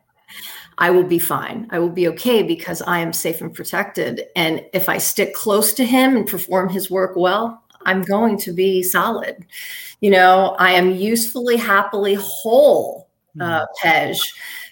I 0.77 0.89
will 0.91 1.03
be 1.03 1.19
fine. 1.19 1.67
I 1.71 1.79
will 1.79 1.89
be 1.89 2.07
okay 2.09 2.43
because 2.43 2.81
I 2.81 2.99
am 2.99 3.13
safe 3.13 3.41
and 3.41 3.53
protected. 3.53 4.23
And 4.35 4.65
if 4.73 4.89
I 4.89 4.97
stick 4.97 5.33
close 5.33 5.73
to 5.73 5.85
him 5.85 6.15
and 6.15 6.27
perform 6.27 6.69
his 6.69 6.91
work 6.91 7.15
well, 7.15 7.63
I'm 7.85 8.01
going 8.01 8.37
to 8.39 8.51
be 8.51 8.83
solid. 8.83 9.45
You 10.01 10.11
know, 10.11 10.55
I 10.59 10.71
am 10.71 10.91
usefully, 10.91 11.55
happily 11.55 12.15
whole, 12.15 13.07
uh, 13.39 13.61
mm-hmm. 13.61 13.87
Pej. 13.87 14.19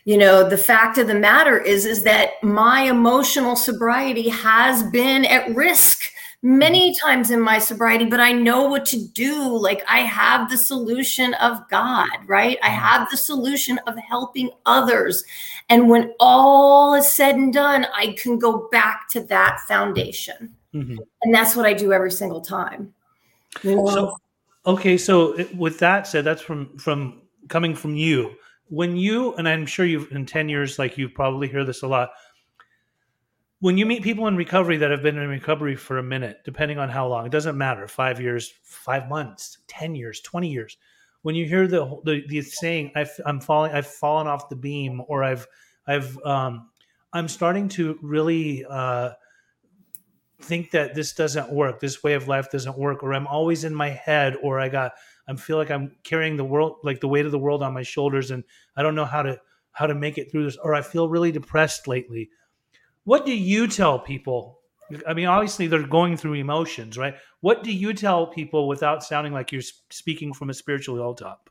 You 0.05 0.17
know, 0.17 0.49
the 0.49 0.57
fact 0.57 0.97
of 0.97 1.07
the 1.07 1.15
matter 1.15 1.57
is, 1.57 1.85
is 1.85 2.03
that 2.03 2.31
my 2.43 2.81
emotional 2.81 3.55
sobriety 3.55 4.27
has 4.27 4.83
been 4.91 5.23
at 5.25 5.55
risk 5.55 6.01
many 6.43 6.93
times 6.99 7.31
in 7.31 7.39
my 7.39 7.57
sobriety, 7.57 8.05
but 8.05 8.19
I 8.19 8.33
know 8.33 8.67
what 8.67 8.85
to 8.87 9.01
do. 9.07 9.57
Like 9.57 9.81
I 9.87 9.99
have 9.99 10.49
the 10.49 10.57
solution 10.57 11.33
of 11.35 11.67
God, 11.69 12.09
right? 12.27 12.57
I 12.61 12.69
have 12.69 13.09
the 13.09 13.17
solution 13.17 13.79
of 13.87 13.97
helping 13.97 14.51
others. 14.65 15.23
And 15.69 15.89
when 15.89 16.13
all 16.19 16.93
is 16.95 17.09
said 17.09 17.35
and 17.35 17.53
done, 17.53 17.87
I 17.95 18.13
can 18.17 18.37
go 18.37 18.67
back 18.71 19.07
to 19.11 19.21
that 19.21 19.61
foundation. 19.67 20.53
Mm-hmm. 20.73 20.97
And 21.21 21.33
that's 21.33 21.55
what 21.55 21.65
I 21.65 21.73
do 21.73 21.93
every 21.93 22.11
single 22.11 22.41
time. 22.41 22.93
So, 23.61 24.17
okay. 24.65 24.97
So 24.97 25.45
with 25.55 25.79
that 25.79 26.07
said, 26.07 26.25
that's 26.25 26.41
from, 26.41 26.77
from 26.77 27.21
coming 27.47 27.73
from 27.73 27.95
you. 27.95 28.35
When 28.67 28.97
you, 28.97 29.33
and 29.35 29.47
I'm 29.47 29.65
sure 29.65 29.85
you've 29.85 30.11
in 30.11 30.25
10 30.25 30.49
years, 30.49 30.77
like 30.77 30.97
you 30.97 31.07
probably 31.07 31.47
hear 31.47 31.63
this 31.63 31.83
a 31.83 31.87
lot, 31.87 32.09
when 33.63 33.77
you 33.77 33.85
meet 33.85 34.03
people 34.03 34.27
in 34.27 34.35
recovery 34.35 34.75
that 34.75 34.91
have 34.91 35.01
been 35.01 35.17
in 35.17 35.29
recovery 35.29 35.77
for 35.77 35.97
a 35.97 36.03
minute, 36.03 36.41
depending 36.43 36.79
on 36.79 36.89
how 36.89 37.07
long, 37.07 37.25
it 37.25 37.31
doesn't 37.31 37.57
matter 37.57 37.87
five 37.87 38.19
years, 38.19 38.53
five 38.61 39.07
months, 39.07 39.59
10 39.67 39.95
years, 39.95 40.19
20 40.19 40.49
years. 40.49 40.75
When 41.21 41.33
you 41.33 41.45
hear 41.45 41.65
the, 41.65 41.85
the, 42.03 42.25
the 42.27 42.41
saying, 42.41 42.91
i 42.93 43.07
am 43.25 43.39
falling, 43.39 43.71
I've 43.71 43.87
fallen 43.87 44.27
off 44.27 44.49
the 44.49 44.57
beam, 44.57 45.01
or 45.07 45.23
I've, 45.23 45.47
I've, 45.87 46.17
um, 46.25 46.71
I'm 47.13 47.29
starting 47.29 47.69
to 47.69 47.97
really 48.01 48.65
uh, 48.69 49.11
think 50.41 50.71
that 50.71 50.93
this 50.93 51.13
doesn't 51.13 51.49
work, 51.49 51.79
this 51.79 52.03
way 52.03 52.15
of 52.15 52.27
life 52.27 52.51
doesn't 52.51 52.77
work, 52.77 53.01
or 53.01 53.13
I'm 53.13 53.27
always 53.27 53.63
in 53.63 53.73
my 53.73 53.91
head, 53.91 54.35
or 54.43 54.59
I 54.59 54.67
got, 54.67 54.91
I 55.25 55.33
feel 55.35 55.55
like 55.55 55.71
I'm 55.71 55.95
carrying 56.03 56.35
the 56.35 56.43
world, 56.43 56.79
like 56.83 56.99
the 56.99 57.07
weight 57.07 57.25
of 57.25 57.31
the 57.31 57.39
world 57.39 57.63
on 57.63 57.73
my 57.73 57.83
shoulders, 57.83 58.29
and 58.29 58.43
I 58.75 58.83
don't 58.83 58.95
know 58.95 59.05
how 59.05 59.23
to, 59.23 59.39
how 59.71 59.87
to 59.87 59.95
make 59.95 60.17
it 60.17 60.29
through 60.29 60.43
this, 60.43 60.57
or 60.57 60.75
I 60.75 60.81
feel 60.81 61.07
really 61.07 61.31
depressed 61.31 61.87
lately 61.87 62.29
what 63.03 63.25
do 63.25 63.35
you 63.35 63.67
tell 63.67 63.99
people? 63.99 64.59
I 65.07 65.13
mean, 65.13 65.27
obviously 65.27 65.67
they're 65.67 65.87
going 65.87 66.17
through 66.17 66.33
emotions, 66.33 66.97
right? 66.97 67.15
What 67.41 67.63
do 67.63 67.71
you 67.71 67.93
tell 67.93 68.27
people 68.27 68.67
without 68.67 69.03
sounding 69.03 69.33
like 69.33 69.51
you're 69.51 69.61
speaking 69.89 70.33
from 70.33 70.49
a 70.49 70.53
spiritual 70.53 70.95
hilltop? 70.95 71.49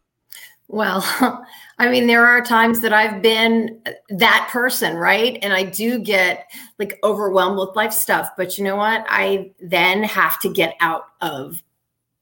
Well, 0.68 1.04
I 1.78 1.90
mean, 1.90 2.06
there 2.06 2.26
are 2.26 2.40
times 2.40 2.80
that 2.80 2.92
I've 2.92 3.20
been 3.20 3.82
that 4.10 4.48
person, 4.50 4.96
right? 4.96 5.38
And 5.42 5.52
I 5.52 5.64
do 5.64 5.98
get 5.98 6.50
like 6.78 6.98
overwhelmed 7.04 7.58
with 7.58 7.76
life 7.76 7.92
stuff. 7.92 8.30
But 8.36 8.58
you 8.58 8.64
know 8.64 8.76
what? 8.76 9.04
I 9.08 9.52
then 9.60 10.02
have 10.04 10.40
to 10.40 10.52
get 10.52 10.74
out 10.80 11.04
of 11.20 11.62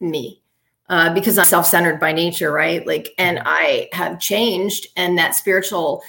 me 0.01 0.43
uh, 0.89 1.15
because 1.15 1.39
I'm 1.39 1.45
self 1.45 1.67
centered 1.67 2.01
by 2.01 2.13
nature, 2.13 2.51
right? 2.51 2.85
Like, 2.87 3.11
and 3.19 3.39
mm-hmm. 3.39 3.49
I 3.49 3.89
have 3.93 4.19
changed, 4.19 4.89
and 4.97 5.17
that 5.17 5.35
spiritual 5.37 6.03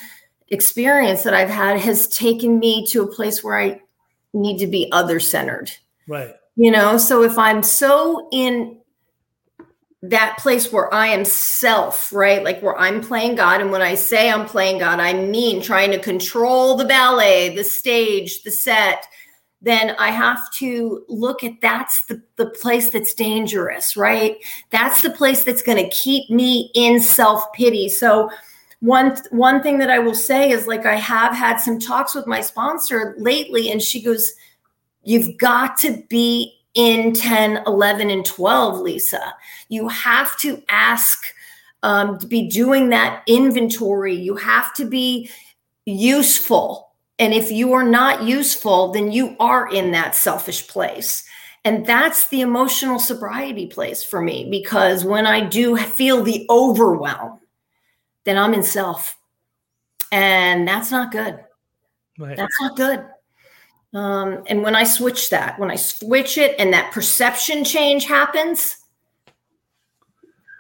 experience 0.52 1.24
that 1.24 1.34
I've 1.34 1.50
had 1.50 1.80
has 1.80 2.08
taken 2.08 2.60
me 2.60 2.86
to 2.88 3.02
a 3.02 3.08
place 3.08 3.44
where 3.44 3.58
I 3.58 3.82
need 4.34 4.60
to 4.60 4.68
be 4.68 4.90
other 4.92 5.20
centered. 5.20 5.72
Right. 6.08 6.36
You 6.56 6.72
know, 6.72 6.98
so 6.98 7.24
if 7.24 7.38
I'm 7.38 7.64
so 7.64 8.28
in 8.32 8.78
that 10.04 10.38
place 10.40 10.72
where 10.72 10.92
I 10.94 11.08
am 11.08 11.26
self, 11.26 12.12
right? 12.12 12.44
Like 12.44 12.62
where 12.62 12.78
I'm 12.78 13.02
playing 13.02 13.36
God. 13.36 13.62
And 13.62 13.72
when 13.72 13.82
I 13.82 13.96
say 13.96 14.32
I'm 14.32 14.48
playing 14.48 14.80
God, 14.80 15.00
I 15.00 15.14
mean 15.14 15.62
trying 15.62 15.92
to 15.92 16.00
control 16.00 16.76
the 16.76 16.86
ballet, 16.86 17.56
the 17.56 17.64
stage, 17.64 18.42
the 18.44 18.52
set. 18.52 19.06
Then 19.62 19.96
I 20.00 20.10
have 20.10 20.52
to 20.54 21.06
look 21.08 21.44
at 21.44 21.62
that's 21.62 22.06
the, 22.06 22.22
the 22.36 22.48
place 22.48 22.90
that's 22.90 23.14
dangerous, 23.14 23.96
right? 23.96 24.38
That's 24.72 25.04
the 25.04 25.12
place 25.12 25.44
that's 25.44 25.62
going 25.62 25.78
to 25.78 25.96
keep 25.96 26.32
me 26.32 26.72
in 26.74 27.00
self 27.00 27.54
pity. 27.54 27.88
So, 27.88 28.32
one 28.82 29.16
one 29.30 29.64
thing 29.64 29.78
that 29.78 29.90
I 29.90 30.00
will 30.00 30.16
say 30.16 30.52
is 30.52 30.68
like 30.68 30.86
I 30.86 30.96
have 30.96 31.34
had 31.34 31.58
some 31.58 31.80
talks 31.80 32.14
with 32.14 32.28
my 32.28 32.42
sponsor 32.42 33.16
lately 33.18 33.72
and 33.72 33.82
she 33.82 34.02
goes 34.02 34.34
you've 35.04 35.38
got 35.38 35.78
to 35.80 36.04
be 36.10 36.54
in 36.74 37.14
10 37.14 37.64
11 37.68 38.10
and 38.10 38.26
12 38.26 38.80
Lisa. 38.80 39.34
You 39.70 39.88
have 39.88 40.38
to 40.40 40.62
ask 40.70 41.26
um, 41.84 42.18
to 42.20 42.28
be 42.28 42.48
doing 42.48 42.90
that 42.90 43.24
inventory. 43.28 44.16
You 44.16 44.36
have 44.36 44.74
to 44.76 44.86
be 44.86 45.30
useful. 45.86 46.92
And 47.20 47.34
if 47.34 47.52
you 47.52 47.74
are 47.74 47.84
not 47.84 48.24
useful, 48.24 48.92
then 48.92 49.12
you 49.12 49.36
are 49.40 49.72
in 49.72 49.92
that 49.92 50.16
selfish 50.16 50.68
place. 50.68 51.24
And 51.64 51.86
that's 51.86 52.30
the 52.30 52.42
emotional 52.42 52.98
sobriety 52.98 53.68
place 53.68 54.04
for 54.04 54.22
me 54.22 54.48
because 54.50 55.06
when 55.06 55.28
I 55.28 55.42
do 55.42 55.78
feel 55.78 56.24
the 56.24 56.48
overwhelm, 56.50 57.40
then 58.26 58.38
I'm 58.38 58.54
in 58.54 58.64
self. 58.64 59.18
And 60.12 60.68
that's 60.68 60.92
not 60.92 61.12
good. 61.12 61.40
Right. 62.18 62.38
That's 62.38 62.62
not 62.62 62.76
good. 62.76 63.06
Um, 63.94 64.44
and 64.48 64.64
when 64.64 64.76
I 64.76 64.84
switch 64.84 65.30
that, 65.32 65.60
when 65.60 65.72
I 65.72 65.76
switch 65.76 66.38
it 66.38 66.56
and 66.60 66.74
that 66.74 66.92
perception 66.92 67.64
change 67.64 68.06
happens, 68.06 68.78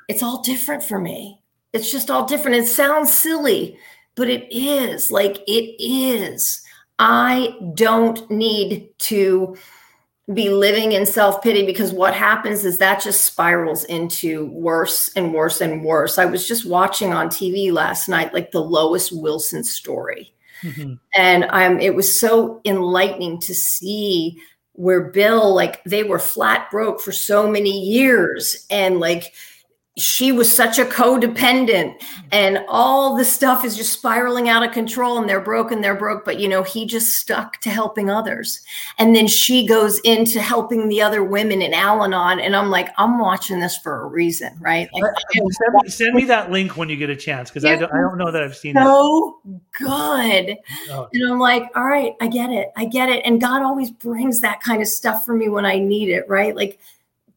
it's 0.08 0.24
all 0.24 0.42
different 0.42 0.84
for 0.84 1.00
me. 1.00 1.42
It's 1.74 1.92
just 1.92 2.12
all 2.12 2.26
different. 2.26 2.58
It 2.58 2.68
sounds 2.68 3.14
silly, 3.14 3.78
but 4.16 4.30
it 4.30 4.48
is 4.52 5.12
like 5.12 5.38
it 5.48 5.82
is. 5.82 6.62
I 7.00 7.58
don't 7.74 8.30
need 8.30 8.90
to 9.00 9.56
be 10.34 10.50
living 10.50 10.92
in 10.92 11.06
self 11.06 11.42
pity 11.42 11.66
because 11.66 11.92
what 11.92 12.14
happens 12.14 12.66
is 12.66 12.78
that 12.78 13.02
just 13.02 13.26
spirals 13.26 13.84
into 13.86 14.48
worse 14.48 15.12
and 15.16 15.34
worse 15.34 15.62
and 15.62 15.84
worse. 15.84 16.18
I 16.18 16.26
was 16.26 16.48
just 16.48 16.66
watching 16.66 17.14
on 17.14 17.30
TV 17.30 17.72
last 17.72 18.08
night, 18.08 18.34
like 18.34 18.52
the 18.52 18.62
Lois 18.62 19.12
Wilson 19.12 19.64
story. 19.64 20.34
Mm-hmm. 20.64 20.94
And 21.16 21.46
um, 21.50 21.80
it 21.80 21.96
was 21.96 22.20
so 22.20 22.62
enlightening 22.66 23.40
to 23.42 23.54
see 23.54 24.38
where 24.74 25.02
Bill, 25.02 25.54
like, 25.54 25.84
they 25.84 26.04
were 26.04 26.20
flat 26.20 26.70
broke 26.72 27.02
for 27.02 27.12
so 27.12 27.50
many 27.50 27.82
years. 27.82 28.66
And 28.70 29.00
like, 29.00 29.34
she 29.98 30.32
was 30.32 30.54
such 30.54 30.80
a 30.80 30.86
codependent 30.86 32.02
and 32.32 32.64
all 32.70 33.18
the 33.18 33.26
stuff 33.26 33.66
is 33.66 33.76
just 33.76 33.92
spiraling 33.92 34.48
out 34.48 34.64
of 34.64 34.72
control 34.72 35.18
and 35.18 35.28
they're 35.28 35.42
broken 35.42 35.82
they're 35.82 35.96
broke 35.96 36.24
but 36.24 36.40
you 36.40 36.48
know 36.48 36.64
he 36.64 36.86
just 36.86 37.18
stuck 37.18 37.60
to 37.60 37.70
helping 37.70 38.10
others. 38.10 38.62
And 39.00 39.14
then 39.14 39.28
she 39.28 39.68
goes 39.68 40.00
into 40.00 40.40
helping 40.40 40.88
the 40.88 41.02
other 41.02 41.26
women 41.26 41.62
in 41.62 41.74
al-anon 41.74 42.40
and 42.40 42.56
i'm 42.56 42.70
like 42.70 42.90
i'm 42.98 43.20
watching 43.20 43.60
this 43.60 43.78
for 43.78 44.04
a 44.04 44.06
reason 44.06 44.56
right? 44.62 44.88
Like 44.94 45.04
send, 45.34 45.46
me, 45.84 45.90
send, 45.90 46.16
me, 46.16 46.26
that 46.26 46.52
link 46.52 46.78
when 46.78 46.88
you 46.88 46.96
get 46.96 47.10
a 47.10 47.16
chance 47.16 47.50
because 47.50 47.66
I, 47.66 47.76
don't, 47.76 47.92
I 47.92 47.98
don't 47.98 48.18
know 48.18 48.32
that 48.32 48.44
i've 48.44 48.56
seen 48.56 48.76
so 48.76 49.40
good. 49.78 50.58
Oh. 50.90 51.10
and 51.12 51.30
i'm 51.30 51.40
like 51.40 51.70
all 51.76 51.86
right 51.86 52.14
i 52.22 52.28
get 52.28 52.50
it 52.50 52.72
i 52.78 52.86
get 52.86 53.10
it. 53.10 53.24
And 53.26 53.42
god 53.42 53.62
always 53.62 53.92
brings 53.92 54.40
that 54.40 54.62
kind 54.62 54.82
of 54.82 54.88
stuff 54.88 55.26
for 55.26 55.34
me 55.34 55.50
when 55.50 55.66
i 55.66 55.78
need 55.78 56.10
it 56.10 56.30
right? 56.30 56.56
Like 56.56 56.80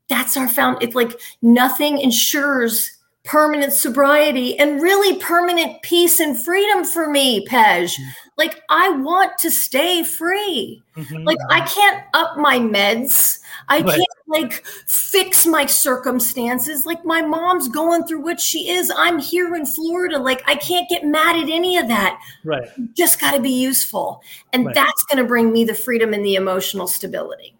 that's 0.09 0.37
our 0.37 0.49
found 0.49 0.83
it's 0.83 0.95
like 0.95 1.19
nothing 1.43 1.99
ensures 1.99 2.99
permanent 3.25 3.73
sobriety 3.73 4.59
and 4.59 4.83
really 4.83 5.19
permanent 5.19 5.81
peace 5.81 6.21
and 6.21 6.39
freedom 6.39 6.85
for 6.85 7.09
me 7.09 7.47
pej. 7.47 7.85
Mm-hmm. 7.85 8.11
like 8.37 8.63
i 8.69 8.91
want 8.91 9.39
to 9.39 9.51
stay 9.51 10.03
free. 10.03 10.83
Mm-hmm. 10.97 11.25
like 11.25 11.39
i 11.51 11.61
can't 11.63 12.05
up 12.13 12.37
my 12.37 12.59
meds. 12.59 13.39
I 13.67 13.81
can't 13.81 14.05
like 14.27 14.67
fix 14.87 15.47
my 15.47 15.65
circumstances. 15.65 16.85
Like 16.85 17.03
my 17.07 17.23
mom's 17.23 17.67
going 17.69 18.05
through 18.07 18.21
what 18.21 18.39
she 18.39 18.69
is. 18.69 18.93
I'm 18.95 19.19
here 19.19 19.55
in 19.55 19.65
florida. 19.65 20.19
Like 20.19 20.43
i 20.47 20.55
can't 20.55 20.89
get 20.91 21.05
mad 21.05 21.43
at 21.43 21.49
any 21.49 21.79
of 21.79 21.89
that. 21.89 22.21
Right. 22.45 22.69
Just 22.93 23.21
got 23.21 23.33
to 23.33 23.41
be 23.41 23.51
useful. 23.51 24.21
And 24.53 24.67
right. 24.67 24.75
that's 24.75 25.05
going 25.05 25.23
to 25.23 25.27
bring 25.27 25.51
me 25.51 25.65
the 25.65 25.75
freedom 25.75 26.13
and 26.13 26.25
the 26.25 26.35
emotional 26.35 26.87
stability 26.87 27.55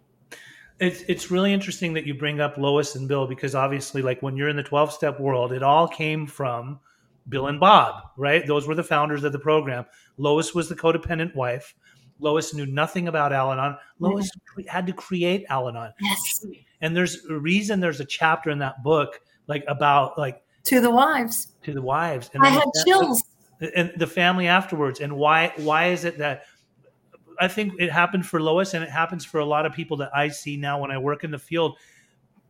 it's 0.79 1.03
it's 1.07 1.31
really 1.31 1.53
interesting 1.53 1.93
that 1.93 2.05
you 2.05 2.13
bring 2.13 2.41
up 2.41 2.57
Lois 2.57 2.95
and 2.95 3.07
Bill 3.07 3.27
because 3.27 3.55
obviously, 3.55 4.01
like 4.01 4.21
when 4.21 4.35
you're 4.35 4.49
in 4.49 4.55
the 4.55 4.63
12 4.63 4.91
step 4.91 5.19
world, 5.19 5.53
it 5.53 5.63
all 5.63 5.87
came 5.87 6.27
from 6.27 6.79
Bill 7.29 7.47
and 7.47 7.59
Bob, 7.59 8.03
right? 8.17 8.45
Those 8.45 8.67
were 8.67 8.75
the 8.75 8.83
founders 8.83 9.23
of 9.23 9.31
the 9.31 9.39
program. 9.39 9.85
Lois 10.17 10.53
was 10.53 10.69
the 10.69 10.75
codependent 10.75 11.35
wife. 11.35 11.73
Lois 12.19 12.53
knew 12.53 12.65
nothing 12.65 13.07
about 13.07 13.33
Al 13.33 13.51
Anon. 13.51 13.77
Lois 13.99 14.29
mm-hmm. 14.29 14.67
had 14.67 14.85
to 14.87 14.93
create 14.93 15.45
Al 15.49 15.69
Anon. 15.69 15.93
Yes. 16.01 16.45
And 16.81 16.95
there's 16.95 17.25
a 17.25 17.35
reason 17.35 17.79
there's 17.79 17.99
a 17.99 18.05
chapter 18.05 18.49
in 18.49 18.59
that 18.59 18.83
book 18.83 19.19
like 19.47 19.63
about 19.67 20.17
like 20.17 20.43
to 20.65 20.81
the 20.81 20.91
wives. 20.91 21.49
To 21.63 21.73
the 21.73 21.81
wives. 21.81 22.29
And 22.33 22.43
I 22.43 22.49
had 22.49 22.65
chills. 22.85 23.23
And 23.75 23.93
the 23.95 24.07
family 24.07 24.47
afterwards. 24.47 24.99
And 24.99 25.13
why 25.15 25.53
why 25.57 25.87
is 25.87 26.03
it 26.03 26.17
that 26.17 26.45
I 27.39 27.47
think 27.47 27.73
it 27.79 27.91
happened 27.91 28.25
for 28.25 28.41
Lois 28.41 28.73
and 28.73 28.83
it 28.83 28.89
happens 28.89 29.25
for 29.25 29.39
a 29.39 29.45
lot 29.45 29.65
of 29.65 29.73
people 29.73 29.97
that 29.97 30.15
I 30.15 30.29
see 30.29 30.57
now 30.57 30.79
when 30.79 30.91
I 30.91 30.97
work 30.97 31.23
in 31.23 31.31
the 31.31 31.39
field. 31.39 31.77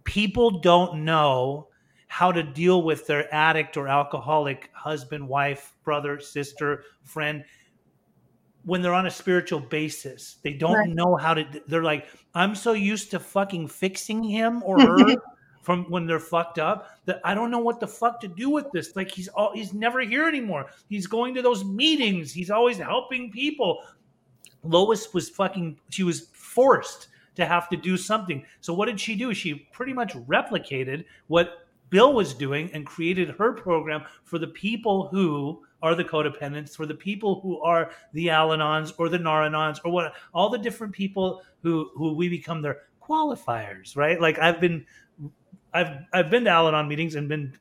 People 0.04 0.60
don't 0.60 1.04
know 1.04 1.68
how 2.08 2.32
to 2.32 2.44
deal 2.44 2.84
with 2.84 3.08
their 3.08 3.34
addict 3.34 3.78
or 3.78 3.88
alcoholic 3.88 4.70
husband, 4.74 5.28
wife, 5.28 5.74
brother, 5.84 6.20
sister, 6.20 6.84
friend 7.04 7.44
when 8.64 8.82
they're 8.82 8.94
on 8.94 9.06
a 9.06 9.12
spiritual 9.12 9.60
basis. 9.60 10.38
They 10.42 10.54
don't 10.54 10.74
right. 10.74 10.90
know 10.90 11.16
how 11.16 11.36
to 11.36 11.46
they're 11.68 11.84
like 11.84 12.08
I'm 12.34 12.56
so 12.56 12.74
used 12.74 13.12
to 13.12 13.20
fucking 13.20 13.68
fixing 13.68 14.24
him 14.24 14.64
or 14.64 14.80
her 14.80 15.16
from 15.62 15.86
when 15.86 16.06
they're 16.06 16.20
fucked 16.20 16.60
up 16.60 16.90
that 17.06 17.22
I 17.24 17.34
don't 17.34 17.52
know 17.52 17.60
what 17.60 17.80
the 17.80 17.88
fuck 17.88 18.20
to 18.22 18.28
do 18.28 18.50
with 18.50 18.72
this. 18.72 18.96
Like 18.96 19.12
he's 19.12 19.28
all 19.30 19.54
he's 19.54 19.74
never 19.74 20.02
here 20.02 20.28
anymore. 20.28 20.68
He's 20.90 21.08
going 21.08 21.34
to 21.36 21.42
those 21.42 21.64
meetings. 21.64 22.32
He's 22.32 22.52
always 22.52 22.78
helping 22.78 23.32
people. 23.32 23.82
Lois 24.66 25.14
was 25.14 25.30
fucking, 25.30 25.80
she 25.90 26.04
was 26.04 26.28
forced 26.34 27.08
to 27.36 27.46
have 27.46 27.70
to 27.70 27.78
do 27.78 27.98
something. 27.98 28.44
So 28.62 28.74
what 28.74 28.86
did 28.86 29.00
she 29.00 29.16
do? 29.16 29.34
She 29.34 29.68
pretty 29.72 29.94
much 29.94 30.14
replicated 30.14 31.06
what 31.28 31.68
Bill 31.90 32.14
was 32.14 32.34
doing 32.34 32.70
and 32.74 32.86
created 32.86 33.30
her 33.38 33.54
program 33.54 34.04
for 34.24 34.40
the 34.40 34.48
people 34.48 35.08
who 35.10 35.64
are 35.84 35.96
the 35.96 36.04
codependents, 36.04 36.76
for 36.76 36.86
the 36.86 36.96
people 36.96 37.42
who 37.42 37.62
are 37.62 37.92
the 38.14 38.30
Al-Anons 38.30 38.94
or 38.98 39.08
the 39.10 39.20
Nar-Anons 39.20 39.80
or 39.86 39.92
what, 39.92 40.14
all 40.34 40.50
the 40.50 40.58
different 40.58 40.94
people 40.94 41.44
who 41.62 41.92
who 41.96 42.14
we 42.14 42.28
become 42.28 42.62
their 42.62 42.82
qualifiers, 43.02 43.96
right? 43.96 44.20
Like 44.20 44.40
I've 44.40 44.60
been, 44.60 44.86
I've 45.74 46.00
I've 46.12 46.30
been 46.32 46.46
to 46.46 46.50
Al-Anon 46.50 46.88
meetings 46.88 47.16
and 47.16 47.30
been 47.30 47.54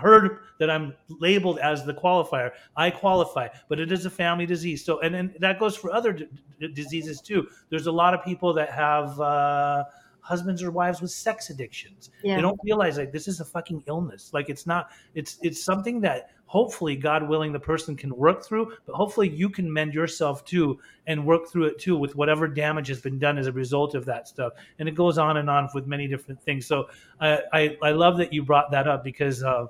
heard 0.00 0.38
that 0.58 0.70
I'm 0.70 0.94
labeled 1.08 1.58
as 1.58 1.84
the 1.84 1.94
qualifier. 1.94 2.52
I 2.76 2.90
qualify, 2.90 3.48
but 3.68 3.80
it 3.80 3.92
is 3.92 4.06
a 4.06 4.10
family 4.10 4.46
disease. 4.46 4.84
So, 4.84 5.00
and 5.00 5.14
then 5.14 5.34
that 5.38 5.58
goes 5.58 5.76
for 5.76 5.92
other 5.92 6.12
d- 6.12 6.28
diseases 6.72 7.20
too. 7.20 7.48
There's 7.68 7.86
a 7.86 7.92
lot 7.92 8.14
of 8.14 8.24
people 8.24 8.52
that 8.54 8.70
have 8.70 9.20
uh, 9.20 9.84
husbands 10.20 10.62
or 10.62 10.70
wives 10.70 11.00
with 11.00 11.10
sex 11.10 11.50
addictions. 11.50 12.10
Yeah. 12.22 12.36
They 12.36 12.42
don't 12.42 12.60
realize 12.62 12.98
like 12.98 13.12
this 13.12 13.28
is 13.28 13.40
a 13.40 13.44
fucking 13.44 13.84
illness. 13.86 14.30
Like 14.32 14.48
it's 14.48 14.66
not. 14.66 14.90
It's 15.14 15.38
it's 15.42 15.62
something 15.62 16.00
that 16.02 16.30
hopefully, 16.46 16.96
God 16.96 17.28
willing, 17.28 17.52
the 17.52 17.60
person 17.60 17.96
can 17.96 18.14
work 18.16 18.44
through. 18.44 18.72
But 18.86 18.94
hopefully, 18.94 19.28
you 19.28 19.48
can 19.48 19.72
mend 19.72 19.94
yourself 19.94 20.44
too 20.44 20.78
and 21.06 21.24
work 21.24 21.48
through 21.48 21.66
it 21.66 21.78
too 21.78 21.96
with 21.96 22.16
whatever 22.16 22.46
damage 22.48 22.88
has 22.88 23.00
been 23.00 23.18
done 23.18 23.38
as 23.38 23.46
a 23.46 23.52
result 23.52 23.94
of 23.94 24.04
that 24.06 24.28
stuff. 24.28 24.52
And 24.78 24.88
it 24.88 24.94
goes 24.94 25.18
on 25.18 25.36
and 25.38 25.48
on 25.48 25.68
with 25.74 25.86
many 25.86 26.06
different 26.06 26.42
things. 26.42 26.66
So 26.66 26.88
I 27.20 27.40
I, 27.52 27.78
I 27.82 27.90
love 27.92 28.18
that 28.18 28.32
you 28.32 28.42
brought 28.42 28.70
that 28.70 28.86
up 28.86 29.02
because. 29.02 29.42
Uh, 29.42 29.66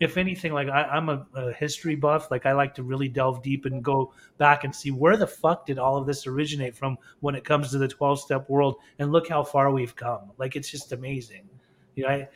if 0.00 0.16
anything, 0.16 0.54
like 0.54 0.68
I, 0.68 0.96
am 0.96 1.10
a, 1.10 1.26
a, 1.34 1.52
history 1.52 1.94
buff. 1.94 2.30
Like 2.30 2.46
I 2.46 2.52
like 2.52 2.74
to 2.76 2.82
really 2.82 3.08
delve 3.08 3.42
deep 3.42 3.66
and 3.66 3.84
go 3.84 4.14
back 4.38 4.64
and 4.64 4.74
see 4.74 4.90
where 4.90 5.18
the 5.18 5.26
fuck 5.26 5.66
did 5.66 5.78
all 5.78 5.98
of 5.98 6.06
this 6.06 6.26
originate 6.26 6.74
from 6.74 6.96
when 7.20 7.34
it 7.34 7.44
comes 7.44 7.70
to 7.70 7.78
the 7.78 7.86
12 7.86 8.20
step 8.20 8.48
world. 8.48 8.76
And 8.98 9.12
look 9.12 9.28
how 9.28 9.44
far 9.44 9.70
we've 9.70 9.94
come. 9.94 10.32
Like 10.38 10.56
it's 10.56 10.70
just 10.70 10.92
amazing. 10.92 11.48
You 11.96 12.04
know, 12.08 12.26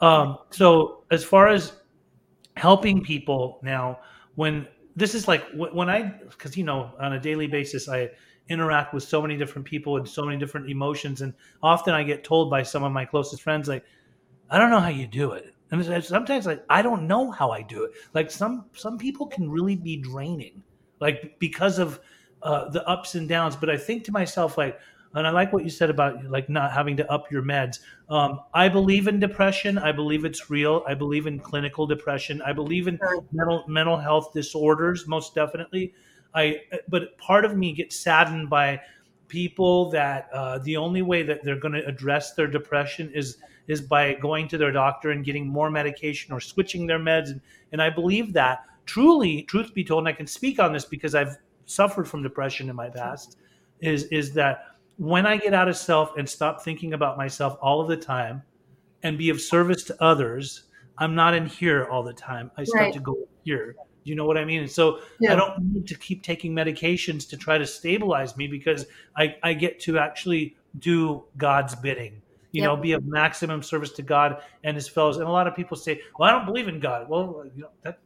um, 0.00 0.38
so 0.50 1.04
as 1.12 1.22
far 1.22 1.48
as 1.48 1.72
helping 2.56 3.00
people 3.00 3.60
now, 3.62 4.00
when 4.34 4.66
this 4.96 5.14
is 5.14 5.28
like 5.28 5.44
when 5.52 5.88
I, 5.88 6.02
because 6.02 6.56
you 6.56 6.64
know, 6.64 6.90
on 6.98 7.12
a 7.12 7.20
daily 7.20 7.46
basis, 7.46 7.88
I 7.88 8.10
interact 8.48 8.92
with 8.92 9.04
so 9.04 9.22
many 9.22 9.36
different 9.36 9.66
people 9.66 9.96
and 9.96 10.08
so 10.08 10.24
many 10.24 10.36
different 10.36 10.68
emotions, 10.68 11.20
and 11.20 11.32
often 11.62 11.94
I 11.94 12.02
get 12.02 12.24
told 12.24 12.50
by 12.50 12.64
some 12.64 12.82
of 12.82 12.90
my 12.90 13.04
closest 13.04 13.40
friends, 13.40 13.68
like, 13.68 13.84
I 14.50 14.58
don't 14.58 14.70
know 14.70 14.80
how 14.80 14.88
you 14.88 15.06
do 15.06 15.32
it 15.32 15.53
and 15.80 16.04
sometimes 16.04 16.46
like 16.46 16.64
I 16.68 16.82
don't 16.82 17.06
know 17.06 17.30
how 17.30 17.50
I 17.50 17.62
do 17.62 17.84
it. 17.84 17.92
Like 18.12 18.30
some 18.30 18.66
some 18.74 18.98
people 18.98 19.26
can 19.26 19.50
really 19.50 19.76
be 19.76 19.96
draining, 19.96 20.62
like 21.00 21.38
because 21.38 21.78
of 21.78 22.00
uh, 22.42 22.68
the 22.70 22.86
ups 22.88 23.14
and 23.14 23.28
downs. 23.28 23.56
But 23.56 23.70
I 23.70 23.76
think 23.76 24.04
to 24.04 24.12
myself 24.12 24.58
like, 24.58 24.78
and 25.14 25.26
I 25.26 25.30
like 25.30 25.52
what 25.52 25.64
you 25.64 25.70
said 25.70 25.90
about 25.90 26.24
like 26.24 26.48
not 26.48 26.72
having 26.72 26.96
to 26.98 27.10
up 27.10 27.30
your 27.30 27.42
meds. 27.42 27.78
Um, 28.08 28.40
I 28.52 28.68
believe 28.68 29.08
in 29.08 29.20
depression. 29.20 29.78
I 29.78 29.92
believe 29.92 30.24
it's 30.24 30.50
real. 30.50 30.84
I 30.86 30.94
believe 30.94 31.26
in 31.26 31.38
clinical 31.38 31.86
depression. 31.86 32.42
I 32.42 32.52
believe 32.52 32.88
in 32.88 32.98
mental 33.32 33.64
mental 33.68 33.96
health 33.96 34.32
disorders, 34.32 35.06
most 35.06 35.34
definitely. 35.34 35.94
I 36.34 36.60
but 36.88 37.16
part 37.18 37.44
of 37.44 37.56
me 37.56 37.72
gets 37.72 37.98
saddened 37.98 38.50
by 38.50 38.80
people 39.28 39.90
that 39.90 40.28
uh, 40.32 40.58
the 40.58 40.76
only 40.76 41.02
way 41.02 41.22
that 41.22 41.42
they're 41.42 41.58
going 41.58 41.74
to 41.74 41.84
address 41.86 42.34
their 42.34 42.46
depression 42.46 43.10
is 43.14 43.38
is 43.66 43.80
by 43.80 44.14
going 44.14 44.48
to 44.48 44.58
their 44.58 44.72
doctor 44.72 45.10
and 45.10 45.24
getting 45.24 45.46
more 45.46 45.70
medication 45.70 46.32
or 46.32 46.40
switching 46.40 46.86
their 46.86 46.98
meds. 46.98 47.30
And, 47.30 47.40
and 47.72 47.82
I 47.82 47.90
believe 47.90 48.32
that 48.34 48.64
truly, 48.86 49.42
truth 49.42 49.72
be 49.74 49.84
told, 49.84 50.00
and 50.00 50.08
I 50.08 50.12
can 50.12 50.26
speak 50.26 50.58
on 50.58 50.72
this 50.72 50.84
because 50.84 51.14
I've 51.14 51.36
suffered 51.66 52.08
from 52.08 52.22
depression 52.22 52.68
in 52.68 52.76
my 52.76 52.90
past, 52.90 53.38
is, 53.80 54.04
is 54.04 54.34
that 54.34 54.66
when 54.96 55.26
I 55.26 55.36
get 55.36 55.54
out 55.54 55.68
of 55.68 55.76
self 55.76 56.16
and 56.16 56.28
stop 56.28 56.62
thinking 56.62 56.92
about 56.92 57.16
myself 57.16 57.56
all 57.60 57.80
of 57.80 57.88
the 57.88 57.96
time 57.96 58.42
and 59.02 59.18
be 59.18 59.30
of 59.30 59.40
service 59.40 59.82
to 59.84 60.02
others, 60.02 60.64
I'm 60.98 61.14
not 61.14 61.34
in 61.34 61.46
here 61.46 61.86
all 61.86 62.02
the 62.02 62.12
time. 62.12 62.50
I 62.56 62.64
start 62.64 62.84
right. 62.84 62.94
to 62.94 63.00
go 63.00 63.16
here 63.44 63.76
you 64.04 64.14
know 64.14 64.26
what 64.26 64.38
I 64.38 64.44
mean? 64.44 64.60
And 64.60 64.70
so 64.70 65.00
Yeah. 65.18 65.32
I 65.32 65.36
don't 65.36 65.72
need 65.72 65.86
to 65.88 65.94
keep 65.96 66.22
taking 66.22 66.54
medications 66.54 67.28
to 67.30 67.36
try 67.36 67.58
to 67.58 67.66
stabilize 67.66 68.36
me 68.36 68.46
because 68.46 68.86
I, 69.16 69.36
I 69.42 69.54
get 69.54 69.80
to 69.80 69.98
actually 69.98 70.56
do 70.78 71.24
God's 71.36 71.74
bidding. 71.74 72.20
You 72.54 72.62
Yep. 72.62 72.68
know, 72.68 72.76
be 72.76 72.92
of 72.92 73.04
maximum 73.04 73.62
service 73.62 73.90
to 73.92 74.02
God 74.02 74.40
and 74.62 74.76
His 74.76 74.88
fellows. 74.88 75.16
And 75.16 75.26
a 75.26 75.30
lot 75.30 75.48
of 75.48 75.56
people 75.56 75.76
say, 75.76 76.00
"Well, 76.16 76.28
I 76.28 76.32
don't 76.32 76.46
believe 76.46 76.68
in 76.68 76.78
God." 76.78 77.08
Well, 77.08 77.44
you 77.56 77.62
know, 77.62 77.70
that 77.82 77.98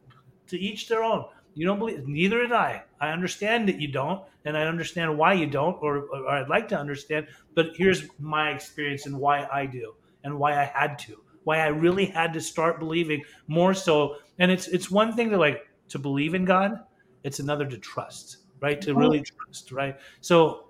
to 0.47 0.59
each 0.59 0.89
their 0.89 1.05
own. 1.05 1.27
You 1.55 1.67
don't 1.67 1.79
believe, 1.79 2.07
neither 2.07 2.39
did 2.41 2.53
I. 2.53 2.85
I 3.01 3.11
understand 3.11 3.69
that 3.69 3.81
you 3.81 3.89
don't, 3.89 4.23
and 4.45 4.57
I 4.57 4.63
understand 4.63 5.19
why 5.19 5.33
you 5.35 5.47
don't, 5.47 5.77
or, 5.83 6.05
or 6.05 6.29
I'd 6.29 6.49
like 6.49 6.69
to 6.69 6.79
understand. 6.79 7.27
But 7.55 7.73
here's 7.75 8.09
my 8.19 8.51
experience 8.51 9.07
and 9.07 9.19
why 9.19 9.47
I 9.53 9.67
do, 9.67 9.95
and 10.25 10.39
why 10.39 10.53
I 10.53 10.65
had 10.65 10.99
to, 11.01 11.21
why 11.45 11.59
I 11.59 11.67
really 11.67 12.07
had 12.07 12.33
to 12.35 12.41
start 12.41 12.79
believing 12.79 13.23
more 13.49 13.75
so. 13.75 14.17
And 14.39 14.51
it's 14.51 14.69
it's 14.69 14.91
one 14.91 15.13
thing 15.15 15.31
to 15.31 15.37
like 15.37 15.67
to 15.89 15.99
believe 15.99 16.35
in 16.35 16.45
God, 16.47 16.81
it's 17.25 17.41
another 17.41 17.67
to 17.67 17.77
trust, 17.77 18.39
right? 18.61 18.81
To 18.81 18.91
mm-hmm. 18.91 19.01
really 19.01 19.23
trust, 19.23 19.73
right? 19.73 19.99
So 20.21 20.69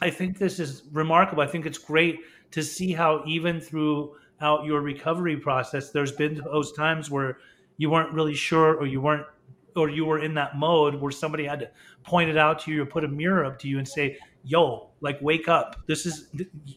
I 0.00 0.10
think 0.10 0.38
this 0.38 0.58
is 0.58 0.84
remarkable. 0.92 1.42
I 1.42 1.46
think 1.46 1.66
it's 1.66 1.78
great 1.78 2.20
to 2.52 2.62
see 2.62 2.92
how 2.92 3.22
even 3.26 3.60
throughout 3.60 4.64
your 4.64 4.80
recovery 4.80 5.36
process, 5.36 5.90
there's 5.90 6.12
been 6.12 6.40
those 6.44 6.72
times 6.72 7.10
where 7.10 7.38
you 7.76 7.90
weren't 7.90 8.12
really 8.12 8.34
sure, 8.34 8.74
or 8.76 8.86
you 8.86 9.00
weren't, 9.00 9.26
or 9.76 9.88
you 9.88 10.04
were 10.04 10.18
in 10.18 10.34
that 10.34 10.56
mode 10.56 10.94
where 10.94 11.12
somebody 11.12 11.44
had 11.44 11.60
to 11.60 11.70
point 12.04 12.28
it 12.28 12.36
out 12.36 12.58
to 12.60 12.72
you 12.72 12.82
or 12.82 12.86
put 12.86 13.04
a 13.04 13.08
mirror 13.08 13.44
up 13.44 13.58
to 13.60 13.68
you 13.68 13.78
and 13.78 13.86
say, 13.86 14.18
"Yo, 14.44 14.90
like 15.00 15.18
wake 15.22 15.48
up! 15.48 15.76
This 15.86 16.06
is, 16.06 16.28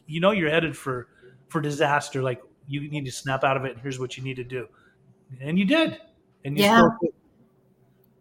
you 0.06 0.20
know, 0.20 0.30
you're 0.30 0.50
headed 0.50 0.76
for 0.76 1.08
for 1.48 1.60
disaster. 1.60 2.22
Like 2.22 2.40
you 2.66 2.88
need 2.88 3.04
to 3.04 3.12
snap 3.12 3.44
out 3.44 3.56
of 3.56 3.64
it. 3.64 3.72
And 3.72 3.80
here's 3.80 3.98
what 3.98 4.16
you 4.16 4.22
need 4.22 4.36
to 4.36 4.44
do." 4.44 4.68
And 5.40 5.58
you 5.58 5.64
did. 5.64 5.98
And 6.44 6.56
you 6.56 6.64
Yeah. 6.64 6.88
still. 6.98 7.14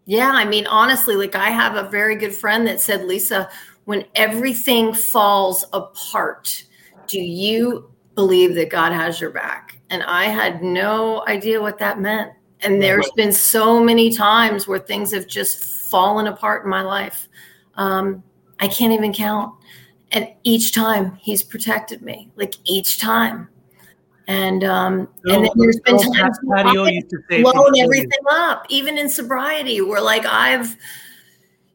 Yeah, 0.05 0.31
I 0.31 0.43
mean, 0.43 0.67
honestly, 0.67 1.15
like 1.15 1.35
I 1.35 1.49
have 1.49 1.75
a 1.75 1.89
very 1.89 2.15
good 2.15 2.33
friend 2.33 2.67
that 2.67 2.81
said, 2.81 3.05
Lisa, 3.05 3.49
when 3.85 4.03
everything 4.15 4.93
falls 4.93 5.63
apart, 5.71 6.65
do 7.07 7.19
you 7.19 7.89
believe 8.15 8.55
that 8.55 8.69
God 8.69 8.91
has 8.91 9.19
your 9.19 9.29
back? 9.31 9.79
And 9.89 10.03
I 10.03 10.25
had 10.25 10.63
no 10.63 11.25
idea 11.27 11.61
what 11.61 11.77
that 11.79 11.99
meant. 11.99 12.31
And 12.61 12.81
there's 12.81 13.09
been 13.15 13.33
so 13.33 13.83
many 13.83 14.11
times 14.11 14.67
where 14.67 14.79
things 14.79 15.11
have 15.11 15.27
just 15.27 15.89
fallen 15.89 16.27
apart 16.27 16.63
in 16.63 16.69
my 16.69 16.81
life. 16.81 17.27
Um, 17.75 18.23
I 18.59 18.67
can't 18.67 18.93
even 18.93 19.13
count. 19.13 19.53
And 20.11 20.29
each 20.43 20.73
time 20.73 21.15
he's 21.21 21.43
protected 21.43 22.01
me, 22.01 22.31
like 22.35 22.55
each 22.63 22.99
time. 22.99 23.49
And 24.27 24.63
um, 24.63 25.09
and 25.25 25.43
then 25.45 25.51
there's 25.55 25.79
been 25.81 25.97
times 25.97 26.37
where 26.43 26.63
Patty 26.63 26.77
O 26.77 26.85
I- 26.85 26.89
used 26.91 27.09
to 27.09 27.17
say, 27.29 27.41
blown 27.41 27.77
everything 27.77 28.09
up 28.31 28.65
even 28.69 28.97
in 28.97 29.09
sobriety 29.09 29.81
where 29.81 30.01
like 30.01 30.25
i've 30.25 30.77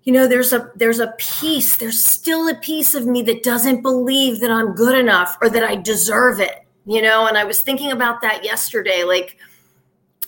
you 0.08 0.14
know 0.14 0.26
there's 0.26 0.54
a 0.54 0.70
there's 0.74 1.00
a 1.00 1.12
piece 1.18 1.76
there's 1.76 2.02
still 2.02 2.48
a 2.48 2.54
piece 2.54 2.94
of 2.94 3.04
me 3.04 3.20
that 3.20 3.42
doesn't 3.42 3.82
believe 3.82 4.40
that 4.40 4.50
i'm 4.50 4.74
good 4.74 4.96
enough 4.96 5.36
or 5.42 5.50
that 5.50 5.62
i 5.62 5.76
deserve 5.76 6.40
it 6.40 6.64
you 6.86 7.02
know 7.02 7.26
and 7.26 7.36
i 7.36 7.44
was 7.44 7.60
thinking 7.60 7.92
about 7.92 8.22
that 8.22 8.42
yesterday 8.42 9.04
like 9.04 9.36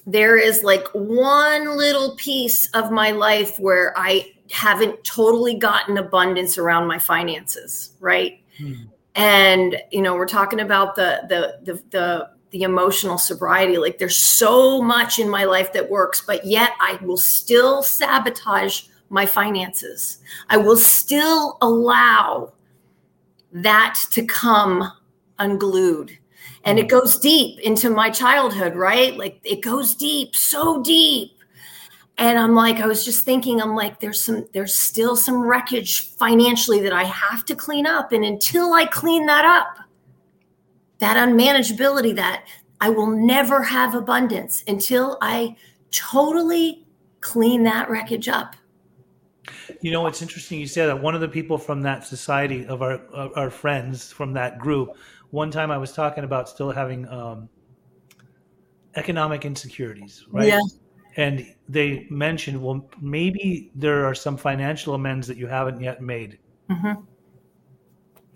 there 0.07 0.37
is 0.37 0.62
like 0.62 0.87
one 0.93 1.78
little 1.78 2.14
piece 2.16 2.68
of 2.72 2.93
my 2.93 3.11
life 3.11 3.59
where 3.59 3.95
i 3.97 4.31
haven't 4.51 5.03
totally 5.03 5.55
gotten 5.55 5.97
abundance 5.97 6.59
around 6.59 6.87
my 6.87 6.99
finances 6.99 7.93
right 8.01 8.43
Hmm. 8.59 8.74
and 9.14 9.76
you 9.91 10.03
know 10.03 10.14
we're 10.14 10.28
talking 10.28 10.61
about 10.61 10.95
the 10.95 11.22
the 11.31 11.72
the 11.72 11.83
the, 11.89 12.31
the 12.51 12.62
emotional 12.64 13.16
sobriety 13.16 13.78
like 13.78 13.97
there's 13.97 14.18
so 14.18 14.83
much 14.83 15.18
in 15.18 15.31
my 15.31 15.45
life 15.45 15.72
that 15.72 15.89
works 15.89 16.20
but 16.26 16.45
yet 16.45 16.72
i 16.81 16.99
will 17.01 17.16
still 17.16 17.83
sabotage 17.83 18.83
my 19.11 19.27
finances. 19.27 20.19
I 20.49 20.57
will 20.57 20.77
still 20.77 21.59
allow 21.61 22.53
that 23.53 23.97
to 24.13 24.25
come 24.25 24.91
unglued. 25.39 26.17
And 26.65 26.79
it 26.79 26.87
mm. 26.87 26.91
goes 26.91 27.19
deep 27.19 27.59
into 27.61 27.91
my 27.91 28.09
childhood 28.09 28.77
right? 28.77 29.17
Like 29.17 29.41
it 29.45 29.61
goes 29.61 29.95
deep 29.95 30.35
so 30.35 30.83
deep. 30.83 31.33
And 32.19 32.39
i'm 32.39 32.55
like 32.55 32.81
i 32.81 32.87
was 32.87 33.03
just 33.03 33.25
thinking 33.25 33.63
i'm 33.63 33.75
like 33.75 33.99
there's 33.99 34.23
some 34.23 34.47
there's 34.53 34.79
still 34.79 35.17
some 35.17 35.41
wreckage 35.41 36.11
financially 36.17 36.79
that 36.83 36.93
i 36.93 37.05
have 37.05 37.47
to 37.47 37.55
clean 37.55 37.87
up. 37.87 38.13
And 38.13 38.25
until 38.25 38.75
i 38.75 38.85
clean 38.85 39.27
that 39.27 39.45
up 39.45 39.79
that 40.99 41.17
unmanageability 41.17 42.15
that 42.17 42.45
i 42.81 42.91
will 42.91 43.07
never 43.07 43.63
have 43.63 43.95
abundance 43.95 44.63
until 44.69 45.17
i 45.23 45.57
totally 45.93 46.85
clean 47.23 47.63
that 47.63 47.89
wreckage 47.89 48.29
up 48.29 48.55
You 49.83 49.91
know, 49.91 50.07
it's 50.07 50.20
interesting 50.20 50.61
you 50.61 50.66
say 50.66 50.85
that. 50.87 51.01
One 51.01 51.14
of 51.14 51.20
the 51.20 51.28
people 51.28 51.57
from 51.57 51.83
that 51.83 52.05
society 52.07 52.66
of 52.66 52.83
our 52.83 52.95
of 53.12 53.33
our 53.37 53.51
friends 53.51 54.12
from 54.12 54.33
that 54.35 54.59
group, 54.59 54.97
one 55.31 55.51
time 55.51 55.70
I 55.70 55.78
was 55.78 55.93
talking 55.93 56.24
about 56.24 56.49
still 56.49 56.70
having 56.70 57.09
um, 57.09 57.49
economic 58.97 59.45
insecurities, 59.45 60.26
right? 60.31 60.49
Yeah. 60.49 60.61
And 61.16 61.55
they 61.68 62.07
mentioned, 62.11 62.62
well, 62.62 62.89
maybe 63.01 63.70
there 63.74 64.05
are 64.05 64.14
some 64.14 64.37
financial 64.37 64.95
amends 64.95 65.26
that 65.28 65.37
you 65.37 65.47
haven't 65.47 65.81
yet 65.81 66.03
made, 66.03 66.39
Mhm. 66.68 67.05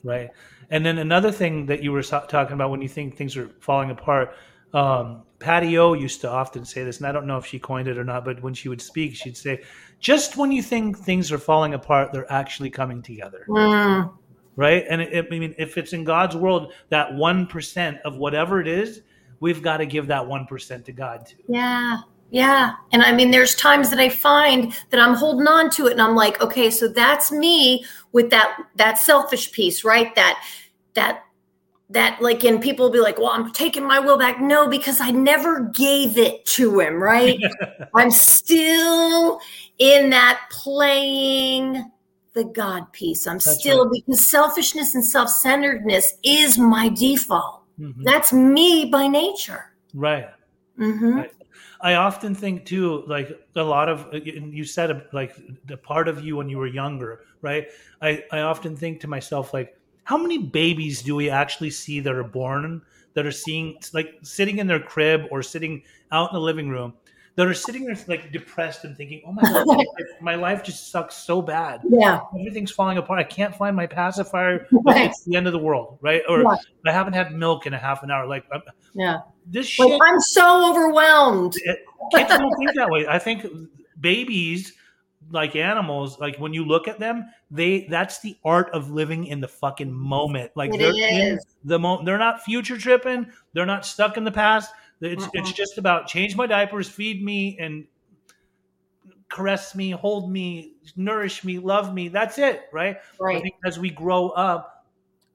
right? 0.03 0.31
And 0.71 0.85
then 0.85 0.99
another 0.99 1.31
thing 1.31 1.67
that 1.67 1.83
you 1.83 1.93
were 1.93 2.03
talking 2.03 2.55
about 2.55 2.71
when 2.71 2.81
you 2.81 2.89
think 2.89 3.17
things 3.17 3.37
are 3.37 3.49
falling 3.61 3.91
apart, 3.91 4.35
um, 4.73 5.24
Patty 5.45 5.77
O 5.79 5.93
used 5.93 6.23
to 6.23 6.31
often 6.31 6.65
say 6.65 6.85
this, 6.85 6.97
and 6.99 7.07
I 7.07 7.13
don't 7.13 7.27
know 7.27 7.37
if 7.37 7.45
she 7.45 7.59
coined 7.59 7.87
it 7.87 7.99
or 7.99 8.05
not, 8.05 8.25
but 8.25 8.43
when 8.43 8.55
she 8.55 8.71
would 8.71 8.81
speak, 8.81 9.15
she'd 9.15 9.37
say, 9.37 9.61
"Just 10.01 10.39
when 10.39 10.51
you 10.51 10.63
think 10.63 10.97
things 10.99 11.31
are 11.31 11.39
falling 11.39 11.75
apart, 11.75 12.13
they're 12.13 12.33
actually 12.33 12.71
coming 12.71 13.03
together." 13.03 13.45
Mm, 13.49 14.11
right? 14.57 14.85
And 14.89 15.03
it, 15.03 15.13
it- 15.13 15.27
I 15.31 15.39
mean, 15.39 15.55
if 15.59 15.77
it's 15.77 15.93
in 15.93 16.03
God's 16.05 16.35
world, 16.35 16.73
that 16.89 17.13
one 17.15 17.47
percent 17.47 17.99
of 18.07 18.17
whatever 18.17 18.59
it 18.61 18.67
is, 18.67 19.03
we've 19.41 19.61
got 19.63 19.77
to 19.79 19.87
give 19.87 20.07
that 20.07 20.27
one 20.27 20.47
percent 20.47 20.87
to 20.87 20.93
God 20.93 21.27
too. 21.27 21.37
yeah 21.49 21.99
yeah 22.31 22.73
and 22.93 23.03
i 23.03 23.13
mean 23.13 23.31
there's 23.31 23.55
times 23.55 23.91
that 23.91 24.01
i 24.01 24.09
find 24.09 24.73
that 24.89 24.99
i'm 24.99 25.13
holding 25.15 25.47
on 25.47 25.69
to 25.69 25.87
it 25.87 25.93
and 25.93 26.01
i'm 26.01 26.15
like 26.17 26.41
okay 26.41 26.71
so 26.71 26.89
that's 26.89 27.31
me 27.31 27.85
with 28.13 28.31
that 28.31 28.57
that 28.77 28.97
selfish 28.97 29.53
piece 29.53 29.85
right 29.85 30.15
that 30.15 30.43
that 30.95 31.24
that 31.91 32.21
like 32.21 32.45
and 32.45 32.63
people 32.63 32.87
will 32.87 32.93
be 32.93 33.01
like 33.01 33.19
well 33.19 33.29
i'm 33.29 33.53
taking 33.53 33.87
my 33.87 33.99
will 33.99 34.17
back 34.19 34.41
no 34.41 34.69
because 34.69 35.01
i 35.01 35.11
never 35.11 35.71
gave 35.75 36.17
it 36.17 36.45
to 36.47 36.81
him 36.81 37.03
right 37.03 37.39
i'm 37.95 38.11
still 38.11 39.39
in 39.79 40.11
that 40.11 40.41
playing 40.51 41.91
the 42.33 42.45
god 42.45 42.91
piece 42.93 43.27
i'm 43.27 43.35
That's 43.37 43.61
still 43.61 43.91
because 43.91 44.29
selfishness 44.29 44.95
and 44.95 45.05
self-centeredness 45.05 46.15
is 46.23 46.59
my 46.59 46.89
default 46.89 47.63
Mhm. 47.79 48.05
that's 48.05 48.33
me 48.33 48.85
by 48.85 49.09
nature 49.09 49.65
Right. 49.95 50.29
hmm 50.77 51.17
Right. 51.17 51.31
I 51.81 51.95
often 51.95 52.35
think 52.35 52.65
too, 52.65 53.05
like 53.07 53.31
a 53.57 53.63
lot 53.63 53.89
of 53.89 54.09
you 54.13 54.65
said 54.65 55.07
like 55.13 55.37
the 55.67 55.77
part 55.77 56.09
of 56.09 56.25
you 56.25 56.37
when 56.37 56.49
you 56.49 56.59
were 56.59 56.67
younger, 56.67 57.21
right? 57.43 57.69
I 58.01 58.25
I 58.33 58.41
often 58.41 58.75
think 58.77 59.01
to 59.01 59.09
myself 59.09 59.53
like, 59.55 59.77
how 60.05 60.17
many 60.17 60.39
babies 60.39 61.03
do 61.03 61.15
we 61.17 61.31
actually 61.31 61.71
see 61.71 62.01
that 62.01 62.15
are 62.15 62.25
born 62.25 62.83
that 63.15 63.27
are 63.27 63.33
seeing 63.33 63.79
like 63.93 64.15
sitting 64.23 64.59
in 64.59 64.67
their 64.67 64.81
crib 64.81 65.23
or 65.31 65.43
sitting 65.43 65.83
out 66.13 66.31
in 66.31 66.35
the 66.35 66.41
living 66.41 66.69
room 66.69 66.93
that 67.37 67.47
are 67.49 67.55
sitting 67.55 67.85
there 67.85 67.97
like 68.07 68.31
depressed 68.31 68.85
and 68.85 68.97
thinking, 68.97 69.21
oh 69.27 69.33
my 69.33 69.43
god, 69.43 69.67
my 69.67 69.75
life- 69.75 69.87
my 70.21 70.35
life 70.37 70.63
just 70.63 70.91
sucks 70.93 71.17
so 71.17 71.43
bad. 71.43 71.81
yeah 71.89 72.21
Everything's 72.39 72.71
falling 72.71 72.97
apart. 72.99 73.19
I 73.19 73.25
can't 73.25 73.55
find 73.57 73.75
my 73.75 73.87
pacifier. 73.87 74.67
Right. 74.85 75.11
It's 75.11 75.25
the 75.25 75.35
end 75.37 75.47
of 75.49 75.53
the 75.53 75.59
world, 75.59 75.99
right? 76.01 76.23
Or 76.29 76.43
Yeah. 76.43 76.57
I 76.87 76.93
haven't 76.93 77.15
had 77.15 77.33
milk 77.35 77.67
in 77.67 77.75
a 77.75 77.79
half 77.79 78.03
an 78.05 78.11
hour. 78.11 78.27
Like 78.27 78.45
I'm- 78.53 78.63
yeah 78.95 79.19
this 79.47 79.67
shit 79.67 79.87
like 79.87 80.01
i'm 80.03 80.19
so 80.21 80.71
overwhelmed 80.71 81.53
kids 82.15 82.29
don't 82.31 82.55
think 82.59 82.71
that 82.77 82.89
way. 82.89 83.07
I 83.07 83.19
think 83.19 83.45
babies, 84.01 84.73
like 85.31 85.57
animals, 85.57 86.19
like 86.19 86.37
when 86.37 86.53
you 86.55 86.65
look 86.65 86.89
at 86.89 86.99
them, 86.99 87.27
they 87.51 87.87
that's 87.89 88.21
the 88.21 88.37
art 88.45 88.71
of 88.73 88.91
living 88.91 89.27
in 89.27 89.41
the 89.41 89.49
fucking 89.49 89.93
moment. 89.93 90.53
Like 90.55 90.73
It 90.73 90.79
they're 90.79 90.95
in 91.09 91.39
the 91.65 91.79
moment. 91.79 92.07
They're 92.07 92.19
not 92.19 92.43
future 92.43 92.79
tripping. 92.79 93.31
They're 93.53 93.67
not 93.67 93.87
stuck 93.87 94.17
in 94.17 94.25
the 94.25 94.33
past. 94.33 94.73
It's 95.01 95.29
it's 95.33 95.51
Mm-mm. 95.51 95.55
just 95.55 95.79
about 95.79 96.07
change 96.07 96.37
my 96.37 96.47
diapers, 96.47 96.89
feed 96.89 97.23
me, 97.25 97.59
and 97.59 97.87
caress 99.29 99.75
me, 99.75 99.91
hold 99.91 100.31
me, 100.31 100.75
nourish 100.97 101.45
me, 101.45 101.59
love 101.59 101.93
me. 101.93 102.09
That's 102.09 102.39
it, 102.39 102.63
right? 102.73 102.97
I 102.97 103.01
right 103.19 103.41
think 103.41 103.55
as 103.67 103.79
we 103.79 103.91
grow 103.91 104.29
up, 104.31 104.74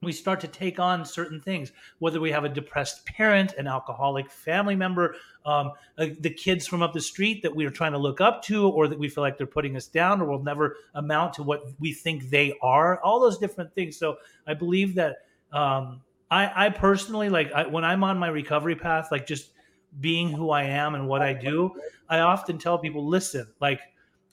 we 0.01 0.11
start 0.11 0.39
to 0.41 0.47
take 0.47 0.79
on 0.79 1.03
certain 1.03 1.41
things. 1.41 1.71
Whether 1.99 2.21
we 2.21 2.31
have 2.31 2.45
a 2.45 2.49
depressed 2.49 3.05
parent, 3.05 3.53
an 3.57 3.67
alcoholic 3.67 4.31
family 4.31 4.75
member, 4.75 5.15
um, 5.45 5.71
uh, 5.97 6.07
the 6.19 6.29
kids 6.29 6.65
from 6.65 6.81
up 6.81 6.93
the 6.93 7.01
street 7.01 7.41
that 7.43 7.53
we 7.53 7.65
are 7.65 7.69
trying 7.69 7.91
to 7.91 7.97
look 7.97 8.21
up 8.21 8.41
to, 8.43 8.69
or 8.69 8.87
that 8.87 8.97
we 8.97 9.09
feel 9.09 9.23
like 9.23 9.37
they're 9.37 9.47
putting 9.47 9.75
us 9.75 9.87
down, 9.87 10.21
or 10.21 10.25
will 10.25 10.43
never 10.43 10.77
amount 10.95 11.33
to 11.33 11.43
what 11.43 11.65
we 11.79 11.91
think 11.91 12.29
they 12.29 12.53
are. 12.61 12.99
All 13.01 13.19
those 13.19 13.37
different 13.37 13.73
things. 13.73 13.97
So 13.97 14.17
I 14.47 14.53
believe 14.53 14.95
that 14.95 15.17
um, 15.51 16.01
I, 16.31 16.67
I 16.67 16.69
personally 16.69 17.29
like 17.29 17.51
I, 17.51 17.65
when 17.65 17.83
I'm 17.83 18.03
on 18.03 18.17
my 18.17 18.29
recovery 18.29 18.75
path, 18.75 19.09
like 19.11 19.25
just 19.27 19.51
being 19.99 20.29
who 20.29 20.51
I 20.51 20.63
am 20.63 20.95
and 20.95 21.07
what 21.07 21.21
I 21.21 21.33
do, 21.33 21.73
I 22.07 22.19
often 22.19 22.57
tell 22.57 22.77
people, 22.77 23.05
listen, 23.07 23.47
like, 23.59 23.81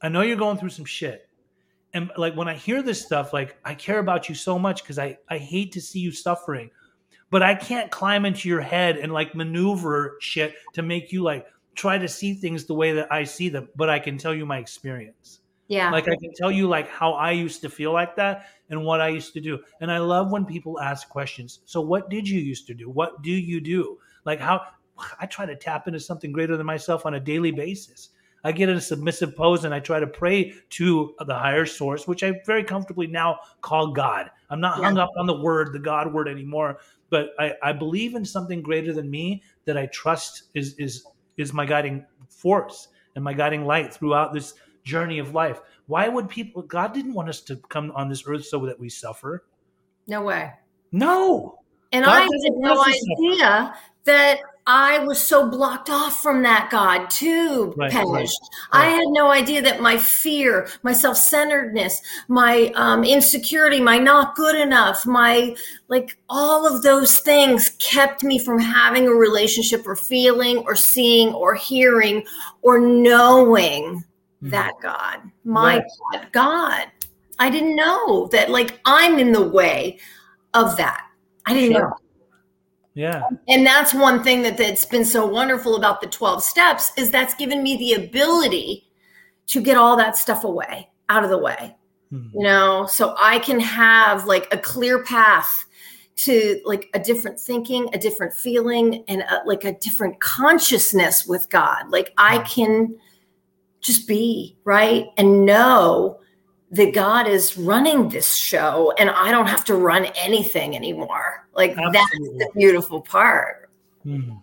I 0.02 0.08
know 0.08 0.20
you're 0.20 0.36
going 0.36 0.58
through 0.58 0.70
some 0.70 0.84
shit. 0.84 1.25
And 1.96 2.12
like 2.18 2.36
when 2.36 2.46
I 2.46 2.54
hear 2.54 2.82
this 2.82 3.02
stuff, 3.02 3.32
like 3.32 3.56
I 3.64 3.74
care 3.74 4.00
about 4.00 4.28
you 4.28 4.34
so 4.34 4.58
much 4.58 4.82
because 4.82 4.98
I, 4.98 5.16
I 5.30 5.38
hate 5.38 5.72
to 5.72 5.80
see 5.80 5.98
you 5.98 6.12
suffering. 6.12 6.70
But 7.30 7.42
I 7.42 7.54
can't 7.54 7.90
climb 7.90 8.26
into 8.26 8.50
your 8.50 8.60
head 8.60 8.98
and 8.98 9.12
like 9.12 9.34
maneuver 9.34 10.18
shit 10.20 10.54
to 10.74 10.82
make 10.82 11.10
you 11.10 11.22
like 11.22 11.46
try 11.74 11.96
to 11.96 12.06
see 12.06 12.34
things 12.34 12.66
the 12.66 12.74
way 12.74 12.92
that 12.92 13.10
I 13.10 13.24
see 13.24 13.48
them. 13.48 13.70
But 13.76 13.88
I 13.88 13.98
can 13.98 14.18
tell 14.18 14.34
you 14.34 14.44
my 14.44 14.58
experience. 14.58 15.40
Yeah. 15.68 15.90
Like 15.90 16.06
I 16.06 16.16
can 16.16 16.34
tell 16.34 16.52
you 16.52 16.68
like 16.68 16.86
how 16.86 17.14
I 17.14 17.30
used 17.30 17.62
to 17.62 17.70
feel 17.70 17.94
like 17.94 18.14
that 18.16 18.44
and 18.68 18.84
what 18.84 19.00
I 19.00 19.08
used 19.08 19.32
to 19.32 19.40
do. 19.40 19.58
And 19.80 19.90
I 19.90 19.96
love 19.96 20.30
when 20.30 20.44
people 20.44 20.78
ask 20.78 21.08
questions. 21.08 21.60
So 21.64 21.80
what 21.80 22.10
did 22.10 22.28
you 22.28 22.38
used 22.38 22.66
to 22.66 22.74
do? 22.74 22.90
What 22.90 23.22
do 23.22 23.32
you 23.32 23.58
do? 23.58 23.96
Like 24.26 24.38
how 24.38 24.60
I 25.18 25.24
try 25.24 25.46
to 25.46 25.56
tap 25.56 25.88
into 25.88 25.98
something 25.98 26.30
greater 26.30 26.58
than 26.58 26.66
myself 26.66 27.06
on 27.06 27.14
a 27.14 27.20
daily 27.20 27.52
basis. 27.52 28.10
I 28.46 28.52
get 28.52 28.68
in 28.68 28.76
a 28.76 28.80
submissive 28.80 29.34
pose 29.34 29.64
and 29.64 29.74
I 29.74 29.80
try 29.80 29.98
to 29.98 30.06
pray 30.06 30.54
to 30.70 31.16
the 31.26 31.34
higher 31.34 31.66
source, 31.66 32.06
which 32.06 32.22
I 32.22 32.40
very 32.46 32.62
comfortably 32.62 33.08
now 33.08 33.40
call 33.60 33.88
God. 33.88 34.30
I'm 34.50 34.60
not 34.60 34.78
hung 34.78 34.98
up 34.98 35.10
on 35.18 35.26
the 35.26 35.40
word, 35.40 35.72
the 35.72 35.80
God 35.80 36.14
word 36.14 36.28
anymore, 36.28 36.78
but 37.10 37.30
I, 37.40 37.54
I 37.60 37.72
believe 37.72 38.14
in 38.14 38.24
something 38.24 38.62
greater 38.62 38.92
than 38.92 39.10
me 39.10 39.42
that 39.64 39.76
I 39.76 39.86
trust 39.86 40.44
is 40.54 40.76
is 40.78 41.04
is 41.36 41.52
my 41.52 41.66
guiding 41.66 42.06
force 42.28 42.86
and 43.16 43.24
my 43.24 43.32
guiding 43.32 43.64
light 43.64 43.92
throughout 43.92 44.32
this 44.32 44.54
journey 44.84 45.18
of 45.18 45.34
life. 45.34 45.60
Why 45.88 46.06
would 46.06 46.28
people 46.28 46.62
God 46.62 46.94
didn't 46.94 47.14
want 47.14 47.28
us 47.28 47.40
to 47.42 47.56
come 47.56 47.90
on 47.96 48.08
this 48.08 48.22
earth 48.28 48.46
so 48.46 48.64
that 48.64 48.78
we 48.78 48.88
suffer? 48.88 49.44
No 50.06 50.22
way. 50.22 50.52
No. 50.92 51.58
And 51.90 52.04
God 52.04 52.14
I 52.16 52.20
had 52.20 52.52
no 52.58 52.84
idea 52.84 53.74
that 54.04 54.38
I 54.68 54.98
was 54.98 55.24
so 55.24 55.48
blocked 55.48 55.90
off 55.90 56.20
from 56.20 56.42
that 56.42 56.70
God 56.70 57.08
too, 57.08 57.72
right, 57.76 57.92
Right, 58.72 58.80
right. 58.80 58.88
I 58.88 58.90
had 58.90 59.06
no 59.08 59.30
idea 59.30 59.62
that 59.62 59.80
my 59.80 59.96
fear, 59.96 60.68
my 60.82 60.92
self 60.92 61.16
centeredness, 61.18 62.00
my 62.26 62.72
um, 62.74 63.04
insecurity, 63.04 63.80
my 63.80 63.98
not 63.98 64.34
good 64.34 64.56
enough, 64.56 65.06
my 65.06 65.54
like 65.86 66.18
all 66.28 66.66
of 66.66 66.82
those 66.82 67.20
things 67.20 67.76
kept 67.78 68.24
me 68.24 68.40
from 68.40 68.58
having 68.58 69.06
a 69.06 69.12
relationship 69.12 69.86
or 69.86 69.94
feeling 69.94 70.58
or 70.58 70.74
seeing 70.74 71.32
or 71.32 71.54
hearing 71.54 72.24
or 72.62 72.80
knowing 72.80 73.98
mm-hmm. 73.98 74.48
that 74.48 74.72
God, 74.82 75.20
my 75.44 75.84
God, 76.12 76.26
God. 76.32 76.86
I 77.38 77.50
didn't 77.50 77.76
know 77.76 78.28
that 78.32 78.50
like 78.50 78.80
I'm 78.84 79.20
in 79.20 79.30
the 79.30 79.46
way 79.46 80.00
of 80.54 80.76
that. 80.78 81.06
I 81.44 81.54
didn't 81.54 81.72
sure. 81.72 81.90
know. 81.90 81.96
Yeah. 82.96 83.24
And 83.46 83.64
that's 83.64 83.92
one 83.92 84.24
thing 84.24 84.40
that, 84.42 84.56
that's 84.56 84.86
been 84.86 85.04
so 85.04 85.26
wonderful 85.26 85.76
about 85.76 86.00
the 86.00 86.06
12 86.06 86.42
steps 86.42 86.92
is 86.96 87.10
that's 87.10 87.34
given 87.34 87.62
me 87.62 87.76
the 87.76 87.92
ability 87.92 88.88
to 89.48 89.60
get 89.60 89.76
all 89.76 89.98
that 89.98 90.16
stuff 90.16 90.44
away, 90.44 90.88
out 91.10 91.22
of 91.22 91.28
the 91.28 91.36
way. 91.36 91.76
Mm-hmm. 92.10 92.38
You 92.38 92.42
know, 92.42 92.86
so 92.86 93.14
I 93.18 93.38
can 93.40 93.60
have 93.60 94.24
like 94.24 94.48
a 94.50 94.56
clear 94.56 95.04
path 95.04 95.66
to 96.16 96.58
like 96.64 96.88
a 96.94 96.98
different 96.98 97.38
thinking, 97.38 97.90
a 97.92 97.98
different 97.98 98.32
feeling, 98.32 99.04
and 99.08 99.20
a, 99.20 99.42
like 99.44 99.64
a 99.64 99.72
different 99.74 100.18
consciousness 100.20 101.26
with 101.26 101.50
God. 101.50 101.90
Like 101.90 102.14
I 102.16 102.38
hmm. 102.38 102.44
can 102.44 102.96
just 103.82 104.08
be 104.08 104.56
right 104.64 105.08
and 105.18 105.44
know 105.44 106.18
that 106.70 106.94
God 106.94 107.28
is 107.28 107.58
running 107.58 108.08
this 108.08 108.34
show 108.34 108.92
and 108.98 109.10
I 109.10 109.30
don't 109.30 109.46
have 109.46 109.64
to 109.66 109.74
run 109.74 110.06
anything 110.16 110.74
anymore. 110.74 111.45
Like 111.56 111.70
Absolutely. 111.76 111.92
that's 111.92 112.10
the 112.10 112.50
beautiful 112.54 113.00
part. 113.00 113.70
Mm-hmm. 114.04 114.36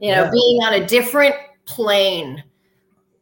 You 0.00 0.12
know, 0.12 0.24
yeah. 0.24 0.30
being 0.30 0.62
on 0.62 0.74
a 0.74 0.86
different 0.86 1.34
plane. 1.66 2.44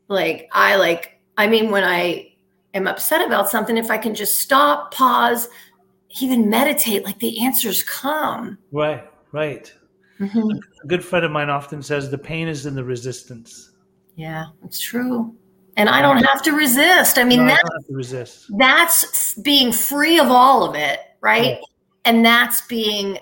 Like 0.09 0.49
I 0.53 0.76
like 0.76 1.20
I 1.36 1.47
mean 1.47 1.70
when 1.70 1.84
I 1.84 2.32
am 2.74 2.86
upset 2.86 3.24
about 3.24 3.49
something 3.49 3.76
if 3.76 3.90
I 3.90 3.99
can 3.99 4.14
just 4.14 4.38
stop, 4.38 4.92
pause, 4.92 5.49
even 6.20 6.51
meditate 6.51 7.05
like 7.05 7.18
the 7.18 7.40
answers 7.44 7.82
come. 7.82 8.59
Right, 8.72 9.05
right. 9.32 9.72
Mm-hmm. 10.20 10.51
A 10.82 10.86
good 10.86 11.05
friend 11.05 11.24
of 11.24 11.30
mine 11.30 11.51
often 11.51 11.82
says 11.82 12.11
the 12.11 12.18
pain 12.18 12.49
is 12.49 12.66
in 12.66 12.74
the 12.74 12.84
resistance. 12.84 13.72
Yeah, 14.16 14.47
it's 14.64 14.80
true 14.80 15.34
and 15.76 15.88
I 15.88 16.01
don't 16.01 16.24
have 16.24 16.42
to 16.42 16.53
resist. 16.53 17.18
I 17.18 17.24
mean, 17.24 17.47
no, 17.47 17.55
that's, 17.55 17.90
resist. 17.90 18.47
that's 18.57 19.34
being 19.34 19.72
free 19.72 20.18
of 20.18 20.28
all 20.28 20.64
of 20.64 20.74
it, 20.74 21.01
right? 21.20 21.59
And 22.05 22.24
that's 22.24 22.62
being 22.62 23.18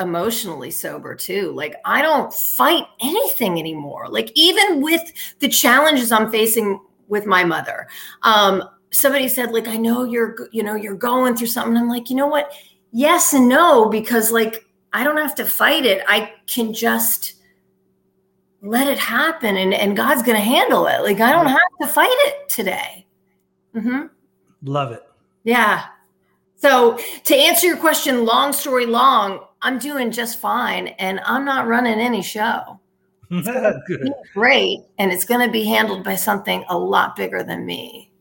emotionally 0.00 0.70
sober 0.70 1.14
too. 1.14 1.52
Like 1.52 1.76
I 1.84 2.02
don't 2.02 2.32
fight 2.32 2.84
anything 3.00 3.58
anymore. 3.58 4.08
Like 4.08 4.32
even 4.34 4.80
with 4.80 5.12
the 5.38 5.48
challenges 5.48 6.10
I'm 6.10 6.30
facing 6.30 6.80
with 7.08 7.26
my 7.26 7.44
mother, 7.44 7.86
um, 8.22 8.62
somebody 8.90 9.28
said, 9.28 9.52
like, 9.52 9.68
I 9.68 9.76
know 9.76 10.04
you're, 10.04 10.48
you 10.52 10.62
know, 10.62 10.74
you're 10.74 10.94
going 10.94 11.36
through 11.36 11.46
something. 11.48 11.76
I'm 11.76 11.88
like, 11.88 12.10
you 12.10 12.16
know 12.16 12.26
what? 12.26 12.52
Yes 12.92 13.32
and 13.34 13.48
no, 13.48 13.88
because 13.88 14.32
like 14.32 14.66
I 14.92 15.04
don't 15.04 15.16
have 15.16 15.34
to 15.36 15.44
fight 15.44 15.86
it. 15.86 16.02
I 16.08 16.32
can 16.46 16.72
just 16.72 17.34
let 18.62 18.88
it 18.88 18.98
happen 18.98 19.56
and, 19.56 19.72
and 19.72 19.96
God's 19.96 20.22
going 20.22 20.36
to 20.36 20.44
handle 20.44 20.86
it. 20.86 21.02
Like, 21.02 21.20
I 21.20 21.32
don't 21.32 21.46
have 21.46 21.60
to 21.80 21.86
fight 21.86 22.08
it 22.10 22.48
today. 22.48 23.06
Mm-hmm. 23.74 24.06
Love 24.62 24.92
it. 24.92 25.02
Yeah. 25.44 25.84
So, 26.60 26.98
to 27.24 27.34
answer 27.34 27.66
your 27.66 27.76
question, 27.76 28.24
long 28.24 28.52
story 28.52 28.86
long, 28.86 29.40
I'm 29.62 29.78
doing 29.78 30.10
just 30.10 30.38
fine 30.38 30.88
and 30.98 31.20
I'm 31.24 31.44
not 31.44 31.66
running 31.66 31.98
any 31.98 32.22
show. 32.22 32.80
Good. 33.30 34.12
Great. 34.34 34.80
And 34.98 35.12
it's 35.12 35.24
going 35.24 35.46
to 35.46 35.52
be 35.52 35.64
handled 35.64 36.04
by 36.04 36.16
something 36.16 36.64
a 36.68 36.76
lot 36.76 37.16
bigger 37.16 37.42
than 37.42 37.64
me. 37.64 38.12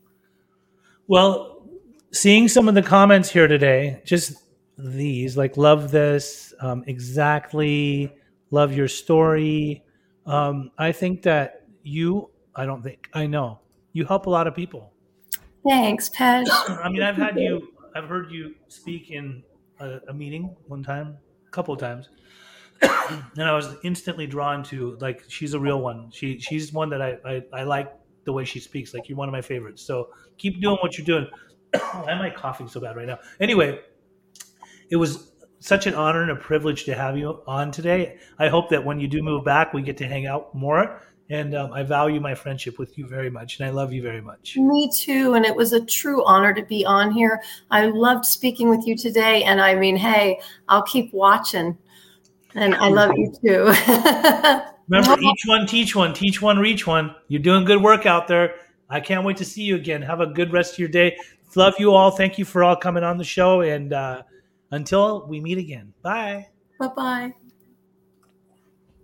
Well, 1.08 1.64
seeing 2.12 2.48
some 2.48 2.70
of 2.70 2.76
the 2.76 2.84
comments 2.84 3.30
here 3.30 3.48
today, 3.48 4.02
just 4.06 4.34
these 4.78 5.36
like, 5.36 5.58
love 5.58 5.92
this, 5.92 6.54
um, 6.62 6.84
exactly, 6.88 8.14
love 8.52 8.74
your 8.74 8.88
story 8.88 9.84
um, 10.30 10.70
I 10.78 10.92
think 10.92 11.24
that 11.24 11.64
you, 11.82 12.30
I 12.56 12.66
don't 12.66 12.84
think, 12.84 13.10
I 13.14 13.26
know, 13.26 13.60
you 13.94 14.06
help 14.06 14.28
a 14.28 14.30
lot 14.30 14.46
of 14.46 14.54
people. 14.54 14.94
Thanks, 15.68 16.10
Pej. 16.10 16.48
I 16.84 16.88
mean, 16.90 17.02
I've 17.02 17.16
had 17.16 17.38
you, 17.38 17.68
I've 18.00 18.08
heard 18.08 18.32
you 18.32 18.56
speak 18.70 19.12
in 19.12 19.44
a, 19.82 20.00
a 20.08 20.14
meeting 20.14 20.56
one 20.68 20.84
time, 20.84 21.18
a 21.46 21.52
couple 21.52 21.74
of 21.74 21.80
times. 21.82 22.08
and 22.82 23.44
I 23.44 23.54
was 23.54 23.76
instantly 23.84 24.26
drawn 24.26 24.64
to 24.66 24.98
like 25.02 25.26
she's 25.28 25.54
a 25.54 25.60
real 25.60 25.82
one. 25.82 26.10
She 26.12 26.40
she's 26.40 26.72
one 26.72 26.90
that 26.92 27.02
I, 27.02 27.18
I, 27.26 27.44
I 27.52 27.64
like 27.64 27.92
the 28.24 28.32
way 28.32 28.46
she 28.46 28.62
speaks. 28.62 28.94
Like 28.94 29.10
you're 29.10 29.18
one 29.18 29.28
of 29.28 29.34
my 29.34 29.42
favorites. 29.42 29.84
So 29.84 30.10
keep 30.38 30.62
doing 30.62 30.78
what 30.82 30.98
you're 30.98 31.06
doing. 31.06 31.28
Why 31.72 32.06
am 32.12 32.22
I 32.22 32.30
coughing 32.30 32.70
so 32.70 32.80
bad 32.80 32.96
right 32.96 33.06
now? 33.06 33.20
Anyway, 33.42 33.82
it 34.90 34.96
was 34.96 35.34
such 35.60 35.86
an 35.86 35.94
honor 35.94 36.22
and 36.22 36.32
a 36.32 36.38
privilege 36.38 36.86
to 36.86 36.96
have 36.96 37.18
you 37.18 37.44
on 37.48 37.70
today. 37.70 38.18
I 38.38 38.48
hope 38.48 38.70
that 38.70 38.86
when 38.86 39.02
you 39.02 39.10
do 39.10 39.22
move 39.22 39.44
back, 39.44 39.74
we 39.74 39.82
get 39.82 39.98
to 39.98 40.08
hang 40.08 40.26
out 40.26 40.56
more. 40.56 41.02
And 41.32 41.54
um, 41.54 41.72
I 41.74 41.84
value 41.84 42.20
my 42.20 42.34
friendship 42.34 42.80
with 42.80 42.98
you 42.98 43.08
very 43.08 43.30
much, 43.30 43.60
and 43.60 43.68
I 43.68 43.72
love 43.72 43.94
you 43.94 44.02
very 44.02 44.22
much. 44.22 44.58
Me 44.58 44.90
too. 44.92 45.36
And 45.36 45.46
it 45.46 45.56
was 45.56 45.74
a 45.74 45.86
true 45.86 46.26
honor 46.26 46.54
to 46.54 46.64
be 46.64 46.84
on 46.86 47.12
here. 47.12 47.42
I 47.70 47.86
loved 47.86 48.26
speaking 48.26 48.70
with 48.70 48.88
you 48.88 48.98
today. 48.98 49.44
And 49.44 49.62
I 49.62 49.76
mean, 49.76 49.96
hey, 49.96 50.40
I'll 50.68 50.84
keep 50.84 51.14
watching. 51.14 51.78
And 52.56 52.74
I 52.76 52.90
love 52.90 53.12
you 53.16 53.32
too. 53.44 53.66
Remember, 54.90 55.22
each 55.22 55.44
one 55.46 55.68
teach 55.68 55.96
one, 55.96 56.16
teach 56.16 56.42
one, 56.42 56.58
reach 56.58 56.88
one. 56.88 57.16
You're 57.28 57.44
doing 57.44 57.64
good 57.64 57.84
work 57.84 58.08
out 58.08 58.28
there. 58.28 58.56
I 58.90 59.00
can't 59.00 59.24
wait 59.24 59.38
to 59.38 59.46
see 59.46 59.62
you 59.62 59.76
again. 59.76 60.02
Have 60.02 60.20
a 60.20 60.26
good 60.26 60.52
rest 60.52 60.74
of 60.74 60.80
your 60.80 60.90
day. 60.90 61.16
Love 61.56 61.76
you 61.78 61.94
all. 61.94 62.10
Thank 62.10 62.40
you 62.40 62.46
for 62.46 62.64
all 62.64 62.76
coming 62.76 63.04
on 63.04 63.20
the 63.20 63.24
show. 63.24 63.62
And, 63.62 63.94
uh, 63.94 64.24
until 64.72 65.28
we 65.28 65.40
meet 65.40 65.58
again. 65.58 65.94
Bye. 66.02 66.48
Bye 66.80 66.88
bye. 66.96 67.34